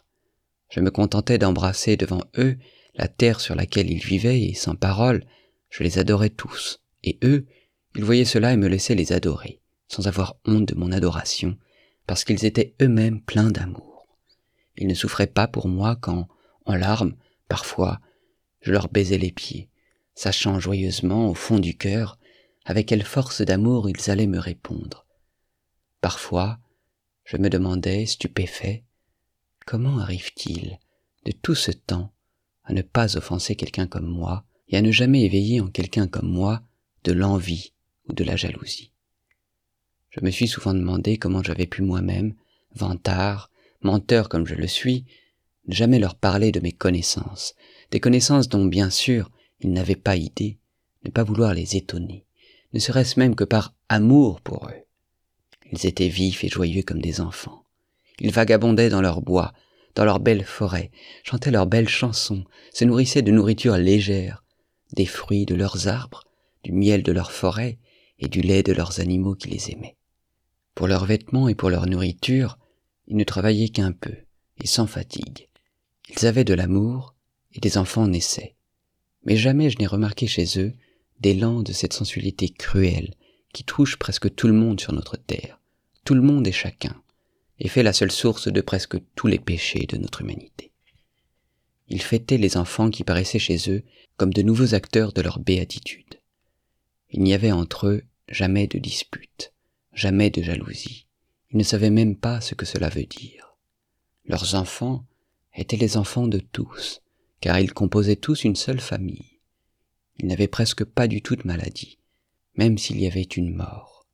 Je 0.72 0.80
me 0.80 0.90
contentais 0.90 1.36
d'embrasser 1.36 1.98
devant 1.98 2.22
eux 2.38 2.56
la 2.94 3.06
terre 3.06 3.40
sur 3.40 3.54
laquelle 3.54 3.90
ils 3.90 4.02
vivaient, 4.02 4.40
et 4.40 4.54
sans 4.54 4.74
parole, 4.74 5.26
je 5.68 5.82
les 5.82 5.98
adorais 5.98 6.30
tous, 6.30 6.80
et 7.04 7.18
eux, 7.22 7.46
ils 7.94 8.04
voyaient 8.04 8.24
cela 8.24 8.54
et 8.54 8.56
me 8.56 8.68
laissaient 8.68 8.94
les 8.94 9.12
adorer, 9.12 9.60
sans 9.86 10.08
avoir 10.08 10.36
honte 10.46 10.68
de 10.68 10.74
mon 10.74 10.90
adoration, 10.90 11.58
parce 12.06 12.24
qu'ils 12.24 12.46
étaient 12.46 12.74
eux-mêmes 12.80 13.20
pleins 13.20 13.50
d'amour. 13.50 14.06
Ils 14.78 14.86
ne 14.86 14.94
souffraient 14.94 15.26
pas 15.26 15.46
pour 15.46 15.68
moi 15.68 15.94
quand, 16.00 16.26
en 16.64 16.74
larmes, 16.74 17.16
parfois, 17.48 18.00
je 18.62 18.72
leur 18.72 18.88
baisais 18.88 19.18
les 19.18 19.32
pieds, 19.32 19.68
sachant 20.14 20.58
joyeusement, 20.58 21.28
au 21.28 21.34
fond 21.34 21.58
du 21.58 21.76
cœur, 21.76 22.18
avec 22.64 22.86
quelle 22.86 23.04
force 23.04 23.42
d'amour 23.42 23.90
ils 23.90 24.10
allaient 24.10 24.26
me 24.26 24.38
répondre. 24.38 25.04
Parfois, 26.00 26.58
je 27.24 27.36
me 27.36 27.50
demandais, 27.50 28.06
stupéfait, 28.06 28.84
comment 29.64 29.98
arrive-t-il, 29.98 30.78
de 31.24 31.32
tout 31.32 31.54
ce 31.54 31.70
temps, 31.70 32.12
à 32.64 32.72
ne 32.72 32.82
pas 32.82 33.16
offenser 33.16 33.56
quelqu'un 33.56 33.86
comme 33.86 34.06
moi, 34.06 34.44
et 34.68 34.76
à 34.76 34.82
ne 34.82 34.90
jamais 34.90 35.22
éveiller 35.22 35.60
en 35.60 35.68
quelqu'un 35.68 36.06
comme 36.06 36.30
moi 36.30 36.62
de 37.04 37.12
l'envie 37.12 37.72
ou 38.08 38.12
de 38.12 38.24
la 38.24 38.36
jalousie? 38.36 38.92
Je 40.10 40.20
me 40.20 40.30
suis 40.30 40.48
souvent 40.48 40.74
demandé 40.74 41.16
comment 41.16 41.42
j'avais 41.42 41.66
pu 41.66 41.82
moi-même, 41.82 42.34
vantard, 42.74 43.50
menteur 43.82 44.28
comme 44.28 44.46
je 44.46 44.54
le 44.54 44.66
suis, 44.66 45.04
ne 45.66 45.74
jamais 45.74 45.98
leur 45.98 46.14
parler 46.14 46.52
de 46.52 46.60
mes 46.60 46.72
connaissances, 46.72 47.54
des 47.90 48.00
connaissances 48.00 48.48
dont 48.48 48.64
bien 48.64 48.90
sûr 48.90 49.30
ils 49.60 49.72
n'avaient 49.72 49.96
pas 49.96 50.16
idée, 50.16 50.58
ne 51.04 51.10
pas 51.10 51.22
vouloir 51.22 51.54
les 51.54 51.76
étonner, 51.76 52.24
ne 52.72 52.78
serait-ce 52.78 53.18
même 53.18 53.34
que 53.34 53.44
par 53.44 53.74
amour 53.88 54.40
pour 54.40 54.68
eux. 54.68 54.82
Ils 55.70 55.86
étaient 55.86 56.08
vifs 56.08 56.44
et 56.44 56.48
joyeux 56.48 56.82
comme 56.82 57.00
des 57.00 57.20
enfants. 57.20 57.61
Ils 58.20 58.32
vagabondaient 58.32 58.90
dans 58.90 59.00
leurs 59.00 59.22
bois, 59.22 59.52
dans 59.94 60.04
leurs 60.04 60.20
belles 60.20 60.44
forêts, 60.44 60.90
chantaient 61.22 61.50
leurs 61.50 61.66
belles 61.66 61.88
chansons, 61.88 62.44
se 62.72 62.84
nourrissaient 62.84 63.22
de 63.22 63.32
nourriture 63.32 63.76
légère, 63.76 64.44
des 64.94 65.06
fruits 65.06 65.46
de 65.46 65.54
leurs 65.54 65.88
arbres, 65.88 66.24
du 66.64 66.72
miel 66.72 67.02
de 67.02 67.12
leurs 67.12 67.32
forêts 67.32 67.78
et 68.18 68.28
du 68.28 68.40
lait 68.40 68.62
de 68.62 68.72
leurs 68.72 69.00
animaux 69.00 69.34
qui 69.34 69.48
les 69.48 69.70
aimaient. 69.70 69.96
Pour 70.74 70.86
leurs 70.86 71.04
vêtements 71.04 71.48
et 71.48 71.54
pour 71.54 71.70
leur 71.70 71.86
nourriture, 71.86 72.58
ils 73.08 73.16
ne 73.16 73.24
travaillaient 73.24 73.68
qu'un 73.68 73.92
peu, 73.92 74.14
et 74.58 74.66
sans 74.66 74.86
fatigue. 74.86 75.48
Ils 76.08 76.26
avaient 76.26 76.44
de 76.44 76.54
l'amour, 76.54 77.14
et 77.54 77.60
des 77.60 77.76
enfants 77.78 78.06
naissaient. 78.06 78.54
Mais 79.24 79.36
jamais 79.36 79.70
je 79.70 79.78
n'ai 79.78 79.86
remarqué 79.86 80.26
chez 80.26 80.58
eux 80.58 80.72
d'élan 81.20 81.62
de 81.62 81.72
cette 81.72 81.92
sensualité 81.92 82.48
cruelle 82.48 83.14
qui 83.52 83.64
touche 83.64 83.96
presque 83.96 84.34
tout 84.34 84.46
le 84.46 84.54
monde 84.54 84.80
sur 84.80 84.92
notre 84.92 85.16
terre, 85.16 85.60
tout 86.04 86.14
le 86.14 86.22
monde 86.22 86.46
et 86.46 86.52
chacun, 86.52 87.01
et 87.64 87.68
fait 87.68 87.84
la 87.84 87.92
seule 87.92 88.10
source 88.10 88.48
de 88.48 88.60
presque 88.60 88.96
tous 89.14 89.28
les 89.28 89.38
péchés 89.38 89.86
de 89.86 89.96
notre 89.96 90.22
humanité. 90.22 90.72
Ils 91.86 92.02
fêtaient 92.02 92.36
les 92.36 92.56
enfants 92.56 92.90
qui 92.90 93.04
paraissaient 93.04 93.38
chez 93.38 93.70
eux 93.70 93.84
comme 94.16 94.32
de 94.32 94.42
nouveaux 94.42 94.74
acteurs 94.74 95.12
de 95.12 95.22
leur 95.22 95.38
béatitude. 95.38 96.18
Il 97.10 97.22
n'y 97.22 97.34
avait 97.34 97.52
entre 97.52 97.86
eux 97.86 98.02
jamais 98.26 98.66
de 98.66 98.80
dispute, 98.80 99.52
jamais 99.92 100.28
de 100.28 100.42
jalousie. 100.42 101.06
Ils 101.52 101.58
ne 101.58 101.62
savaient 101.62 101.90
même 101.90 102.16
pas 102.16 102.40
ce 102.40 102.56
que 102.56 102.66
cela 102.66 102.88
veut 102.88 103.06
dire. 103.06 103.56
Leurs 104.24 104.56
enfants 104.56 105.06
étaient 105.54 105.76
les 105.76 105.96
enfants 105.96 106.26
de 106.26 106.40
tous, 106.40 107.00
car 107.40 107.60
ils 107.60 107.72
composaient 107.72 108.16
tous 108.16 108.42
une 108.42 108.56
seule 108.56 108.80
famille. 108.80 109.38
Ils 110.18 110.26
n'avaient 110.26 110.48
presque 110.48 110.82
pas 110.82 111.06
du 111.06 111.22
tout 111.22 111.36
de 111.36 111.46
maladie, 111.46 112.00
même 112.56 112.76
s'il 112.76 113.00
y 113.00 113.06
avait 113.06 113.22
une 113.22 113.54
mort. 113.54 114.04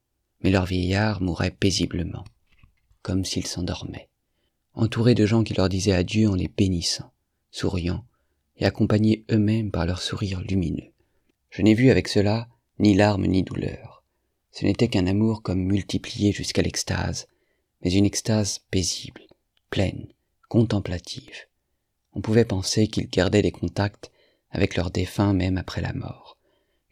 Mais 0.43 0.51
leur 0.51 0.67
vieillard 0.67 1.23
mourait 1.23 1.51
paisiblement, 1.51 2.25
comme 3.09 3.25
s'ils 3.25 3.47
s'endormaient, 3.47 4.11
entourés 4.75 5.15
de 5.15 5.25
gens 5.25 5.43
qui 5.43 5.55
leur 5.55 5.71
disaient 5.71 5.95
adieu 5.95 6.29
en 6.29 6.35
les 6.35 6.49
bénissant, 6.49 7.11
souriant, 7.51 8.05
et 8.59 8.67
accompagnés 8.67 9.25
eux-mêmes 9.31 9.71
par 9.71 9.87
leur 9.87 10.03
sourire 10.03 10.43
lumineux. 10.43 10.93
Je 11.49 11.63
n'ai 11.63 11.73
vu 11.73 11.89
avec 11.89 12.07
cela 12.07 12.49
ni 12.79 12.93
larmes 12.93 13.25
ni 13.25 13.43
douleur. 13.43 14.05
Ce 14.53 14.67
n'était 14.67 14.89
qu'un 14.89 15.07
amour 15.07 15.41
comme 15.41 15.63
multiplié 15.63 16.33
jusqu'à 16.33 16.61
l'extase, 16.61 17.29
mais 17.81 17.95
une 17.95 18.05
extase 18.05 18.59
paisible, 18.71 19.23
pleine, 19.71 20.09
contemplative. 20.51 21.47
On 22.13 22.21
pouvait 22.21 22.45
penser 22.45 22.89
qu'ils 22.89 23.09
gardaient 23.09 23.41
des 23.41 23.53
contacts 23.53 24.13
avec 24.51 24.77
leurs 24.77 24.91
défunts 24.91 25.33
même 25.33 25.57
après 25.57 25.81
la 25.81 25.95
mort, 25.95 26.37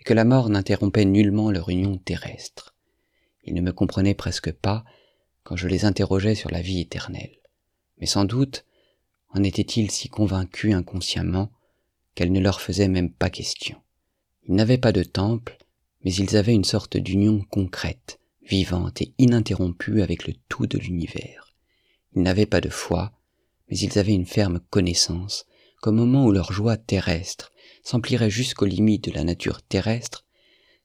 et 0.01 0.05
que 0.05 0.15
la 0.15 0.25
mort 0.25 0.49
n'interrompait 0.49 1.05
nullement 1.05 1.51
leur 1.51 1.69
union 1.69 1.99
terrestre. 1.99 2.75
Ils 3.45 3.53
ne 3.53 3.61
me 3.61 3.73
comprenaient 3.73 4.15
presque 4.15 4.51
pas 4.51 4.83
quand 5.47 5.57
je 5.57 5.69
les 5.69 5.85
interrogeais 5.85 6.35
sur 6.35 6.51
la 6.51 6.61
vie 6.61 6.81
éternelle. 6.81 7.39
Mais 7.99 8.07
sans 8.07 8.25
doute 8.25 8.65
en 9.31 9.45
étaient-ils 9.45 9.93
si 9.93 10.09
convaincus 10.09 10.75
inconsciemment 10.75 11.53
qu'elle 12.15 12.33
ne 12.33 12.41
leur 12.41 12.61
faisait 12.61 12.89
même 12.89 13.13
pas 13.13 13.31
question. 13.31 13.81
Ils 14.49 14.57
n'avaient 14.57 14.77
pas 14.77 14.91
de 14.91 15.05
temple, 15.05 15.57
mais 16.05 16.13
ils 16.13 16.37
avaient 16.37 16.55
une 16.55 16.65
sorte 16.65 16.97
d'union 16.97 17.45
concrète, 17.49 18.19
vivante 18.43 19.03
et 19.03 19.15
ininterrompue 19.19 20.03
avec 20.03 20.27
le 20.27 20.35
tout 20.49 20.67
de 20.67 20.79
l'univers. 20.79 21.55
Ils 22.15 22.23
n'avaient 22.23 22.47
pas 22.47 22.61
de 22.61 22.71
foi, 22.71 23.13
mais 23.69 23.79
ils 23.79 23.99
avaient 24.01 24.15
une 24.15 24.27
ferme 24.27 24.59
connaissance 24.71 25.47
qu'au 25.81 25.93
moment 25.93 26.27
où 26.27 26.33
leur 26.33 26.53
joie 26.53 26.77
terrestre 26.77 27.53
s'emplirait 27.85 28.31
jusqu'aux 28.31 28.67
limites 28.67 29.05
de 29.05 29.13
la 29.13 29.23
nature 29.23 29.63
terrestre, 29.63 30.25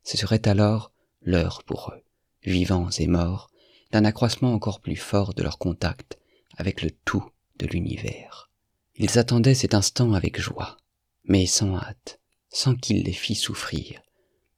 ce 0.03 0.17
serait 0.17 0.47
alors 0.47 0.91
l'heure 1.23 1.63
pour 1.63 1.93
eux, 1.95 2.03
vivants 2.43 2.89
et 2.99 3.07
morts, 3.07 3.50
d'un 3.91 4.05
accroissement 4.05 4.53
encore 4.53 4.79
plus 4.79 4.95
fort 4.95 5.33
de 5.33 5.43
leur 5.43 5.57
contact 5.57 6.17
avec 6.57 6.81
le 6.81 6.91
tout 6.91 7.23
de 7.57 7.67
l'univers. 7.67 8.49
Ils 8.95 9.19
attendaient 9.19 9.55
cet 9.55 9.73
instant 9.73 10.13
avec 10.13 10.39
joie, 10.39 10.77
mais 11.25 11.45
sans 11.45 11.75
hâte, 11.75 12.19
sans 12.49 12.75
qu'il 12.75 13.03
les 13.03 13.13
fît 13.13 13.35
souffrir, 13.35 14.01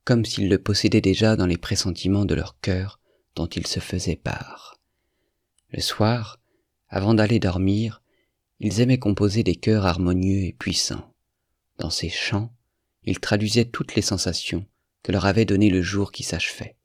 comme 0.03 0.25
s'ils 0.25 0.49
le 0.49 0.61
possédaient 0.61 1.01
déjà 1.01 1.35
dans 1.35 1.45
les 1.45 1.57
pressentiments 1.57 2.25
de 2.25 2.35
leur 2.35 2.59
cœur 2.59 2.99
dont 3.35 3.47
ils 3.47 3.67
se 3.67 3.79
faisaient 3.79 4.15
part. 4.15 4.79
Le 5.69 5.81
soir, 5.81 6.39
avant 6.87 7.13
d'aller 7.13 7.39
dormir, 7.39 8.01
ils 8.59 8.81
aimaient 8.81 8.99
composer 8.99 9.43
des 9.43 9.55
chœurs 9.55 9.85
harmonieux 9.85 10.43
et 10.43 10.53
puissants. 10.53 11.13
Dans 11.79 11.89
ces 11.89 12.09
chants, 12.09 12.53
ils 13.03 13.19
traduisaient 13.19 13.65
toutes 13.65 13.95
les 13.95 14.01
sensations 14.01 14.65
que 15.01 15.11
leur 15.11 15.25
avait 15.25 15.45
données 15.45 15.69
le 15.69 15.81
jour 15.81 16.11
qui 16.11 16.23
s'achevait. 16.23 16.77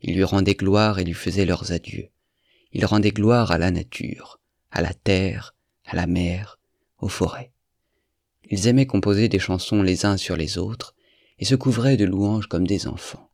Ils 0.00 0.14
lui 0.14 0.24
rendaient 0.24 0.54
gloire 0.54 0.98
et 0.98 1.04
lui 1.04 1.14
faisaient 1.14 1.46
leurs 1.46 1.72
adieux. 1.72 2.10
Ils 2.72 2.84
rendaient 2.84 3.10
gloire 3.10 3.50
à 3.50 3.58
la 3.58 3.70
nature, 3.70 4.40
à 4.70 4.82
la 4.82 4.94
terre, 4.94 5.54
à 5.84 5.96
la 5.96 6.06
mer, 6.06 6.58
aux 6.98 7.08
forêts. 7.08 7.52
Ils 8.48 8.68
aimaient 8.68 8.86
composer 8.86 9.28
des 9.28 9.38
chansons 9.38 9.82
les 9.82 10.04
uns 10.04 10.16
sur 10.16 10.36
les 10.36 10.58
autres 10.58 10.94
et 11.38 11.44
se 11.44 11.54
couvraient 11.54 11.96
de 11.96 12.04
louanges 12.04 12.46
comme 12.46 12.66
des 12.66 12.86
enfants. 12.86 13.30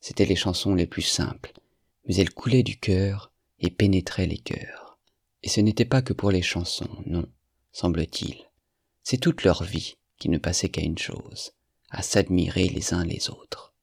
C'étaient 0.00 0.26
les 0.26 0.36
chansons 0.36 0.74
les 0.74 0.86
plus 0.86 1.02
simples, 1.02 1.52
mais 2.06 2.16
elles 2.16 2.32
coulaient 2.32 2.62
du 2.62 2.78
cœur 2.78 3.32
et 3.58 3.70
pénétraient 3.70 4.26
les 4.26 4.38
cœurs. 4.38 4.98
Et 5.42 5.48
ce 5.48 5.60
n'était 5.60 5.84
pas 5.84 6.02
que 6.02 6.12
pour 6.12 6.30
les 6.30 6.42
chansons, 6.42 6.88
non, 7.06 7.26
semble-t-il. 7.72 8.36
C'est 9.02 9.18
toute 9.18 9.42
leur 9.44 9.64
vie 9.64 9.96
qui 10.18 10.28
ne 10.28 10.38
passait 10.38 10.68
qu'à 10.68 10.82
une 10.82 10.98
chose, 10.98 11.52
à 11.90 12.02
s'admirer 12.02 12.68
les 12.68 12.94
uns 12.94 13.04
les 13.04 13.30
autres. 13.30 13.74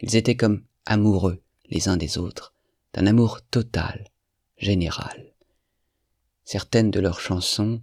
Ils 0.00 0.16
étaient 0.16 0.36
comme 0.36 0.64
amoureux 0.88 1.42
les 1.68 1.88
uns 1.88 1.98
des 1.98 2.18
autres, 2.18 2.54
d'un 2.94 3.06
amour 3.06 3.42
total, 3.42 4.08
général. 4.56 5.34
Certaines 6.44 6.90
de 6.90 6.98
leurs 6.98 7.20
chansons, 7.20 7.82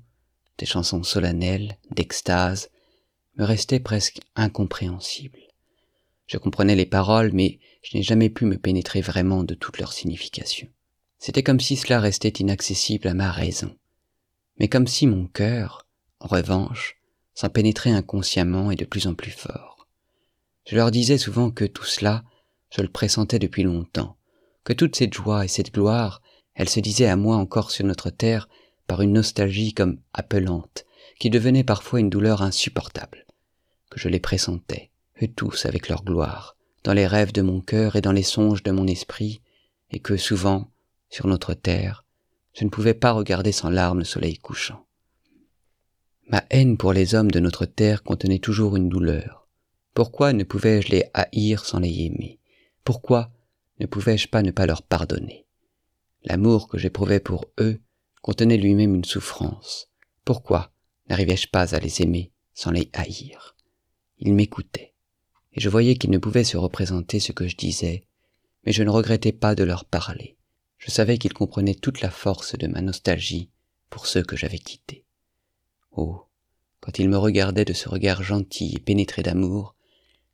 des 0.57 0.65
chansons 0.65 1.03
solennelles, 1.03 1.77
d'extase, 1.91 2.69
me 3.37 3.45
restaient 3.45 3.79
presque 3.79 4.19
incompréhensibles. 4.35 5.39
Je 6.25 6.37
comprenais 6.37 6.75
les 6.75 6.87
paroles, 6.87 7.31
mais 7.31 7.59
je 7.83 7.95
n'ai 7.95 8.03
jamais 8.03 8.29
pu 8.29 8.45
me 8.45 8.57
pénétrer 8.57 9.01
vraiment 9.01 9.43
de 9.43 9.53
toute 9.53 9.77
leur 9.77 9.93
signification. 9.93 10.67
C'était 11.19 11.43
comme 11.43 11.59
si 11.59 11.75
cela 11.75 11.99
restait 11.99 12.29
inaccessible 12.29 13.07
à 13.07 13.13
ma 13.13 13.31
raison. 13.31 13.75
mais 14.57 14.69
comme 14.69 14.87
si 14.87 15.05
mon 15.05 15.27
cœur, 15.27 15.85
en 16.21 16.27
revanche, 16.27 16.95
s'en 17.33 17.49
pénétrait 17.49 17.91
inconsciemment 17.91 18.71
et 18.71 18.77
de 18.77 18.85
plus 18.85 19.05
en 19.05 19.13
plus 19.13 19.31
fort. 19.31 19.85
Je 20.65 20.77
leur 20.77 20.91
disais 20.91 21.17
souvent 21.17 21.51
que 21.51 21.65
tout 21.65 21.83
cela, 21.83 22.23
je 22.69 22.81
le 22.81 22.87
pressentais 22.87 23.39
depuis 23.39 23.63
longtemps, 23.63 24.17
que 24.63 24.73
toute 24.73 24.95
cette 24.95 25.13
joie 25.13 25.45
et 25.45 25.49
cette 25.49 25.73
gloire, 25.73 26.21
elle 26.53 26.69
se 26.69 26.79
disait 26.79 27.07
à 27.07 27.15
moi 27.15 27.37
encore 27.37 27.71
sur 27.71 27.85
notre 27.85 28.09
terre 28.09 28.47
par 28.87 29.01
une 29.01 29.13
nostalgie 29.13 29.73
comme 29.73 29.99
appelante, 30.13 30.85
qui 31.19 31.29
devenait 31.29 31.63
parfois 31.63 31.99
une 31.99 32.09
douleur 32.09 32.41
insupportable, 32.41 33.25
que 33.89 33.99
je 33.99 34.09
les 34.09 34.19
pressentais, 34.19 34.91
eux 35.21 35.27
tous 35.27 35.65
avec 35.65 35.89
leur 35.89 36.03
gloire, 36.03 36.55
dans 36.83 36.93
les 36.93 37.07
rêves 37.07 37.31
de 37.31 37.41
mon 37.41 37.61
cœur 37.61 37.95
et 37.95 38.01
dans 38.01 38.11
les 38.11 38.23
songes 38.23 38.63
de 38.63 38.71
mon 38.71 38.87
esprit, 38.87 39.41
et 39.91 39.99
que 39.99 40.17
souvent, 40.17 40.71
sur 41.09 41.27
notre 41.27 41.53
terre, 41.53 42.05
je 42.53 42.63
ne 42.63 42.69
pouvais 42.69 42.93
pas 42.93 43.11
regarder 43.11 43.51
sans 43.51 43.69
larmes 43.69 43.99
le 43.99 44.05
soleil 44.05 44.37
couchant. 44.37 44.85
Ma 46.27 46.43
haine 46.49 46.77
pour 46.77 46.93
les 46.93 47.13
hommes 47.13 47.31
de 47.31 47.39
notre 47.39 47.65
terre 47.65 48.01
contenait 48.01 48.39
toujours 48.39 48.75
une 48.75 48.89
douleur. 48.89 49.47
Pourquoi 49.93 50.33
ne 50.33 50.43
pouvais-je 50.43 50.89
les 50.89 51.05
haïr 51.13 51.65
sans 51.65 51.79
les 51.79 52.01
aimer? 52.01 52.39
Pourquoi 52.85 53.31
ne 53.79 53.87
pouvais-je 53.87 54.27
pas 54.27 54.43
ne 54.43 54.51
pas 54.51 54.67
leur 54.67 54.83
pardonner? 54.83 55.47
L'amour 56.23 56.67
que 56.67 56.77
j'éprouvais 56.77 57.19
pour 57.19 57.45
eux 57.59 57.81
contenait 58.21 58.57
lui-même 58.57 58.93
une 58.93 59.03
souffrance. 59.03 59.89
Pourquoi 60.23 60.71
n'arrivais-je 61.09 61.47
pas 61.47 61.73
à 61.73 61.79
les 61.79 62.03
aimer 62.03 62.31
sans 62.53 62.69
les 62.69 62.91
haïr? 62.93 63.55
Ils 64.19 64.35
m'écoutaient, 64.35 64.93
et 65.53 65.59
je 65.59 65.67
voyais 65.67 65.95
qu'ils 65.95 66.11
ne 66.11 66.19
pouvaient 66.19 66.43
se 66.43 66.57
représenter 66.57 67.19
ce 67.19 67.31
que 67.31 67.47
je 67.47 67.57
disais, 67.57 68.05
mais 68.65 68.71
je 68.71 68.83
ne 68.83 68.91
regrettais 68.91 69.33
pas 69.33 69.55
de 69.55 69.63
leur 69.63 69.85
parler. 69.85 70.37
Je 70.77 70.91
savais 70.91 71.17
qu'ils 71.17 71.33
comprenaient 71.33 71.73
toute 71.73 72.01
la 72.01 72.11
force 72.11 72.55
de 72.55 72.67
ma 72.67 72.81
nostalgie 72.81 73.49
pour 73.89 74.05
ceux 74.05 74.21
que 74.21 74.37
j'avais 74.37 74.59
quittés. 74.59 75.05
Oh, 75.91 76.27
quand 76.81 76.99
ils 76.99 77.09
me 77.09 77.17
regardaient 77.17 77.65
de 77.65 77.73
ce 77.73 77.89
regard 77.89 78.21
gentil 78.21 78.75
et 78.75 78.79
pénétré 78.79 79.23
d'amour, 79.23 79.73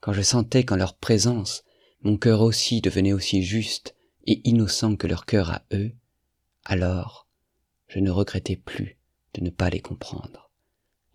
quand 0.01 0.11
je 0.11 0.21
sentais 0.21 0.65
qu'en 0.65 0.75
leur 0.75 0.97
présence 0.97 1.63
mon 2.01 2.17
cœur 2.17 2.41
aussi 2.41 2.81
devenait 2.81 3.13
aussi 3.13 3.43
juste 3.43 3.95
et 4.25 4.47
innocent 4.47 4.95
que 4.95 5.07
leur 5.07 5.25
cœur 5.25 5.51
à 5.51 5.63
eux, 5.73 5.91
alors 6.65 7.27
je 7.87 7.99
ne 7.99 8.09
regrettais 8.09 8.55
plus 8.55 8.97
de 9.33 9.41
ne 9.41 9.49
pas 9.49 9.69
les 9.69 9.81
comprendre. 9.81 10.51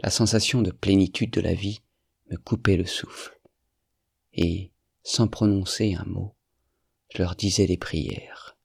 La 0.01 0.11
sensation 0.11 0.63
de 0.63 0.71
plénitude 0.71 1.31
de 1.31 1.41
la 1.41 1.55
vie 1.55 1.81
me 2.31 2.37
coupait 2.37 2.77
le 2.77 2.87
souffle, 2.87 3.41
et, 4.33 4.71
sans 5.03 5.29
prononcer 5.29 5.95
un 5.95 6.05
mot, 6.05 6.35
je 7.15 7.19
leur 7.19 7.35
disais 7.35 7.67
des 7.67 7.79
prières. 7.79 8.57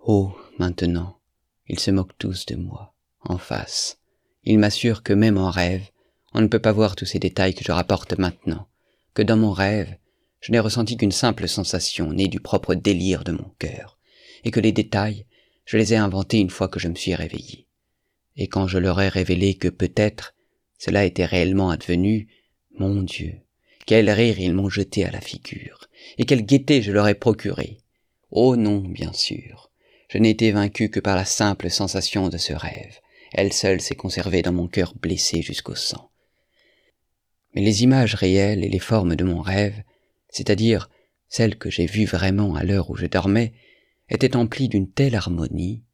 Oh, 0.00 0.34
maintenant, 0.58 1.20
ils 1.68 1.78
se 1.78 1.90
moquent 1.90 2.16
tous 2.18 2.46
de 2.46 2.56
moi, 2.56 2.94
en 3.20 3.38
face. 3.38 3.98
Ils 4.42 4.58
m'assurent 4.58 5.02
que 5.02 5.12
même 5.12 5.38
en 5.38 5.50
rêve, 5.50 5.88
on 6.32 6.40
ne 6.40 6.48
peut 6.48 6.60
pas 6.60 6.72
voir 6.72 6.96
tous 6.96 7.06
ces 7.06 7.18
détails 7.18 7.54
que 7.54 7.64
je 7.64 7.72
rapporte 7.72 8.18
maintenant, 8.18 8.68
que 9.14 9.22
dans 9.22 9.36
mon 9.36 9.52
rêve, 9.52 9.96
je 10.40 10.52
n'ai 10.52 10.58
ressenti 10.58 10.96
qu'une 10.96 11.12
simple 11.12 11.48
sensation 11.48 12.12
née 12.12 12.28
du 12.28 12.40
propre 12.40 12.74
délire 12.74 13.24
de 13.24 13.32
mon 13.32 13.50
cœur, 13.58 13.98
et 14.44 14.50
que 14.50 14.60
les 14.60 14.72
détails, 14.72 15.26
je 15.66 15.76
les 15.76 15.92
ai 15.92 15.96
inventés 15.96 16.38
une 16.38 16.50
fois 16.50 16.68
que 16.68 16.80
je 16.80 16.88
me 16.88 16.94
suis 16.94 17.14
réveillé. 17.14 17.66
Et 18.36 18.48
quand 18.48 18.66
je 18.66 18.78
leur 18.78 19.00
ai 19.00 19.08
révélé 19.08 19.54
que 19.54 19.68
peut-être 19.68 20.34
cela 20.78 21.04
était 21.04 21.26
réellement 21.26 21.70
advenu, 21.70 22.28
mon 22.78 23.02
Dieu, 23.02 23.34
quel 23.86 24.08
rire 24.10 24.40
ils 24.40 24.54
m'ont 24.54 24.70
jeté 24.70 25.04
à 25.04 25.10
la 25.10 25.20
figure, 25.20 25.88
et 26.16 26.24
quelle 26.24 26.46
gaieté 26.46 26.80
je 26.80 26.92
leur 26.92 27.06
ai 27.06 27.14
procuré. 27.14 27.78
Oh 28.30 28.56
non, 28.56 28.78
bien 28.78 29.12
sûr, 29.12 29.70
je 30.08 30.18
n'ai 30.18 30.30
été 30.30 30.52
vaincu 30.52 30.88
que 30.88 31.00
par 31.00 31.16
la 31.16 31.24
simple 31.24 31.70
sensation 31.70 32.28
de 32.28 32.38
ce 32.38 32.52
rêve, 32.52 33.00
elle 33.32 33.52
seule 33.52 33.80
s'est 33.80 33.94
conservée 33.94 34.42
dans 34.42 34.52
mon 34.52 34.68
cœur 34.68 34.94
blessé 34.94 35.42
jusqu'au 35.42 35.74
sang. 35.74 36.10
Mais 37.54 37.60
les 37.62 37.82
images 37.82 38.14
réelles 38.14 38.64
et 38.64 38.68
les 38.68 38.78
formes 38.78 39.16
de 39.16 39.24
mon 39.24 39.40
rêve 39.40 39.82
c'est-à-dire 40.30 40.88
celles 41.28 41.58
que 41.58 41.70
j'ai 41.70 41.86
vues 41.86 42.06
vraiment 42.06 42.54
à 42.54 42.64
l'heure 42.64 42.90
où 42.90 42.96
je 42.96 43.06
dormais, 43.06 43.52
étaient 44.08 44.36
emplies 44.36 44.68
d'une 44.68 44.90
telle 44.90 45.14
harmonie, 45.14 45.84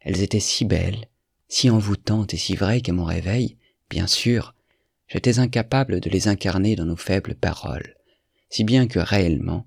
elles 0.00 0.22
étaient 0.22 0.40
si 0.40 0.64
belles, 0.64 1.08
si 1.48 1.70
envoûtantes 1.70 2.34
et 2.34 2.36
si 2.36 2.54
vraies 2.54 2.80
qu'à 2.80 2.92
mon 2.92 3.04
réveil, 3.04 3.56
bien 3.90 4.06
sûr, 4.06 4.54
j'étais 5.08 5.38
incapable 5.38 6.00
de 6.00 6.10
les 6.10 6.28
incarner 6.28 6.76
dans 6.76 6.84
nos 6.84 6.96
faibles 6.96 7.34
paroles, 7.34 7.96
si 8.50 8.64
bien 8.64 8.86
que 8.86 9.00
réellement, 9.00 9.66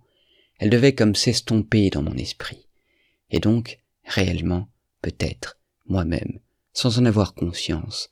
elles 0.59 0.69
devaient 0.69 0.95
comme 0.95 1.15
s'estomper 1.15 1.89
dans 1.89 2.01
mon 2.01 2.15
esprit, 2.15 2.67
et 3.29 3.39
donc, 3.39 3.79
réellement, 4.05 4.69
peut-être, 5.01 5.59
moi-même, 5.87 6.39
sans 6.73 6.99
en 6.99 7.05
avoir 7.05 7.33
conscience, 7.33 8.09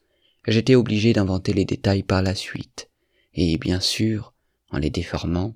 j'étais 0.48 0.76
obligé 0.76 1.14
d'inventer 1.14 1.54
les 1.54 1.66
détails 1.66 2.04
par 2.04 2.22
la 2.22 2.36
suite, 2.36 2.90
et 3.34 3.58
bien 3.58 3.80
sûr, 3.80 4.34
en 4.70 4.78
les 4.78 4.90
déformant, 4.90 5.56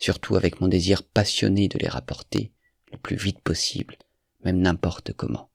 surtout 0.00 0.34
avec 0.34 0.60
mon 0.60 0.66
désir 0.66 1.04
passionné 1.04 1.68
de 1.68 1.78
les 1.78 1.88
rapporter 1.88 2.52
le 2.90 2.98
plus 2.98 3.16
vite 3.16 3.40
possible, 3.40 3.96
même 4.42 4.60
n'importe 4.60 5.12
comment. 5.12 5.50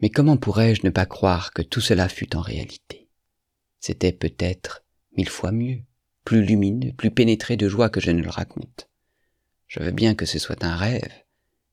Mais 0.00 0.10
comment 0.10 0.36
pourrais-je 0.36 0.84
ne 0.84 0.90
pas 0.90 1.06
croire 1.06 1.52
que 1.52 1.62
tout 1.62 1.80
cela 1.80 2.08
fut 2.08 2.34
en 2.34 2.40
réalité? 2.40 3.08
C'était 3.78 4.12
peut-être 4.12 4.84
mille 5.16 5.28
fois 5.28 5.52
mieux, 5.52 5.82
plus 6.24 6.44
lumineux, 6.44 6.92
plus 6.92 7.10
pénétré 7.10 7.56
de 7.56 7.68
joie 7.68 7.90
que 7.90 8.00
je 8.00 8.10
ne 8.10 8.22
le 8.22 8.30
raconte. 8.30 8.88
Je 9.66 9.80
veux 9.80 9.92
bien 9.92 10.14
que 10.14 10.26
ce 10.26 10.38
soit 10.38 10.64
un 10.64 10.74
rêve, 10.74 11.12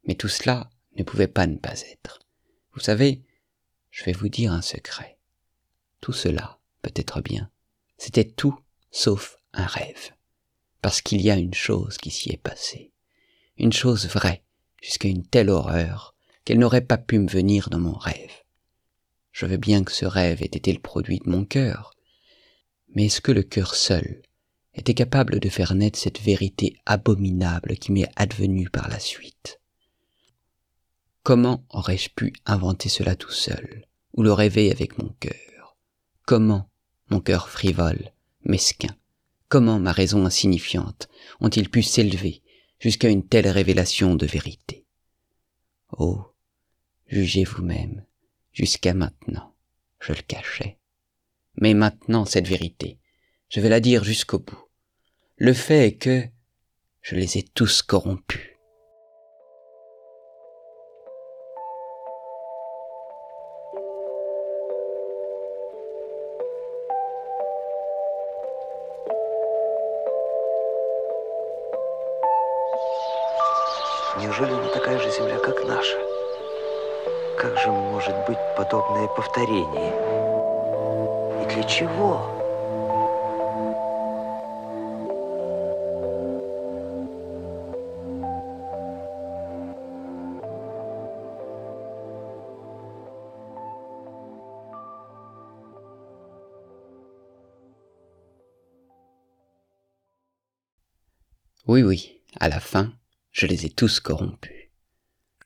mais 0.04 0.16
tout 0.16 0.28
cela 0.28 0.70
ne 0.98 1.04
pouvait 1.04 1.28
pas 1.28 1.48
ne 1.48 1.58
pas 1.58 1.82
être. 1.82 2.20
Vous 2.74 2.82
savez, 2.82 3.24
je 3.89 4.04
vais 4.04 4.12
vous 4.12 4.30
dire 4.30 4.52
un 4.52 4.62
secret. 4.62 5.18
Tout 6.02 6.14
cela, 6.14 6.60
peut-être 6.82 7.22
bien, 7.22 7.50
c'était 7.98 8.26
tout 8.26 8.60
sauf 8.91 9.38
un 9.54 9.66
rêve 9.66 10.12
parce 10.86 11.02
qu'il 11.02 11.20
y 11.20 11.32
a 11.32 11.36
une 11.36 11.56
chose 11.56 11.98
qui 11.98 12.12
s'y 12.12 12.30
est 12.30 12.38
passée, 12.38 12.92
une 13.58 13.74
chose 13.74 14.06
vraie, 14.06 14.44
jusqu'à 14.84 15.08
une 15.08 15.26
telle 15.26 15.50
horreur 15.50 16.14
qu'elle 16.44 16.60
n'aurait 16.60 16.86
pas 16.86 17.00
pu 17.00 17.18
me 17.18 17.28
venir 17.28 17.72
dans 17.72 17.80
mon 17.80 17.98
rêve. 17.98 18.44
Je 19.32 19.48
veux 19.48 19.58
bien 19.58 19.84
que 19.84 19.92
ce 19.92 20.06
rêve 20.06 20.44
ait 20.44 20.46
été 20.46 20.72
le 20.72 20.80
produit 20.80 21.18
de 21.18 21.28
mon 21.28 21.44
cœur, 21.44 21.96
mais 22.94 23.06
est-ce 23.06 23.20
que 23.20 23.32
le 23.32 23.42
cœur 23.42 23.74
seul 23.74 24.22
était 24.76 24.94
capable 24.94 25.40
de 25.40 25.50
faire 25.50 25.74
naître 25.74 25.98
cette 25.98 26.22
vérité 26.22 26.78
abominable 26.86 27.78
qui 27.78 27.92
m'est 27.92 28.12
advenue 28.16 28.70
par 28.70 28.88
la 28.88 29.00
suite? 29.00 29.60
Comment 31.24 31.66
aurais-je 31.72 32.12
pu 32.12 32.32
inventer 32.46 32.90
cela 32.90 33.16
tout 33.16 33.32
seul, 33.32 33.88
ou 34.14 34.22
le 34.22 34.34
rêver 34.34 34.70
avec 34.70 35.00
mon 35.00 35.10
cœur? 35.20 35.80
Comment, 36.28 36.70
mon 37.10 37.22
cœur 37.22 37.50
frivole, 37.50 38.12
mesquin, 38.44 38.96
Comment 39.48 39.80
ma 39.80 39.91
raison 39.91 40.26
insignifiante 40.26 41.08
ont-ils 41.39 41.70
pu 41.70 41.84
s'élever 41.84 42.41
jusqu'à 42.80 43.10
une 43.10 43.28
telle 43.28 43.48
révélation 43.48 44.16
de 44.16 44.26
vérité? 44.26 44.86
Oh, 45.91 46.34
jugez 47.08 47.43
vous-même, 47.43 48.06
jusqu'à 48.52 48.93
maintenant, 48.93 49.56
je 50.00 50.14
le 50.14 50.22
cachais. 50.22 50.80
Mais 51.58 51.74
maintenant, 51.74 52.26
cette 52.26 52.48
vérité, 52.48 53.00
je 53.50 53.60
vais 53.60 53.70
la 53.70 53.80
dire 53.80 54.04
jusqu'au 54.04 54.39
bout. 54.39 54.70
Le 55.38 55.54
fait 55.54 55.88
est 55.88 55.98
que 55.98 56.24
je 57.02 57.16
les 57.16 57.38
ai 57.38 57.43
tous 57.43 57.84
corrompus. 57.84 58.55
Земля, 75.16 75.39
как 75.39 75.63
наша? 75.66 75.97
Как 77.38 77.57
же 77.59 77.72
может 77.72 78.16
быть 78.28 78.38
подобное 78.57 79.07
повторение? 79.07 79.93
И 81.41 81.53
для 81.53 81.63
чего? 81.63 82.32
Oui, 101.68 101.82
oui, 101.82 102.22
à 102.39 102.47
la 102.47 102.59
fin, 102.59 102.93
je 103.32 103.47
les 103.47 103.66
ai 103.66 103.70
tous 103.70 103.99
corrompus. 103.99 104.55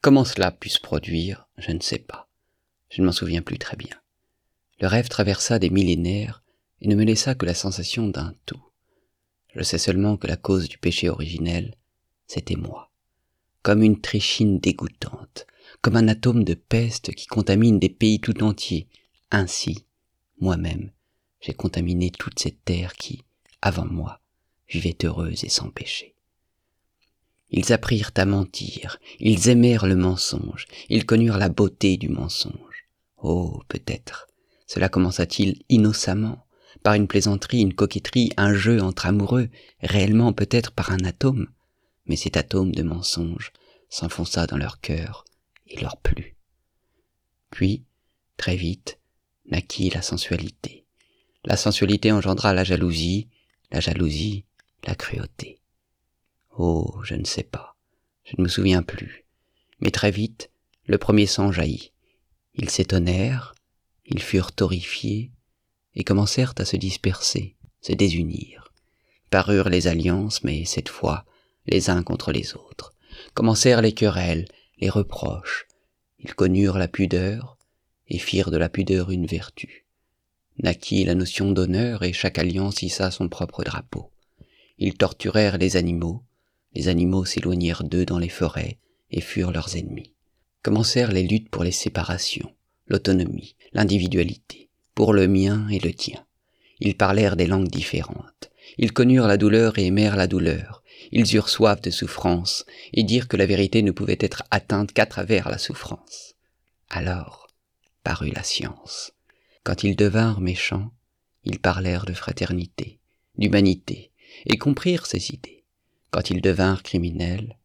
Comment 0.02 0.24
cela 0.24 0.52
put 0.52 0.70
se 0.70 0.80
produire, 0.80 1.50
je 1.58 1.72
ne 1.72 1.82
sais 1.82 2.00
pas. 2.00 2.30
Je 2.90 3.02
ne 3.02 3.06
m'en 3.06 3.12
souviens 3.12 3.42
plus 3.42 3.58
très 3.58 3.76
bien. 3.76 3.96
Le 4.80 4.88
rêve 4.88 5.10
traversa 5.10 5.60
des 5.60 5.70
millénaires 5.70 6.42
et 6.80 6.88
ne 6.88 6.96
me 6.96 7.04
laissa 7.04 7.36
que 7.36 7.46
la 7.46 7.54
sensation 7.54 8.08
d'un 8.08 8.34
tout. 8.46 8.64
Je 9.54 9.62
sais 9.62 9.78
seulement 9.78 10.16
que 10.16 10.28
la 10.28 10.38
cause 10.38 10.70
du 10.70 10.78
péché 10.78 11.10
originel, 11.10 11.76
c'était 12.28 12.56
moi. 12.56 12.92
Comme 13.62 13.84
une 13.84 14.00
trichine 14.00 14.60
dégoûtante, 14.60 15.46
comme 15.82 15.98
un 15.98 16.08
atome 16.08 16.46
de 16.46 16.54
peste 16.54 17.14
qui 17.14 17.28
contamine 17.28 17.78
des 17.78 17.90
pays 17.90 18.22
tout 18.22 18.42
entiers. 18.42 18.88
Ainsi, 19.32 19.86
moi-même, 20.40 20.92
j'ai 21.42 21.54
contaminé 21.54 22.10
toute 22.10 22.40
cette 22.40 22.64
terre 22.64 22.94
qui, 22.94 23.26
avant 23.62 23.86
moi, 23.86 24.22
vivait 24.70 24.98
heureuse 25.04 25.44
et 25.44 25.50
sans 25.50 25.70
péché. 25.70 26.16
Ils 27.52 27.74
apprirent 27.74 28.12
à 28.16 28.26
mentir, 28.26 29.00
ils 29.20 29.50
aimèrent 29.50 29.88
le 29.88 29.96
mensonge, 29.96 30.68
ils 30.90 31.06
connurent 31.06 31.38
la 31.38 31.50
beauté 31.50 31.98
du 31.98 32.10
mensonge. 32.10 32.88
Oh, 33.18 33.62
peut-être, 33.68 34.28
cela 34.68 34.88
commença-t-il 34.88 35.64
innocemment, 35.70 36.46
par 36.84 36.94
une 36.94 37.08
plaisanterie, 37.08 37.62
une 37.62 37.74
coquetterie, 37.74 38.32
un 38.38 38.54
jeu 38.54 38.82
entre 38.82 39.08
amoureux, 39.08 39.50
réellement 39.82 40.32
peut-être 40.32 40.72
par 40.72 40.92
un 40.92 41.04
atome, 41.04 41.48
mais 42.06 42.16
cet 42.16 42.38
atome 42.38 42.74
de 42.74 42.84
mensonge 42.84 43.52
s'enfonça 43.90 44.46
dans 44.46 44.58
leur 44.58 44.80
cœur 44.80 45.26
et 45.68 45.80
leur 45.82 45.98
plut. 45.98 46.36
Puis, 47.50 47.84
très 48.38 48.56
vite, 48.56 49.00
naquit 49.46 49.90
la 49.90 50.02
sensualité. 50.02 50.86
La 51.46 51.58
sensualité 51.58 52.12
engendra 52.12 52.54
la 52.54 52.64
jalousie, 52.64 53.28
la 53.72 53.80
jalousie, 53.80 54.46
la 54.86 54.96
cruauté. 54.96 55.59
Oh, 56.62 56.94
je 57.04 57.16
ne 57.16 57.24
sais 57.24 57.44
pas, 57.44 57.78
je 58.26 58.36
ne 58.38 58.44
me 58.44 58.50
souviens 58.50 58.84
plus. 58.84 59.24
Mais 59.80 59.92
très 59.92 60.12
vite, 60.12 60.52
le 60.88 60.98
premier 60.98 61.26
sang 61.26 61.54
jaillit. 61.54 61.94
Ils 62.54 62.70
s'étonnèrent, 62.70 63.56
ils 64.06 64.22
furent 64.22 64.52
horrifiés, 64.60 65.32
et 65.96 66.04
commencèrent 66.04 66.54
à 66.58 66.66
se 66.66 66.76
disperser, 66.76 67.56
se 67.80 67.94
désunir. 67.94 68.74
Parurent 69.30 69.70
les 69.70 69.88
alliances, 69.88 70.44
mais 70.44 70.66
cette 70.66 70.90
fois, 70.90 71.24
les 71.66 71.90
uns 71.90 72.04
contre 72.04 72.34
les 72.34 72.54
autres. 72.58 72.94
Commencèrent 73.34 73.82
les 73.82 73.94
querelles, 73.94 74.50
les 74.80 74.90
reproches. 74.90 75.66
Ils 76.20 76.36
connurent 76.36 76.78
la 76.78 76.90
pudeur, 76.90 77.58
et 78.10 78.20
firent 78.20 78.52
de 78.52 78.58
la 78.58 78.68
pudeur 78.68 79.12
une 79.12 79.28
vertu. 79.28 79.86
Naquit 80.62 81.06
la 81.06 81.16
notion 81.16 81.54
d'honneur, 81.54 82.04
et 82.04 82.12
chaque 82.12 82.38
alliance 82.38 82.82
hissa 82.82 83.12
son 83.12 83.30
propre 83.30 83.64
drapeau. 83.64 84.12
Ils 84.78 84.96
torturèrent 84.96 85.58
les 85.58 85.78
animaux, 85.78 86.26
les 86.74 86.88
animaux 86.88 87.26
s'éloignèrent 87.26 87.84
d'eux 87.84 88.06
dans 88.06 88.20
les 88.20 88.30
forêts, 88.30 88.78
et 89.12 89.22
furent 89.22 89.52
leurs 89.52 89.76
ennemis. 89.76 90.14
Commencèrent 90.62 91.12
les 91.12 91.24
luttes 91.24 91.50
pour 91.50 91.64
les 91.64 91.72
séparations, 91.72 92.54
l'autonomie, 92.88 93.56
l'individualité, 93.74 94.70
pour 94.94 95.14
le 95.14 95.28
mien 95.28 95.68
et 95.70 95.80
le 95.80 95.94
tien. 95.94 96.24
Ils 96.80 96.96
parlèrent 96.96 97.36
des 97.36 97.48
langues 97.48 97.70
différentes. 97.70 98.52
Ils 98.78 98.94
connurent 98.94 99.28
la 99.28 99.38
douleur 99.38 99.80
et 99.80 99.86
aimèrent 99.86 100.16
la 100.16 100.28
douleur. 100.28 100.84
Ils 101.12 101.36
eurent 101.36 101.50
soif 101.50 101.82
de 101.82 101.90
souffrance 101.90 102.66
et 102.94 103.04
dirent 103.04 103.28
que 103.28 103.38
la 103.38 103.46
vérité 103.46 103.82
ne 103.82 103.92
pouvait 103.92 104.18
être 104.20 104.44
atteinte 104.52 104.94
qu'à 104.94 105.06
travers 105.06 105.50
la 105.50 105.58
souffrance. 105.58 106.36
Alors 106.90 107.48
parut 108.04 108.32
la 108.32 108.44
science. 108.44 109.12
Quand 109.64 109.84
ils 109.84 109.96
devinrent 109.96 110.42
méchants, 110.42 110.92
ils 111.44 111.60
parlèrent 111.60 112.06
de 112.06 112.14
fraternité, 112.14 113.00
d'humanité, 113.38 114.12
et 114.46 114.58
comprirent 114.58 115.06
ces 115.06 115.32
idées. 115.32 115.59
Quand 116.12 116.30
ils 116.30 116.42
devinrent 116.42 116.84
criminels, 116.84 117.58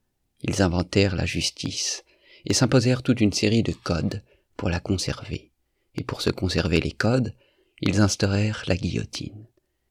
ils 0.42 0.62
inventèrent 0.62 1.16
la 1.16 1.26
justice, 1.26 2.05
et 2.45 2.55
s'imposèrent 2.55 3.03
toute 3.03 3.20
une 3.20 3.32
série 3.32 3.62
de 3.62 3.72
codes 3.72 4.22
pour 4.57 4.68
la 4.68 4.80
conserver. 4.80 5.51
Et 5.97 6.05
pour 6.05 6.20
se 6.20 6.30
conserver 6.30 6.80
les 6.80 6.92
codes, 6.92 7.34
ils 7.80 8.01
instaurèrent 8.01 8.64
la 8.66 8.76
guillotine. 8.76 9.47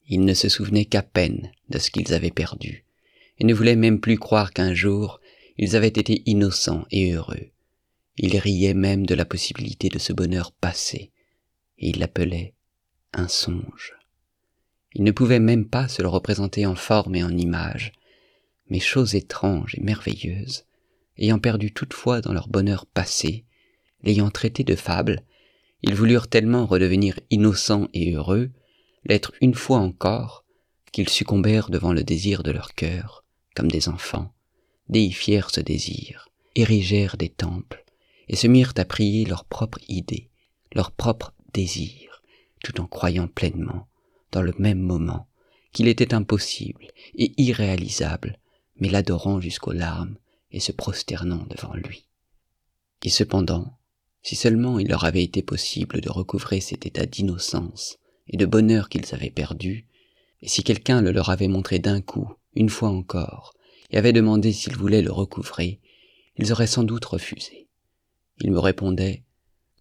Ils 0.08 0.24
ne 0.24 0.34
se 0.34 0.50
souvenaient 0.50 0.86
qu'à 0.86 1.02
peine 1.02 1.52
de 1.70 1.80
ce 1.80 1.90
qu'ils 1.90 2.14
avaient 2.14 2.32
perdu, 2.32 2.86
et 3.40 3.46
ne 3.46 3.54
voulaient 3.54 3.76
même 3.76 4.00
plus 4.00 4.18
croire 4.18 4.54
qu'un 4.54 4.74
jour 4.74 5.20
ils 5.58 5.76
avaient 5.76 5.88
été 5.88 6.24
innocents 6.26 6.86
et 6.92 7.14
heureux. 7.14 7.50
Ils 8.18 8.38
riaient 8.38 8.74
même 8.74 9.06
de 9.06 9.16
la 9.16 9.26
possibilité 9.26 9.90
de 9.90 10.00
ce 10.00 10.14
bonheur 10.14 10.52
passé, 10.52 11.12
et 11.78 11.90
ils 11.90 12.00
l'appelaient 12.00 12.54
un 13.14 13.28
songe. 13.28 13.94
Ils 14.94 15.04
ne 15.04 15.12
pouvaient 15.12 15.40
même 15.40 15.68
pas 15.68 15.88
se 15.88 16.02
le 16.02 16.08
représenter 16.08 16.66
en 16.66 16.76
forme 16.76 17.16
et 17.16 17.24
en 17.24 17.36
image, 17.36 17.94
mais 18.70 18.80
chose 18.80 19.16
étrange 19.16 19.76
et 19.76 19.82
merveilleuse, 19.82 20.66
ayant 21.18 21.40
perdu 21.40 21.72
toutefois 21.72 22.22
dans 22.22 22.34
leur 22.34 22.48
bonheur 22.48 22.86
passé, 22.86 23.46
l'ayant 24.04 24.32
traité 24.32 24.64
de 24.64 24.76
fable, 24.76 25.24
ils 25.82 25.96
voulurent 25.96 26.28
tellement 26.28 26.66
redevenir 26.66 27.20
innocents 27.30 27.90
et 27.94 28.14
heureux, 28.14 28.52
l'être 29.06 29.34
une 29.42 29.54
fois 29.54 29.80
encore, 29.80 30.46
qu'ils 30.92 31.10
succombèrent 31.10 31.70
devant 31.70 31.94
le 31.94 32.04
désir 32.04 32.44
de 32.44 32.52
leur 32.52 32.74
cœur, 32.74 33.26
comme 33.56 33.70
des 33.70 33.90
enfants, 33.90 34.34
déifièrent 34.90 35.50
ce 35.50 35.62
désir, 35.62 36.30
érigèrent 36.56 37.18
des 37.18 37.30
temples, 37.30 37.84
et 38.30 38.36
se 38.36 38.48
mirent 38.48 38.74
à 38.78 38.86
prier 38.86 39.26
leur 39.26 39.44
propre 39.46 39.80
idée, 39.90 40.30
leur 40.74 40.92
propre 40.92 41.34
désir, 41.54 42.22
tout 42.64 42.80
en 42.80 42.88
croyant 42.88 43.28
pleinement, 43.28 43.88
dans 44.32 44.42
le 44.42 44.54
même 44.58 44.80
moment, 44.80 45.28
qu'il 45.74 45.88
était 45.88 46.14
impossible 46.14 46.88
et 47.16 47.34
irréalisable, 47.42 48.40
mais 48.78 48.90
l'adorant 48.90 49.40
jusqu'aux 49.40 49.72
larmes 49.74 50.18
et 50.52 50.60
se 50.60 50.72
prosternant 50.72 51.46
devant 51.50 51.74
lui. 51.74 52.08
Et 53.04 53.10
cependant, 53.10 53.78
si 54.22 54.36
seulement 54.36 54.80
il 54.80 54.88
leur 54.88 55.04
avait 55.04 55.24
été 55.24 55.42
possible 55.42 56.00
de 56.00 56.10
recouvrer 56.10 56.62
cet 56.62 56.86
état 56.86 57.06
d'innocence 57.06 57.98
et 58.28 58.38
de 58.38 58.46
bonheur 58.46 58.90
qu'ils 58.90 59.14
avaient 59.14 59.30
perdu, 59.30 59.88
et 60.42 60.48
si 60.48 60.64
quelqu'un 60.64 61.02
le 61.02 61.12
leur 61.12 61.30
avait 61.30 61.48
montré 61.48 61.80
d'un 61.80 62.02
coup, 62.02 62.34
une 62.56 62.70
fois 62.70 62.90
encore, 62.90 63.54
et 63.92 63.98
avait 63.98 64.14
demandé 64.14 64.52
s'ils 64.54 64.76
voulaient 64.76 65.02
le 65.02 65.12
recouvrer, 65.12 65.80
ils 66.38 66.52
auraient 66.52 66.68
sans 66.68 66.84
doute 66.84 67.06
refusé. 67.06 67.68
Ils 68.42 68.52
me 68.52 68.60
répondaient 68.60 69.24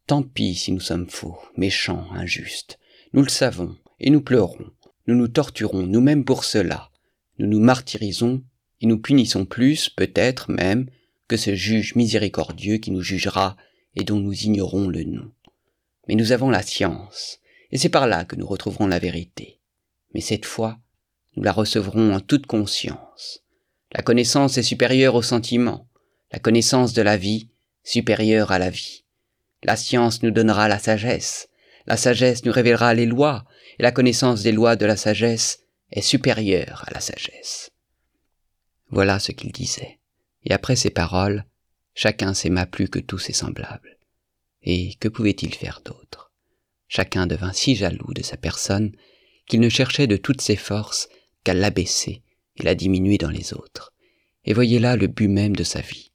Tant 0.07 0.23
pis 0.23 0.55
si 0.55 0.73
nous 0.73 0.81
sommes 0.81 1.09
faux, 1.09 1.39
méchants, 1.57 2.07
injustes. 2.13 2.79
Nous 3.13 3.23
le 3.23 3.29
savons, 3.29 3.77
et 4.01 4.11
nous 4.11 4.21
pleurons. 4.21 4.71
Nous 5.07 5.15
nous 5.15 5.29
torturons 5.29 5.87
nous-mêmes 5.87 6.25
pour 6.25 6.45
cela. 6.45 6.91
Nous 7.39 7.47
nous 7.47 7.61
martyrisons, 7.61 8.43
et 8.83 8.87
nous 8.87 8.99
punissons 8.99 9.45
plus, 9.45 9.89
peut-être 9.89 10.51
même, 10.51 10.91
que 11.29 11.37
ce 11.37 11.55
juge 11.55 11.95
miséricordieux 11.95 12.79
qui 12.79 12.91
nous 12.91 13.01
jugera 13.01 13.57
et 13.95 14.05
dont 14.05 14.19
nous 14.19 14.35
ignorons 14.35 14.89
le 14.89 15.05
nom. 15.05 15.31
Mais 16.09 16.17
nous 16.17 16.33
avons 16.33 16.51
la 16.51 16.63
science, 16.63 17.39
et 17.71 17.79
c'est 17.79 17.89
par 17.89 18.09
là 18.09 18.25
que 18.25 18.37
nous 18.37 18.47
retrouverons 18.47 18.89
la 18.89 18.99
vérité. 18.99 19.61
Mais 20.15 20.21
cette 20.21 20.45
fois, 20.45 20.79
nous 21.37 21.45
la 21.45 21.53
recevrons 21.53 22.13
en 22.13 22.21
toute 22.21 22.47
conscience. 22.47 23.43
La 23.93 24.03
connaissance 24.03 24.59
est 24.59 24.63
supérieure 24.63 25.15
au 25.15 25.23
sentiment, 25.23 25.87
la 26.33 26.41
connaissance 26.41 26.93
de 26.93 27.03
la 27.03 27.17
vie 27.17 27.49
supérieure 27.85 28.51
à 28.51 28.59
la 28.59 28.71
vie. 28.71 29.05
La 29.63 29.77
science 29.77 30.23
nous 30.23 30.33
donnera 30.33 30.69
la 30.69 30.79
sagesse, 30.79 31.49
la 31.87 31.97
sagesse 31.97 32.45
nous 32.45 32.53
révélera 32.53 32.95
les 32.95 33.07
lois, 33.07 33.45
et 33.79 33.83
la 33.83 33.93
connaissance 33.93 34.43
des 34.43 34.53
lois 34.53 34.77
de 34.77 34.87
la 34.87 34.97
sagesse 34.97 35.61
est 35.93 36.03
supérieure 36.03 36.85
à 36.89 36.95
la 36.95 37.01
sagesse. 37.01 37.72
Voilà 38.93 39.19
ce 39.19 39.33
qu'il 39.33 39.51
disait. 39.51 39.99
Et 40.45 40.53
après 40.53 40.77
ces 40.77 40.91
paroles, 40.91 41.45
Chacun 41.95 42.33
s'aima 42.33 42.67
plus 42.67 42.89
que 42.89 42.99
tous 42.99 43.19
ses 43.19 43.33
semblables. 43.33 43.99
Et 44.63 44.95
que 44.95 45.09
pouvait-il 45.09 45.55
faire 45.55 45.83
d'autre? 45.85 46.33
Chacun 46.89 47.27
devint 47.27 47.53
si 47.53 47.77
jaloux 47.77 48.13
de 48.15 48.23
sa 48.23 48.37
personne 48.37 48.93
qu'il 49.47 49.61
ne 49.61 49.69
cherchait 49.69 50.07
de 50.07 50.17
toutes 50.17 50.41
ses 50.41 50.57
forces 50.57 51.09
qu'à 51.45 51.55
l'abaisser 51.55 52.23
et 52.57 52.63
la 52.63 52.75
diminuer 52.75 53.19
dans 53.19 53.31
les 53.31 53.55
autres. 53.55 53.93
Et 54.45 54.55
voyez 54.55 54.79
là 54.79 54.97
le 54.97 55.07
but 55.07 55.29
même 55.29 55.57
de 55.57 55.65
sa 55.65 55.81
vie. 55.81 56.13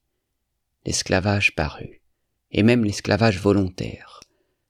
L'esclavage 0.86 1.56
parut, 1.56 2.02
et 2.52 2.64
même 2.64 2.84
l'esclavage 2.84 3.40
volontaire. 3.40 4.22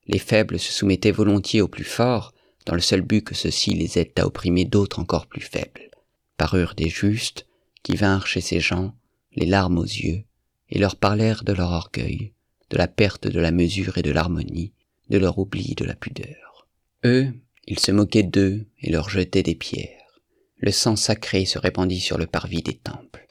Les 0.08 0.20
faibles 0.20 0.60
se 0.60 0.72
soumettaient 0.72 1.12
volontiers 1.12 1.62
aux 1.62 1.68
plus 1.68 1.84
forts, 1.84 2.34
dans 2.66 2.76
le 2.76 2.82
seul 2.82 3.02
but 3.02 3.24
que 3.24 3.36
ceux-ci 3.36 3.72
les 3.72 4.00
aident 4.00 4.20
à 4.20 4.26
opprimer 4.26 4.66
d'autres 4.66 5.00
encore 5.00 5.28
plus 5.28 5.42
faibles. 5.42 5.92
Parurent 6.38 6.74
des 6.76 6.90
justes, 6.90 7.46
qui 7.88 7.96
vinrent 7.96 8.28
chez 8.28 8.42
ces 8.42 8.60
gens, 8.60 8.94
les 9.34 9.46
larmes 9.46 9.78
aux 9.78 9.86
yeux, 9.86 10.26
et 10.70 10.78
leur 10.78 10.98
parlèrent 10.98 11.46
de 11.46 11.54
leur 11.54 11.72
orgueil, 11.72 12.34
de 12.70 12.76
la 12.76 12.90
perte 12.90 13.28
de 13.30 13.40
la 13.40 13.52
mesure 13.52 13.98
et 13.98 14.02
de 14.02 14.12
l'harmonie, 14.12 14.74
de 15.10 15.18
leur 15.18 15.40
oubli 15.40 15.74
de 15.74 15.86
la 15.86 15.96
pudeur. 15.96 16.68
Eux, 17.06 17.32
ils 17.66 17.80
se 17.80 17.94
moquaient 17.94 18.24
d'eux 18.24 18.66
et 18.82 18.92
leur 18.92 19.10
jetaient 19.10 19.42
des 19.42 19.56
pierres. 19.56 20.20
Le 20.58 20.74
sang 20.74 20.98
sacré 20.98 21.46
se 21.46 21.60
répandit 21.60 22.02
sur 22.02 22.18
le 22.18 22.28
parvis 22.28 22.62
des 22.62 22.76
temples. 22.76 23.26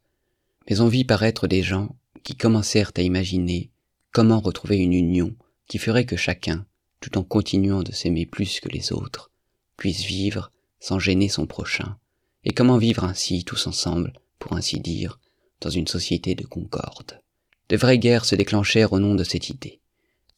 Mais 0.70 0.80
on 0.80 0.88
vit 0.88 1.04
paraître 1.04 1.46
des 1.46 1.62
gens 1.62 1.94
qui 2.22 2.34
commencèrent 2.34 2.92
à 2.96 3.02
imaginer 3.02 3.68
comment 4.10 4.40
retrouver 4.40 4.78
une 4.78 4.94
union 4.94 5.34
qui 5.68 5.76
ferait 5.76 6.06
que 6.06 6.16
chacun, 6.16 6.64
tout 7.00 7.18
en 7.18 7.24
continuant 7.24 7.82
de 7.82 7.92
s'aimer 7.92 8.24
plus 8.24 8.60
que 8.60 8.70
les 8.70 8.90
autres, 8.90 9.30
puisse 9.76 10.04
vivre 10.04 10.50
sans 10.80 10.98
gêner 10.98 11.28
son 11.28 11.44
prochain, 11.44 11.98
et 12.44 12.54
comment 12.54 12.78
vivre 12.78 13.04
ainsi 13.04 13.44
tous 13.44 13.66
ensemble, 13.66 14.14
pour 14.38 14.54
ainsi 14.54 14.80
dire, 14.80 15.18
dans 15.60 15.70
une 15.70 15.86
société 15.86 16.34
de 16.34 16.44
concorde. 16.44 17.20
De 17.68 17.76
vraies 17.76 17.98
guerres 17.98 18.24
se 18.24 18.34
déclenchèrent 18.34 18.92
au 18.92 19.00
nom 19.00 19.14
de 19.14 19.24
cette 19.24 19.48
idée. 19.48 19.80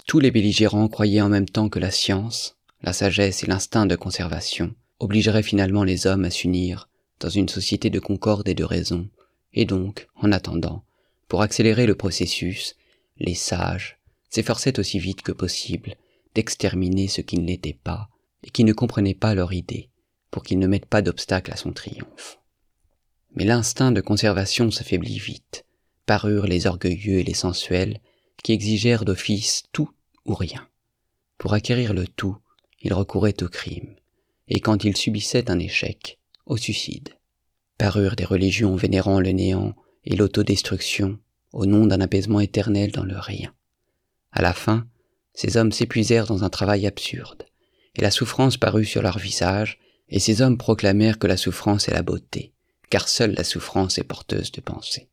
Tous 0.06 0.20
les 0.20 0.30
belligérants 0.30 0.88
croyaient 0.88 1.20
en 1.20 1.28
même 1.28 1.48
temps 1.48 1.68
que 1.68 1.78
la 1.78 1.90
science, 1.90 2.56
la 2.82 2.92
sagesse 2.92 3.42
et 3.42 3.46
l'instinct 3.46 3.86
de 3.86 3.96
conservation 3.96 4.74
obligeraient 5.00 5.42
finalement 5.42 5.84
les 5.84 6.06
hommes 6.06 6.24
à 6.24 6.30
s'unir 6.30 6.88
dans 7.20 7.28
une 7.28 7.48
société 7.48 7.90
de 7.90 7.98
concorde 7.98 8.48
et 8.48 8.54
de 8.54 8.64
raison, 8.64 9.08
et 9.52 9.64
donc, 9.64 10.08
en 10.16 10.32
attendant, 10.32 10.84
pour 11.26 11.42
accélérer 11.42 11.86
le 11.86 11.94
processus, 11.94 12.76
les 13.18 13.34
sages, 13.34 13.98
s'efforçaient 14.30 14.78
aussi 14.78 14.98
vite 14.98 15.22
que 15.22 15.32
possible 15.32 15.96
d'exterminer 16.34 17.08
ce 17.08 17.20
qui 17.20 17.38
ne 17.38 17.46
l'était 17.46 17.78
pas 17.82 18.08
et 18.44 18.50
qui 18.50 18.64
ne 18.64 18.72
comprenait 18.72 19.14
pas 19.14 19.34
leur 19.34 19.52
idée, 19.52 19.90
pour 20.30 20.42
qu'ils 20.42 20.58
ne 20.58 20.66
mettent 20.66 20.86
pas 20.86 21.02
d'obstacle 21.02 21.52
à 21.52 21.56
son 21.56 21.72
triomphe. 21.72 22.37
Mais 23.34 23.44
l'instinct 23.44 23.92
de 23.92 24.00
conservation 24.00 24.70
s'affaiblit 24.70 25.18
vite, 25.18 25.64
parurent 26.06 26.46
les 26.46 26.66
orgueilleux 26.66 27.18
et 27.18 27.24
les 27.24 27.34
sensuels 27.34 28.00
qui 28.42 28.52
exigèrent 28.52 29.04
d'office 29.04 29.64
tout 29.72 29.90
ou 30.24 30.34
rien. 30.34 30.66
Pour 31.38 31.54
acquérir 31.54 31.94
le 31.94 32.06
tout, 32.06 32.36
ils 32.80 32.94
recouraient 32.94 33.42
au 33.42 33.48
crime, 33.48 33.94
et 34.48 34.60
quand 34.60 34.84
ils 34.84 34.96
subissaient 34.96 35.50
un 35.50 35.58
échec, 35.58 36.18
au 36.46 36.56
suicide. 36.56 37.10
Parurent 37.76 38.16
des 38.16 38.24
religions 38.24 38.74
vénérant 38.74 39.20
le 39.20 39.30
néant 39.30 39.74
et 40.04 40.16
l'autodestruction 40.16 41.18
au 41.52 41.66
nom 41.66 41.86
d'un 41.86 42.00
apaisement 42.00 42.40
éternel 42.40 42.92
dans 42.92 43.04
le 43.04 43.18
rien. 43.18 43.54
À 44.32 44.42
la 44.42 44.52
fin, 44.52 44.86
ces 45.34 45.56
hommes 45.56 45.72
s'épuisèrent 45.72 46.26
dans 46.26 46.44
un 46.44 46.50
travail 46.50 46.86
absurde, 46.86 47.44
et 47.94 48.02
la 48.02 48.10
souffrance 48.10 48.56
parut 48.56 48.84
sur 48.84 49.02
leur 49.02 49.18
visage, 49.18 49.78
et 50.08 50.18
ces 50.18 50.42
hommes 50.42 50.58
proclamèrent 50.58 51.18
que 51.18 51.26
la 51.26 51.36
souffrance 51.36 51.88
est 51.88 51.94
la 51.94 52.02
beauté, 52.02 52.52
car 52.90 53.08
seule 53.08 53.34
la 53.34 53.44
souffrance 53.44 53.98
est 53.98 54.04
porteuse 54.04 54.52
de 54.52 54.60
pensée. 54.60 55.08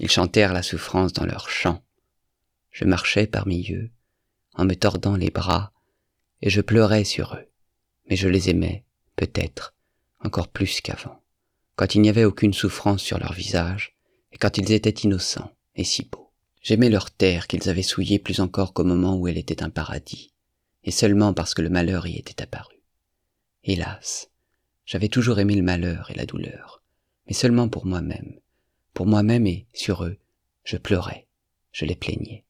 Ils 0.00 0.10
chantèrent 0.10 0.52
la 0.52 0.62
souffrance 0.62 1.12
dans 1.12 1.26
leurs 1.26 1.50
chants. 1.50 1.82
Je 2.70 2.84
marchais 2.84 3.26
parmi 3.26 3.72
eux, 3.72 3.90
en 4.54 4.64
me 4.64 4.74
tordant 4.74 5.16
les 5.16 5.30
bras, 5.30 5.72
et 6.40 6.50
je 6.50 6.60
pleurais 6.60 7.04
sur 7.04 7.34
eux, 7.34 7.48
mais 8.08 8.16
je 8.16 8.28
les 8.28 8.50
aimais, 8.50 8.84
peut-être, 9.16 9.74
encore 10.20 10.48
plus 10.48 10.80
qu'avant, 10.80 11.22
quand 11.76 11.94
il 11.94 12.00
n'y 12.00 12.08
avait 12.08 12.24
aucune 12.24 12.54
souffrance 12.54 13.02
sur 13.02 13.18
leur 13.18 13.32
visage, 13.32 13.96
et 14.32 14.38
quand 14.38 14.58
ils 14.58 14.72
étaient 14.72 14.90
innocents 14.90 15.52
et 15.74 15.84
si 15.84 16.04
beaux. 16.04 16.32
J'aimais 16.60 16.90
leur 16.90 17.10
terre 17.10 17.46
qu'ils 17.46 17.68
avaient 17.68 17.82
souillée 17.82 18.18
plus 18.18 18.40
encore 18.40 18.72
qu'au 18.72 18.84
moment 18.84 19.16
où 19.16 19.28
elle 19.28 19.38
était 19.38 19.62
un 19.62 19.70
paradis, 19.70 20.32
et 20.84 20.90
seulement 20.90 21.32
parce 21.32 21.54
que 21.54 21.62
le 21.62 21.70
malheur 21.70 22.06
y 22.06 22.16
était 22.16 22.42
apparu. 22.42 22.76
Hélas, 23.64 24.30
j'avais 24.88 25.08
toujours 25.08 25.38
aimé 25.38 25.54
le 25.54 25.62
malheur 25.62 26.10
et 26.10 26.14
la 26.14 26.24
douleur, 26.24 26.82
mais 27.26 27.34
seulement 27.34 27.68
pour 27.68 27.84
moi-même. 27.84 28.40
Pour 28.94 29.04
moi-même 29.04 29.46
et 29.46 29.66
sur 29.74 30.02
eux, 30.02 30.16
je 30.64 30.78
pleurais, 30.78 31.26
je 31.72 31.84
les 31.84 31.94
plaignais. 31.94 32.44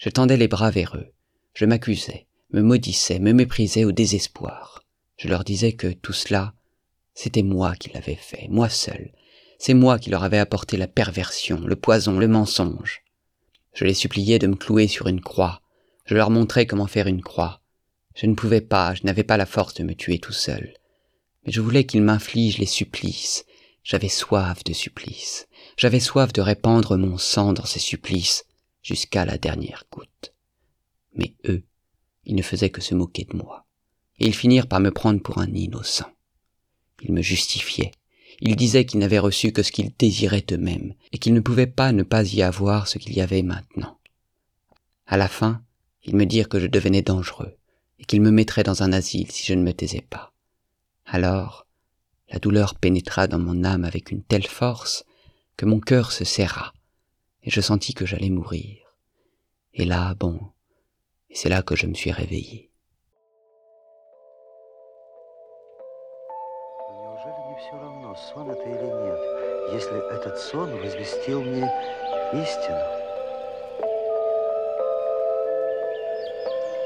Je 0.00 0.08
tendais 0.08 0.36
les 0.36 0.46
bras 0.46 0.70
vers 0.70 0.96
eux, 0.96 1.08
je 1.54 1.64
m'accusais, 1.64 2.26
me 2.52 2.62
maudissais, 2.62 3.18
me 3.18 3.32
méprisais 3.32 3.84
au 3.84 3.90
désespoir. 3.90 4.84
Je 5.16 5.26
leur 5.26 5.42
disais 5.42 5.72
que 5.72 5.88
tout 5.88 6.12
cela, 6.12 6.54
c'était 7.12 7.42
moi 7.42 7.74
qui 7.74 7.90
l'avais 7.90 8.14
fait, 8.14 8.46
moi 8.48 8.68
seul. 8.68 9.10
C'est 9.58 9.74
moi 9.74 9.98
qui 9.98 10.10
leur 10.10 10.22
avais 10.22 10.38
apporté 10.38 10.76
la 10.76 10.86
perversion, 10.86 11.58
le 11.66 11.74
poison, 11.74 12.20
le 12.20 12.28
mensonge. 12.28 13.02
Je 13.74 13.84
les 13.84 13.94
suppliais 13.94 14.38
de 14.38 14.46
me 14.46 14.54
clouer 14.54 14.86
sur 14.86 15.08
une 15.08 15.20
croix. 15.20 15.60
Je 16.04 16.14
leur 16.14 16.30
montrais 16.30 16.66
comment 16.66 16.86
faire 16.86 17.08
une 17.08 17.22
croix. 17.22 17.60
Je 18.14 18.26
ne 18.26 18.36
pouvais 18.36 18.60
pas, 18.60 18.94
je 18.94 19.02
n'avais 19.02 19.24
pas 19.24 19.36
la 19.36 19.46
force 19.46 19.74
de 19.74 19.82
me 19.82 19.96
tuer 19.96 20.20
tout 20.20 20.32
seul. 20.32 20.78
Je 21.48 21.62
voulais 21.62 21.86
qu'ils 21.86 22.02
m'infligent 22.02 22.58
les 22.58 22.66
supplices. 22.66 23.46
J'avais 23.82 24.10
soif 24.10 24.62
de 24.64 24.74
supplices. 24.74 25.48
J'avais 25.78 25.98
soif 25.98 26.30
de 26.34 26.42
répandre 26.42 26.98
mon 26.98 27.16
sang 27.16 27.54
dans 27.54 27.64
ces 27.64 27.78
supplices 27.78 28.44
jusqu'à 28.82 29.24
la 29.24 29.38
dernière 29.38 29.84
goutte. 29.90 30.34
Mais 31.14 31.34
eux, 31.46 31.62
ils 32.26 32.34
ne 32.34 32.42
faisaient 32.42 32.68
que 32.68 32.82
se 32.82 32.94
moquer 32.94 33.24
de 33.24 33.34
moi. 33.34 33.64
Et 34.18 34.26
ils 34.26 34.34
finirent 34.34 34.66
par 34.66 34.80
me 34.80 34.90
prendre 34.90 35.22
pour 35.22 35.38
un 35.38 35.50
innocent. 35.54 36.10
Ils 37.00 37.14
me 37.14 37.22
justifiaient. 37.22 37.92
Ils 38.40 38.54
disaient 38.54 38.84
qu'ils 38.84 39.00
n'avaient 39.00 39.18
reçu 39.18 39.50
que 39.50 39.62
ce 39.62 39.72
qu'ils 39.72 39.94
désiraient 39.98 40.44
eux-mêmes, 40.52 40.92
et 41.12 41.18
qu'ils 41.18 41.32
ne 41.32 41.40
pouvaient 41.40 41.66
pas 41.66 41.92
ne 41.92 42.02
pas 42.02 42.30
y 42.30 42.42
avoir 42.42 42.88
ce 42.88 42.98
qu'il 42.98 43.14
y 43.14 43.22
avait 43.22 43.42
maintenant. 43.42 43.98
À 45.06 45.16
la 45.16 45.28
fin, 45.28 45.62
ils 46.04 46.14
me 46.14 46.26
dirent 46.26 46.50
que 46.50 46.60
je 46.60 46.66
devenais 46.66 47.02
dangereux, 47.02 47.56
et 47.98 48.04
qu'ils 48.04 48.20
me 48.20 48.30
mettraient 48.30 48.64
dans 48.64 48.82
un 48.82 48.92
asile 48.92 49.30
si 49.30 49.46
je 49.46 49.54
ne 49.54 49.62
me 49.62 49.72
taisais 49.72 50.02
pas. 50.02 50.34
Alors, 51.07 51.67
la 52.29 52.39
douleur 52.39 52.75
pénétra 52.75 53.27
dans 53.27 53.39
mon 53.39 53.63
âme 53.63 53.83
avec 53.83 54.11
une 54.11 54.23
telle 54.23 54.47
force 54.47 55.05
que 55.57 55.65
mon 55.65 55.79
cœur 55.79 56.11
se 56.11 56.25
serra, 56.25 56.73
et 57.43 57.51
je 57.51 57.61
sentis 57.61 57.93
que 57.93 58.05
j'allais 58.05 58.29
mourir. 58.29 58.95
Et 59.73 59.85
là, 59.85 60.15
bon, 60.15 60.39
et 61.29 61.35
c'est 61.35 61.49
là 61.49 61.61
que 61.61 61.75
je 61.75 61.85
me 61.85 61.93
suis 61.93 62.11
réveillé. 62.11 62.71
Неужели 66.89 67.41
не 67.49 67.55
все 67.59 67.77
равно, 67.77 68.15
сон 68.15 68.49
это 68.49 68.63
или 68.63 68.89
нет, 69.05 69.73
если 69.73 70.15
этот 70.15 70.39
сон 70.39 70.69
возвестил 70.79 71.41
мне 71.43 71.71
истину? 72.33 73.03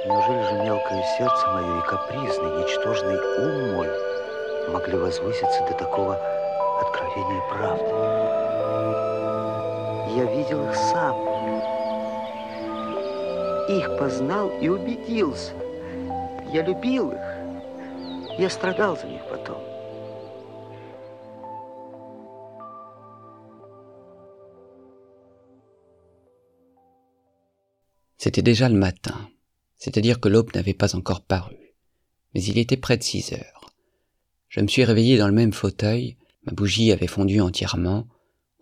Неужели 0.06 0.44
же 0.44 0.64
мелкое 0.64 1.04
сердце 1.18 1.48
мое 1.48 1.80
и 1.80 1.88
капризный, 1.88 2.64
ничтожный 2.64 3.18
ум 3.40 3.74
мой 3.74 4.11
могли 4.69 4.97
возвыситься 4.97 5.67
до 5.69 5.75
такого 5.75 6.15
откровения 6.81 7.43
правды? 7.49 7.93
Я 10.17 10.25
видел 10.25 10.65
их 10.69 10.75
сам, 10.75 11.17
их 13.69 13.99
познал 13.99 14.51
и 14.61 14.69
убедился. 14.69 15.53
Я 16.53 16.63
любил 16.63 17.13
их, 17.13 18.39
я 18.39 18.51
страдал 18.51 18.97
за 18.97 19.07
них 19.07 19.23
потом. 19.31 19.73
C'était 28.19 28.43
déjà 28.43 28.69
le 28.69 28.77
matin, 28.77 29.29
c'est-à-dire 29.79 30.21
que 30.21 30.29
l'aube 30.29 30.55
n'avait 30.55 30.75
pas 30.75 30.95
encore 30.95 31.23
paru, 31.23 31.57
mais 32.33 32.43
il 32.45 32.57
était 32.57 32.77
près 32.77 32.97
de 32.97 33.03
six 33.03 33.33
heures. 33.33 33.62
Je 34.53 34.61
me 34.61 34.69
suis 34.69 34.85
réveillé 34.85 35.17
dans 35.17 35.29
le 35.29 35.33
même 35.33 35.55
fauteuil, 35.55 36.19
ma 36.45 36.53
bougie 36.53 36.93
avait 36.93 37.07
fondu 37.07 37.41
entièrement, 37.41 38.07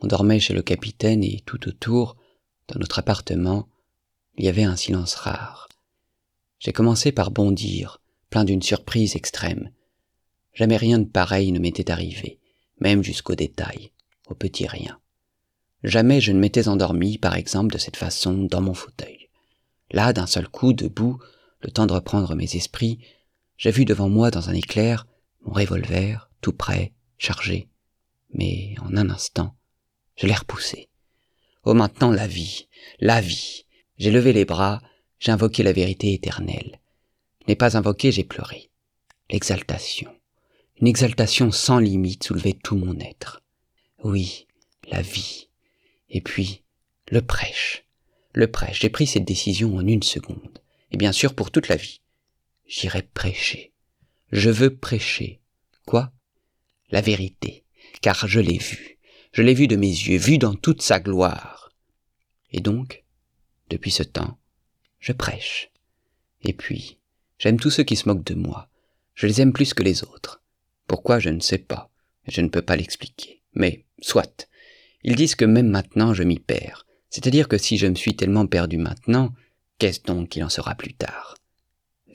on 0.00 0.06
dormait 0.06 0.38
chez 0.38 0.54
le 0.54 0.62
capitaine 0.62 1.24
et 1.24 1.42
tout 1.44 1.66
autour, 1.66 2.16
dans 2.68 2.78
notre 2.78 3.00
appartement, 3.00 3.68
il 4.38 4.44
y 4.44 4.48
avait 4.48 4.62
un 4.62 4.76
silence 4.76 5.16
rare. 5.16 5.68
J'ai 6.60 6.72
commencé 6.72 7.10
par 7.10 7.32
bondir, 7.32 8.00
plein 8.30 8.44
d'une 8.44 8.62
surprise 8.62 9.16
extrême. 9.16 9.72
Jamais 10.54 10.76
rien 10.76 11.00
de 11.00 11.06
pareil 11.06 11.50
ne 11.50 11.58
m'était 11.58 11.90
arrivé, 11.90 12.38
même 12.78 13.02
jusqu'au 13.02 13.34
détail, 13.34 13.90
au 14.28 14.36
petit 14.36 14.68
rien. 14.68 15.00
Jamais 15.82 16.20
je 16.20 16.30
ne 16.30 16.38
m'étais 16.38 16.68
endormi, 16.68 17.18
par 17.18 17.34
exemple, 17.34 17.74
de 17.74 17.78
cette 17.78 17.96
façon, 17.96 18.44
dans 18.44 18.60
mon 18.60 18.74
fauteuil. 18.74 19.28
Là, 19.90 20.12
d'un 20.12 20.28
seul 20.28 20.46
coup, 20.46 20.72
debout, 20.72 21.18
le 21.62 21.72
temps 21.72 21.86
de 21.86 21.94
reprendre 21.94 22.36
mes 22.36 22.54
esprits, 22.54 23.00
j'ai 23.56 23.72
vu 23.72 23.84
devant 23.84 24.08
moi, 24.08 24.30
dans 24.30 24.50
un 24.50 24.54
éclair, 24.54 25.08
mon 25.42 25.52
revolver, 25.52 26.30
tout 26.40 26.52
prêt, 26.52 26.92
chargé. 27.18 27.68
Mais 28.32 28.74
en 28.80 28.96
un 28.96 29.10
instant, 29.10 29.56
je 30.16 30.26
l'ai 30.26 30.34
repoussé. 30.34 30.88
Oh 31.64 31.74
maintenant 31.74 32.10
la 32.10 32.26
vie, 32.26 32.68
la 33.00 33.20
vie. 33.20 33.66
J'ai 33.98 34.10
levé 34.10 34.32
les 34.32 34.44
bras, 34.44 34.80
j'ai 35.18 35.32
invoqué 35.32 35.62
la 35.62 35.72
vérité 35.72 36.14
éternelle. 36.14 36.80
Je 37.42 37.48
n'ai 37.48 37.56
pas 37.56 37.76
invoqué, 37.76 38.12
j'ai 38.12 38.24
pleuré. 38.24 38.70
L'exaltation. 39.30 40.14
Une 40.80 40.88
exaltation 40.88 41.50
sans 41.50 41.78
limite 41.78 42.24
soulevait 42.24 42.54
tout 42.54 42.76
mon 42.76 42.98
être. 42.98 43.42
Oui, 44.02 44.46
la 44.90 45.02
vie. 45.02 45.48
Et 46.08 46.22
puis, 46.22 46.64
le 47.10 47.20
prêche. 47.20 47.84
Le 48.32 48.50
prêche. 48.50 48.80
J'ai 48.80 48.88
pris 48.88 49.06
cette 49.06 49.26
décision 49.26 49.76
en 49.76 49.86
une 49.86 50.02
seconde. 50.02 50.62
Et 50.90 50.96
bien 50.96 51.12
sûr 51.12 51.34
pour 51.34 51.50
toute 51.50 51.68
la 51.68 51.76
vie. 51.76 52.00
J'irai 52.66 53.02
prêcher. 53.02 53.69
Je 54.32 54.50
veux 54.50 54.74
prêcher. 54.74 55.40
Quoi? 55.86 56.12
La 56.90 57.00
vérité. 57.00 57.64
Car 58.00 58.26
je 58.26 58.40
l'ai 58.40 58.58
vue. 58.58 58.98
Je 59.32 59.42
l'ai 59.42 59.54
vue 59.54 59.68
de 59.68 59.76
mes 59.76 59.88
yeux, 59.88 60.18
vue 60.18 60.38
dans 60.38 60.54
toute 60.54 60.82
sa 60.82 61.00
gloire. 61.00 61.72
Et 62.52 62.60
donc, 62.60 63.04
depuis 63.68 63.90
ce 63.90 64.02
temps, 64.02 64.38
je 64.98 65.12
prêche. 65.12 65.70
Et 66.42 66.52
puis, 66.52 66.98
j'aime 67.38 67.60
tous 67.60 67.70
ceux 67.70 67.84
qui 67.84 67.96
se 67.96 68.08
moquent 68.08 68.24
de 68.24 68.34
moi. 68.34 68.68
Je 69.14 69.26
les 69.26 69.40
aime 69.40 69.52
plus 69.52 69.74
que 69.74 69.82
les 69.82 70.02
autres. 70.02 70.42
Pourquoi? 70.86 71.18
Je 71.18 71.28
ne 71.28 71.40
sais 71.40 71.58
pas, 71.58 71.90
je 72.26 72.40
ne 72.40 72.48
peux 72.48 72.62
pas 72.62 72.76
l'expliquer. 72.76 73.42
Mais, 73.54 73.84
soit. 74.00 74.48
Ils 75.02 75.16
disent 75.16 75.34
que 75.34 75.44
même 75.44 75.68
maintenant 75.68 76.14
je 76.14 76.22
m'y 76.22 76.38
perds. 76.38 76.86
C'est-à-dire 77.08 77.48
que 77.48 77.58
si 77.58 77.78
je 77.78 77.86
me 77.86 77.94
suis 77.94 78.16
tellement 78.16 78.46
perdu 78.46 78.76
maintenant, 78.76 79.32
qu'est-ce 79.78 80.02
donc 80.02 80.30
qu'il 80.30 80.44
en 80.44 80.48
sera 80.48 80.74
plus 80.74 80.94
tard? 80.94 81.36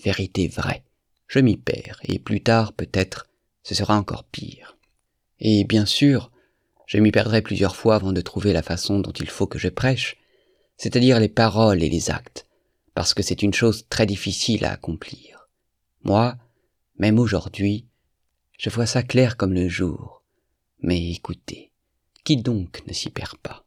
Vérité 0.03 0.47
vraie. 0.47 0.83
Je 1.27 1.39
m'y 1.39 1.57
perds, 1.57 1.99
et 2.03 2.19
plus 2.19 2.41
tard, 2.41 2.73
peut-être, 2.73 3.27
ce 3.63 3.75
sera 3.75 3.97
encore 3.97 4.25
pire. 4.25 4.77
Et 5.39 5.63
bien 5.63 5.85
sûr, 5.85 6.31
je 6.85 6.97
m'y 6.97 7.11
perdrai 7.11 7.41
plusieurs 7.41 7.75
fois 7.75 7.95
avant 7.95 8.13
de 8.13 8.21
trouver 8.21 8.53
la 8.53 8.61
façon 8.61 8.99
dont 8.99 9.11
il 9.11 9.29
faut 9.29 9.47
que 9.47 9.59
je 9.59 9.69
prêche, 9.69 10.17
c'est-à-dire 10.77 11.19
les 11.19 11.29
paroles 11.29 11.83
et 11.83 11.89
les 11.89 12.11
actes, 12.11 12.45
parce 12.93 13.13
que 13.13 13.23
c'est 13.23 13.41
une 13.41 13.53
chose 13.53 13.85
très 13.89 14.05
difficile 14.05 14.65
à 14.65 14.71
accomplir. 14.71 15.49
Moi, 16.03 16.37
même 16.97 17.19
aujourd'hui, 17.19 17.87
je 18.57 18.69
vois 18.69 18.85
ça 18.85 19.03
clair 19.03 19.37
comme 19.37 19.53
le 19.53 19.67
jour. 19.67 20.23
Mais 20.79 21.11
écoutez, 21.11 21.71
qui 22.23 22.37
donc 22.37 22.83
ne 22.87 22.93
s'y 22.93 23.09
perd 23.09 23.37
pas? 23.37 23.65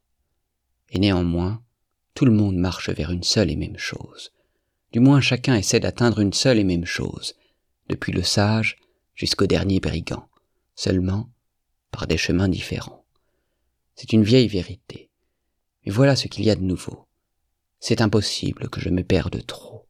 Et 0.89 0.99
néanmoins, 0.99 1.61
tout 2.13 2.25
le 2.25 2.31
monde 2.31 2.55
marche 2.55 2.89
vers 2.89 3.11
une 3.11 3.23
seule 3.23 3.51
et 3.51 3.55
même 3.55 3.77
chose. 3.77 4.31
Du 4.91 4.99
moins 4.99 5.21
chacun 5.21 5.55
essaie 5.55 5.79
d'atteindre 5.79 6.19
une 6.19 6.33
seule 6.33 6.57
et 6.57 6.63
même 6.63 6.85
chose, 6.85 7.35
depuis 7.89 8.11
le 8.11 8.23
sage 8.23 8.77
jusqu'au 9.15 9.47
dernier 9.47 9.79
brigand, 9.79 10.27
seulement 10.75 11.29
par 11.91 12.07
des 12.07 12.17
chemins 12.17 12.47
différents. 12.47 13.03
C'est 13.95 14.13
une 14.13 14.23
vieille 14.23 14.47
vérité. 14.47 15.09
Mais 15.85 15.91
voilà 15.91 16.15
ce 16.15 16.27
qu'il 16.27 16.45
y 16.45 16.49
a 16.49 16.55
de 16.55 16.61
nouveau. 16.61 17.07
C'est 17.79 18.01
impossible 18.01 18.69
que 18.69 18.79
je 18.79 18.89
me 18.89 19.03
perde 19.03 19.45
trop, 19.45 19.87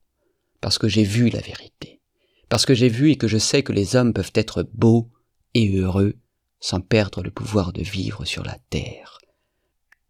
parce 0.62 0.78
que 0.78 0.88
j'ai 0.88 1.04
vu 1.04 1.30
la 1.30 1.41
vérité, 1.41 2.02
parce 2.47 2.66
que 2.66 2.74
j'ai 2.74 2.89
vu 2.89 3.12
et 3.12 3.18
que 3.18 3.28
je 3.28 3.38
sais 3.38 3.64
que 3.64 3.74
les 3.74 3.95
hommes 3.95 4.14
peuvent 4.14 4.32
être 4.34 4.68
beaux 4.74 5.10
et 5.54 5.76
heureux 5.76 6.16
sans 6.60 6.82
perdre 6.82 7.24
le 7.24 7.32
pouvoir 7.32 7.74
de 7.74 7.82
vivre 7.82 8.26
sur 8.26 8.43
la 8.43 8.58
terre. 8.70 9.20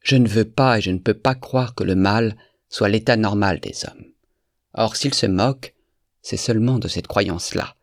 Je 0.02 0.16
ne 0.16 0.28
veux 0.28 0.50
pas 0.50 0.78
et 0.78 0.82
je 0.82 0.92
ne 0.92 0.98
peux 0.98 1.14
pas 1.14 1.36
croire 1.36 1.76
que 1.76 1.84
le 1.84 1.96
mal 1.96 2.38
soit 2.70 2.90
l'état 2.90 3.18
normal 3.18 3.60
des 3.60 3.86
hommes. 3.86 4.06
Or, 4.74 4.96
s'ils 4.96 5.14
se 5.14 5.26
moquent, 5.26 5.76
c'est 6.22 6.38
seulement 6.38 6.80
de 6.80 6.88
cette 6.88 7.08
croyance-là. 7.08 7.76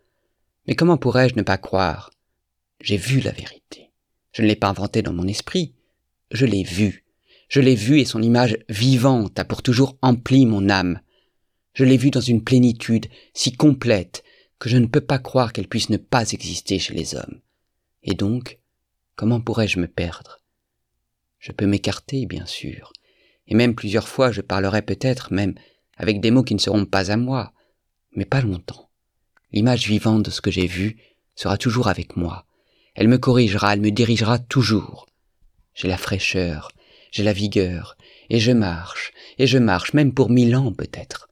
Mais 0.67 0.75
comment 0.75 0.97
pourrais-je 0.97 1.37
ne 1.37 1.43
pas 1.43 1.59
croire? 1.59 2.11
J'ai 2.81 2.97
vu 2.97 3.21
la 3.21 3.31
vérité. 3.31 3.91
Je 4.33 4.43
ne 4.43 4.47
l'ai 4.47 4.57
pas 4.57 4.69
inventée 4.69 5.03
dans 5.03 5.13
mon 5.13 5.27
esprit. 5.27 5.75
Je 6.31 6.45
l'ai 6.45 6.63
vue. 6.63 7.05
Je 7.49 7.61
l'ai 7.61 7.77
vue 7.77 8.01
et 8.01 8.05
son 8.05 8.23
image 8.23 8.59
vivante 8.69 9.39
a 9.39 9.45
pour 9.45 9.63
toujours 9.63 9.97
empli 10.03 10.47
mon 10.47 10.69
âme. 10.69 11.01
Je 11.75 11.85
l'ai 11.85 11.97
vue 11.97 12.11
dans 12.11 12.21
une 12.21 12.43
plénitude 12.43 13.07
si 13.35 13.53
complète 13.53 14.25
que 14.59 14.69
je 14.69 14.79
ne 14.79 14.87
peux 14.87 15.01
pas 15.01 15.19
croire 15.19 15.53
qu'elle 15.53 15.69
puisse 15.69 15.91
ne 15.91 15.97
pas 15.97 16.31
exister 16.33 16.79
chez 16.79 16.95
les 16.95 17.15
hommes. 17.15 17.41
Et 18.03 18.15
donc, 18.15 18.59
comment 19.15 19.41
pourrais-je 19.41 19.79
me 19.79 19.87
perdre? 19.87 20.41
Je 21.39 21.53
peux 21.53 21.67
m'écarter, 21.67 22.27
bien 22.27 22.47
sûr, 22.47 22.93
et 23.47 23.55
même 23.55 23.75
plusieurs 23.75 24.09
fois 24.09 24.33
je 24.33 24.41
parlerai 24.41 24.83
peut-être 24.83 25.33
même 25.33 25.55
avec 25.97 26.21
des 26.21 26.31
mots 26.31 26.43
qui 26.43 26.55
ne 26.55 26.61
seront 26.61 26.87
pas 26.87 27.11
à 27.11 27.17
moi, 27.17 27.53
mais 28.13 28.25
pas 28.25 28.41
longtemps. 28.41 28.86
L'image 29.53 29.89
vivante 29.89 30.25
de 30.25 30.31
ce 30.31 30.41
que 30.41 30.51
j'ai 30.51 30.67
vu 30.67 30.97
sera 31.35 31.59
toujours 31.59 31.89
avec 31.89 32.17
moi. 32.17 32.47
Elle 32.95 33.09
me 33.09 33.19
corrigera, 33.19 33.75
elle 33.75 33.81
me 33.81 33.91
dirigera 33.91 34.39
toujours. 34.39 35.07
J'ai 35.75 35.89
la 35.89 35.99
fraîcheur, 35.99 36.71
j'ai 37.13 37.23
la 37.23 37.33
vigueur, 37.33 37.97
et 38.31 38.41
je 38.41 38.53
marche, 38.53 39.13
et 39.39 39.47
je 39.47 39.59
marche, 39.59 39.93
même 39.93 40.15
pour 40.15 40.31
mille 40.31 40.57
ans 40.57 40.73
peut-être. 40.73 41.29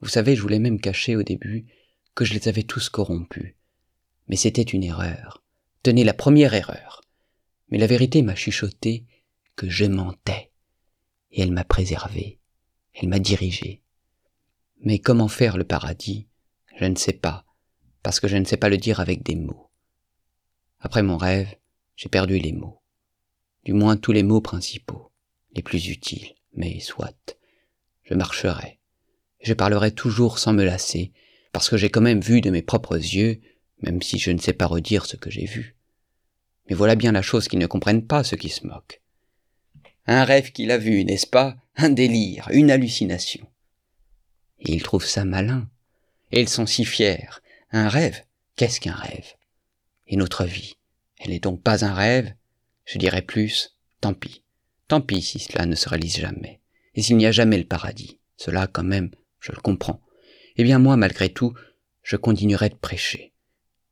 Vous 0.00 0.08
savez, 0.08 0.36
je 0.36 0.42
voulais 0.42 0.58
même 0.58 0.80
cacher 0.80 1.16
au 1.16 1.22
début 1.22 1.66
que 2.14 2.24
je 2.24 2.34
les 2.34 2.48
avais 2.48 2.62
tous 2.62 2.88
corrompus. 2.88 3.54
Mais 4.28 4.36
c'était 4.36 4.62
une 4.62 4.84
erreur. 4.84 5.42
Tenez 5.82 6.04
la 6.04 6.14
première 6.14 6.54
erreur. 6.54 7.02
Mais 7.68 7.78
la 7.78 7.86
vérité 7.86 8.22
m'a 8.22 8.34
chuchoté 8.34 9.04
que 9.56 9.68
je 9.68 9.84
mentais. 9.84 10.50
Et 11.32 11.42
elle 11.42 11.52
m'a 11.52 11.64
préservé. 11.64 12.38
Elle 12.94 13.08
m'a 13.08 13.18
dirigé. 13.18 13.82
Mais 14.82 14.98
comment 14.98 15.28
faire 15.28 15.56
le 15.56 15.64
paradis? 15.64 16.26
Je 16.80 16.86
ne 16.86 16.96
sais 16.96 17.12
pas, 17.12 17.44
parce 18.02 18.20
que 18.20 18.28
je 18.28 18.38
ne 18.38 18.46
sais 18.46 18.56
pas 18.56 18.70
le 18.70 18.78
dire 18.78 19.00
avec 19.00 19.22
des 19.22 19.34
mots. 19.34 19.68
Après 20.78 21.02
mon 21.02 21.18
rêve, 21.18 21.54
j'ai 21.94 22.08
perdu 22.08 22.38
les 22.38 22.52
mots. 22.52 22.80
Du 23.64 23.74
moins 23.74 23.98
tous 23.98 24.12
les 24.12 24.22
mots 24.22 24.40
principaux, 24.40 25.12
les 25.54 25.62
plus 25.62 25.88
utiles, 25.88 26.34
mais 26.54 26.80
soit. 26.80 27.36
Je 28.04 28.14
marcherai. 28.14 28.78
Je 29.42 29.52
parlerai 29.52 29.92
toujours 29.92 30.38
sans 30.38 30.54
me 30.54 30.64
lasser, 30.64 31.12
parce 31.52 31.68
que 31.68 31.76
j'ai 31.76 31.90
quand 31.90 32.00
même 32.00 32.22
vu 32.22 32.40
de 32.40 32.48
mes 32.48 32.62
propres 32.62 32.96
yeux, 32.96 33.42
même 33.82 34.00
si 34.00 34.18
je 34.18 34.30
ne 34.30 34.38
sais 34.38 34.54
pas 34.54 34.64
redire 34.64 35.04
ce 35.04 35.16
que 35.16 35.30
j'ai 35.30 35.44
vu. 35.44 35.76
Mais 36.70 36.74
voilà 36.74 36.94
bien 36.94 37.12
la 37.12 37.20
chose 37.20 37.46
qu'ils 37.46 37.58
ne 37.58 37.66
comprennent 37.66 38.06
pas, 38.06 38.24
ceux 38.24 38.38
qui 38.38 38.48
se 38.48 38.66
moquent. 38.66 39.02
Un 40.06 40.24
rêve 40.24 40.50
qu'il 40.52 40.70
a 40.70 40.78
vu, 40.78 41.04
n'est-ce 41.04 41.26
pas? 41.26 41.58
Un 41.76 41.90
délire, 41.90 42.48
une 42.52 42.70
hallucination. 42.70 43.46
Et 44.60 44.72
ils 44.72 44.82
trouvent 44.82 45.04
ça 45.04 45.26
malin. 45.26 45.68
Et 46.32 46.40
ils 46.40 46.48
sont 46.48 46.66
si 46.66 46.84
fiers. 46.84 47.28
Un 47.72 47.88
rêve? 47.88 48.24
Qu'est-ce 48.56 48.80
qu'un 48.80 48.94
rêve? 48.94 49.34
Et 50.06 50.16
notre 50.16 50.44
vie? 50.44 50.76
Elle 51.18 51.30
n'est 51.30 51.40
donc 51.40 51.62
pas 51.62 51.84
un 51.84 51.94
rêve? 51.94 52.34
Je 52.84 52.98
dirais 52.98 53.22
plus, 53.22 53.76
tant 54.00 54.14
pis. 54.14 54.42
Tant 54.88 55.00
pis 55.00 55.22
si 55.22 55.38
cela 55.38 55.66
ne 55.66 55.74
se 55.74 55.88
réalise 55.88 56.16
jamais. 56.16 56.60
Et 56.94 57.02
s'il 57.02 57.16
n'y 57.16 57.26
a 57.26 57.32
jamais 57.32 57.58
le 57.58 57.66
paradis. 57.66 58.18
Cela, 58.36 58.66
quand 58.66 58.84
même, 58.84 59.10
je 59.38 59.52
le 59.52 59.60
comprends. 59.60 60.00
Eh 60.56 60.64
bien 60.64 60.78
moi, 60.78 60.96
malgré 60.96 61.32
tout, 61.32 61.54
je 62.02 62.16
continuerai 62.16 62.68
de 62.68 62.74
prêcher. 62.74 63.32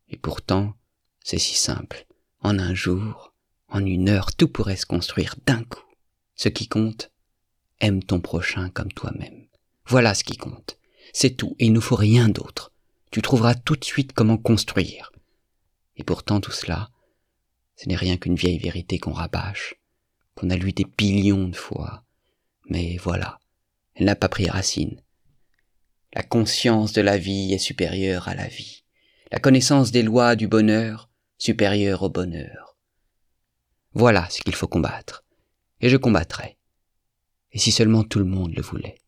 Et 0.09 0.17
pourtant, 0.17 0.75
c'est 1.23 1.39
si 1.39 1.57
simple. 1.57 2.07
En 2.41 2.59
un 2.59 2.75
jour, 2.75 3.35
en 3.69 3.85
une 3.85 4.09
heure, 4.09 4.35
tout 4.35 4.49
pourrait 4.49 4.77
se 4.77 4.87
construire 4.87 5.35
d'un 5.47 5.63
coup. 5.65 5.85
Ce 6.35 6.49
qui 6.49 6.69
compte, 6.69 7.11
aime 7.81 8.03
ton 8.03 8.21
prochain 8.21 8.71
comme 8.71 8.93
toi-même. 8.93 9.47
Voilà 9.87 10.15
ce 10.15 10.25
qui 10.25 10.37
compte. 10.37 10.78
C'est 11.21 11.31
tout, 11.31 11.57
et 11.59 11.67
il 11.67 11.73
ne 11.73 11.81
faut 11.81 11.97
rien 11.97 12.29
d'autre. 12.29 12.71
Tu 13.11 13.23
trouveras 13.23 13.57
tout 13.57 13.75
de 13.75 13.85
suite 13.85 14.13
comment 14.13 14.37
construire. 14.37 15.11
Et 15.97 16.05
pourtant 16.05 16.41
tout 16.41 16.53
cela, 16.53 16.91
ce 17.75 17.89
n'est 17.89 17.97
rien 17.97 18.17
qu'une 18.17 18.37
vieille 18.37 18.61
vérité 18.61 19.01
qu'on 19.01 19.11
rabâche, 19.11 19.75
qu'on 20.37 20.49
a 20.49 20.55
lu 20.55 20.71
des 20.71 20.85
billions 20.85 21.49
de 21.49 21.57
fois. 21.57 22.05
Mais 22.71 22.99
voilà, 22.99 23.41
elle 23.97 24.07
n'a 24.07 24.15
pas 24.15 24.29
pris 24.29 24.49
racine. 24.49 25.03
La 26.13 26.23
conscience 26.23 26.93
de 26.93 27.01
la 27.01 27.19
vie 27.19 27.53
est 27.53 27.59
supérieure 27.59 28.29
à 28.29 28.37
la 28.37 28.47
vie. 28.47 28.85
La 29.33 29.41
connaissance 29.41 29.91
des 29.91 30.05
lois 30.05 30.37
du 30.37 30.47
bonheur 30.47 31.11
supérieure 31.37 32.05
au 32.05 32.11
bonheur. 32.11 32.77
Voilà 33.93 34.31
ce 34.31 34.41
qu'il 34.41 34.55
faut 34.55 34.69
combattre. 34.69 35.25
Et 35.81 35.89
je 35.89 35.97
combattrai. 35.97 36.59
Et 37.51 37.59
si 37.59 37.73
seulement 37.73 38.05
tout 38.05 38.21
le 38.21 38.25
monde 38.25 38.55
le 38.55 38.63
voulait 38.63 39.01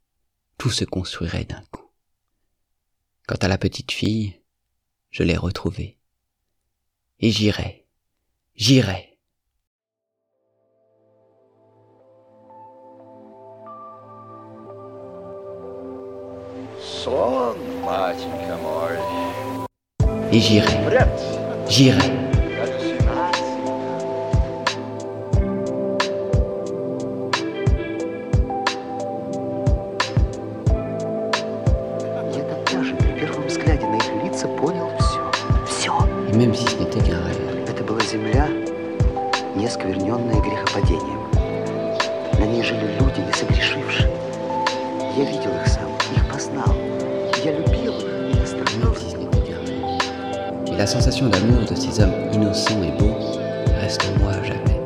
tout 0.61 0.71
se 0.71 0.85
construirait 0.85 1.45
d'un 1.47 1.63
coup. 1.73 1.80
Quant 3.31 3.37
à 3.43 3.47
la 3.47 3.59
petite 3.59 3.93
fille, 3.93 4.35
je 5.12 5.22
l'ai 5.22 5.37
retrouvée. 5.37 5.97
Et 7.20 7.31
j'irai, 7.31 7.87
j'irai. 8.57 9.16
Et 20.33 20.41
j'irai, 20.41 20.76
j'irai. 21.68 22.30
оскверненная 39.89 40.41
грехопадением. 40.41 41.20
На 42.39 42.45
ней 42.45 42.64
жили 42.64 42.97
люди, 42.99 43.22
не 43.26 43.34
согрешившие. 43.34 44.10
Я 45.18 45.24
видел 45.26 45.51
их 45.62 45.68
сам, 45.68 45.89
их 46.16 46.28
познал. 46.32 46.76
Я 47.43 47.51
любил 47.53 47.93
их, 47.93 48.36
я 48.36 48.45
страдал. 48.45 48.91
Même 48.91 48.95
si 48.95 49.12
ce 49.12 49.18
n'était 49.18 49.39
qu'un 49.39 49.60
rêve. 49.66 50.74
Et 50.74 50.78
la 50.78 50.86
sensation 50.86 51.28
d'amour 51.30 51.62
de 51.70 51.76
ces 51.76 52.01
hommes 52.01 52.14
innocents 52.34 52.84
et 52.84 52.91
beaux 52.99 53.16
reste 53.80 54.01
en 54.06 54.20
moi 54.24 54.34
à 54.34 54.43
jamais. 54.43 54.80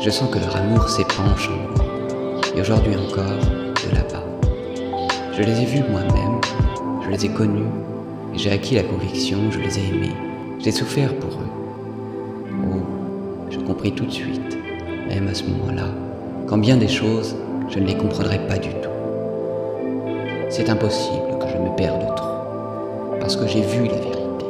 Je 0.00 0.10
sens 0.10 0.30
que 0.30 0.38
leur 0.38 0.56
amour 0.56 0.88
s'épanche 0.88 1.48
en 1.48 1.76
moi. 1.76 1.84
Et 2.56 2.60
aujourd'hui 2.60 2.94
encore, 2.96 3.24
de 3.24 3.94
là-bas. 3.94 4.24
Je 5.36 5.42
les 5.42 5.60
ai 5.60 5.64
vus 5.64 5.84
moi-même, 5.90 6.40
je 7.04 7.10
les 7.10 7.26
ai 7.26 7.28
connus, 7.28 7.70
et 8.34 8.38
j'ai 8.38 8.52
acquis 8.52 8.74
la 8.76 8.82
conviction, 8.82 9.38
je 9.50 9.58
les 9.58 9.78
ai 9.78 9.88
aimés. 9.88 10.16
J'ai 10.60 10.72
souffert 10.72 11.14
pour 11.16 11.30
eux. 11.30 11.51
tout 13.91 14.05
de 14.05 14.11
suite, 14.11 14.57
même 15.07 15.27
à 15.27 15.33
ce 15.33 15.43
moment-là, 15.43 15.87
quand 16.47 16.57
bien 16.57 16.77
des 16.77 16.87
choses, 16.87 17.35
je 17.69 17.79
ne 17.79 17.85
les 17.85 17.95
comprendrai 17.95 18.39
pas 18.47 18.57
du 18.57 18.69
tout. 18.69 18.89
C'est 20.49 20.69
impossible 20.69 21.37
que 21.39 21.47
je 21.47 21.57
me 21.57 21.75
perde 21.75 22.15
trop, 22.15 23.19
parce 23.19 23.35
que 23.35 23.47
j'ai 23.47 23.61
vu 23.61 23.85
la 23.85 23.95
vérité. 23.95 24.45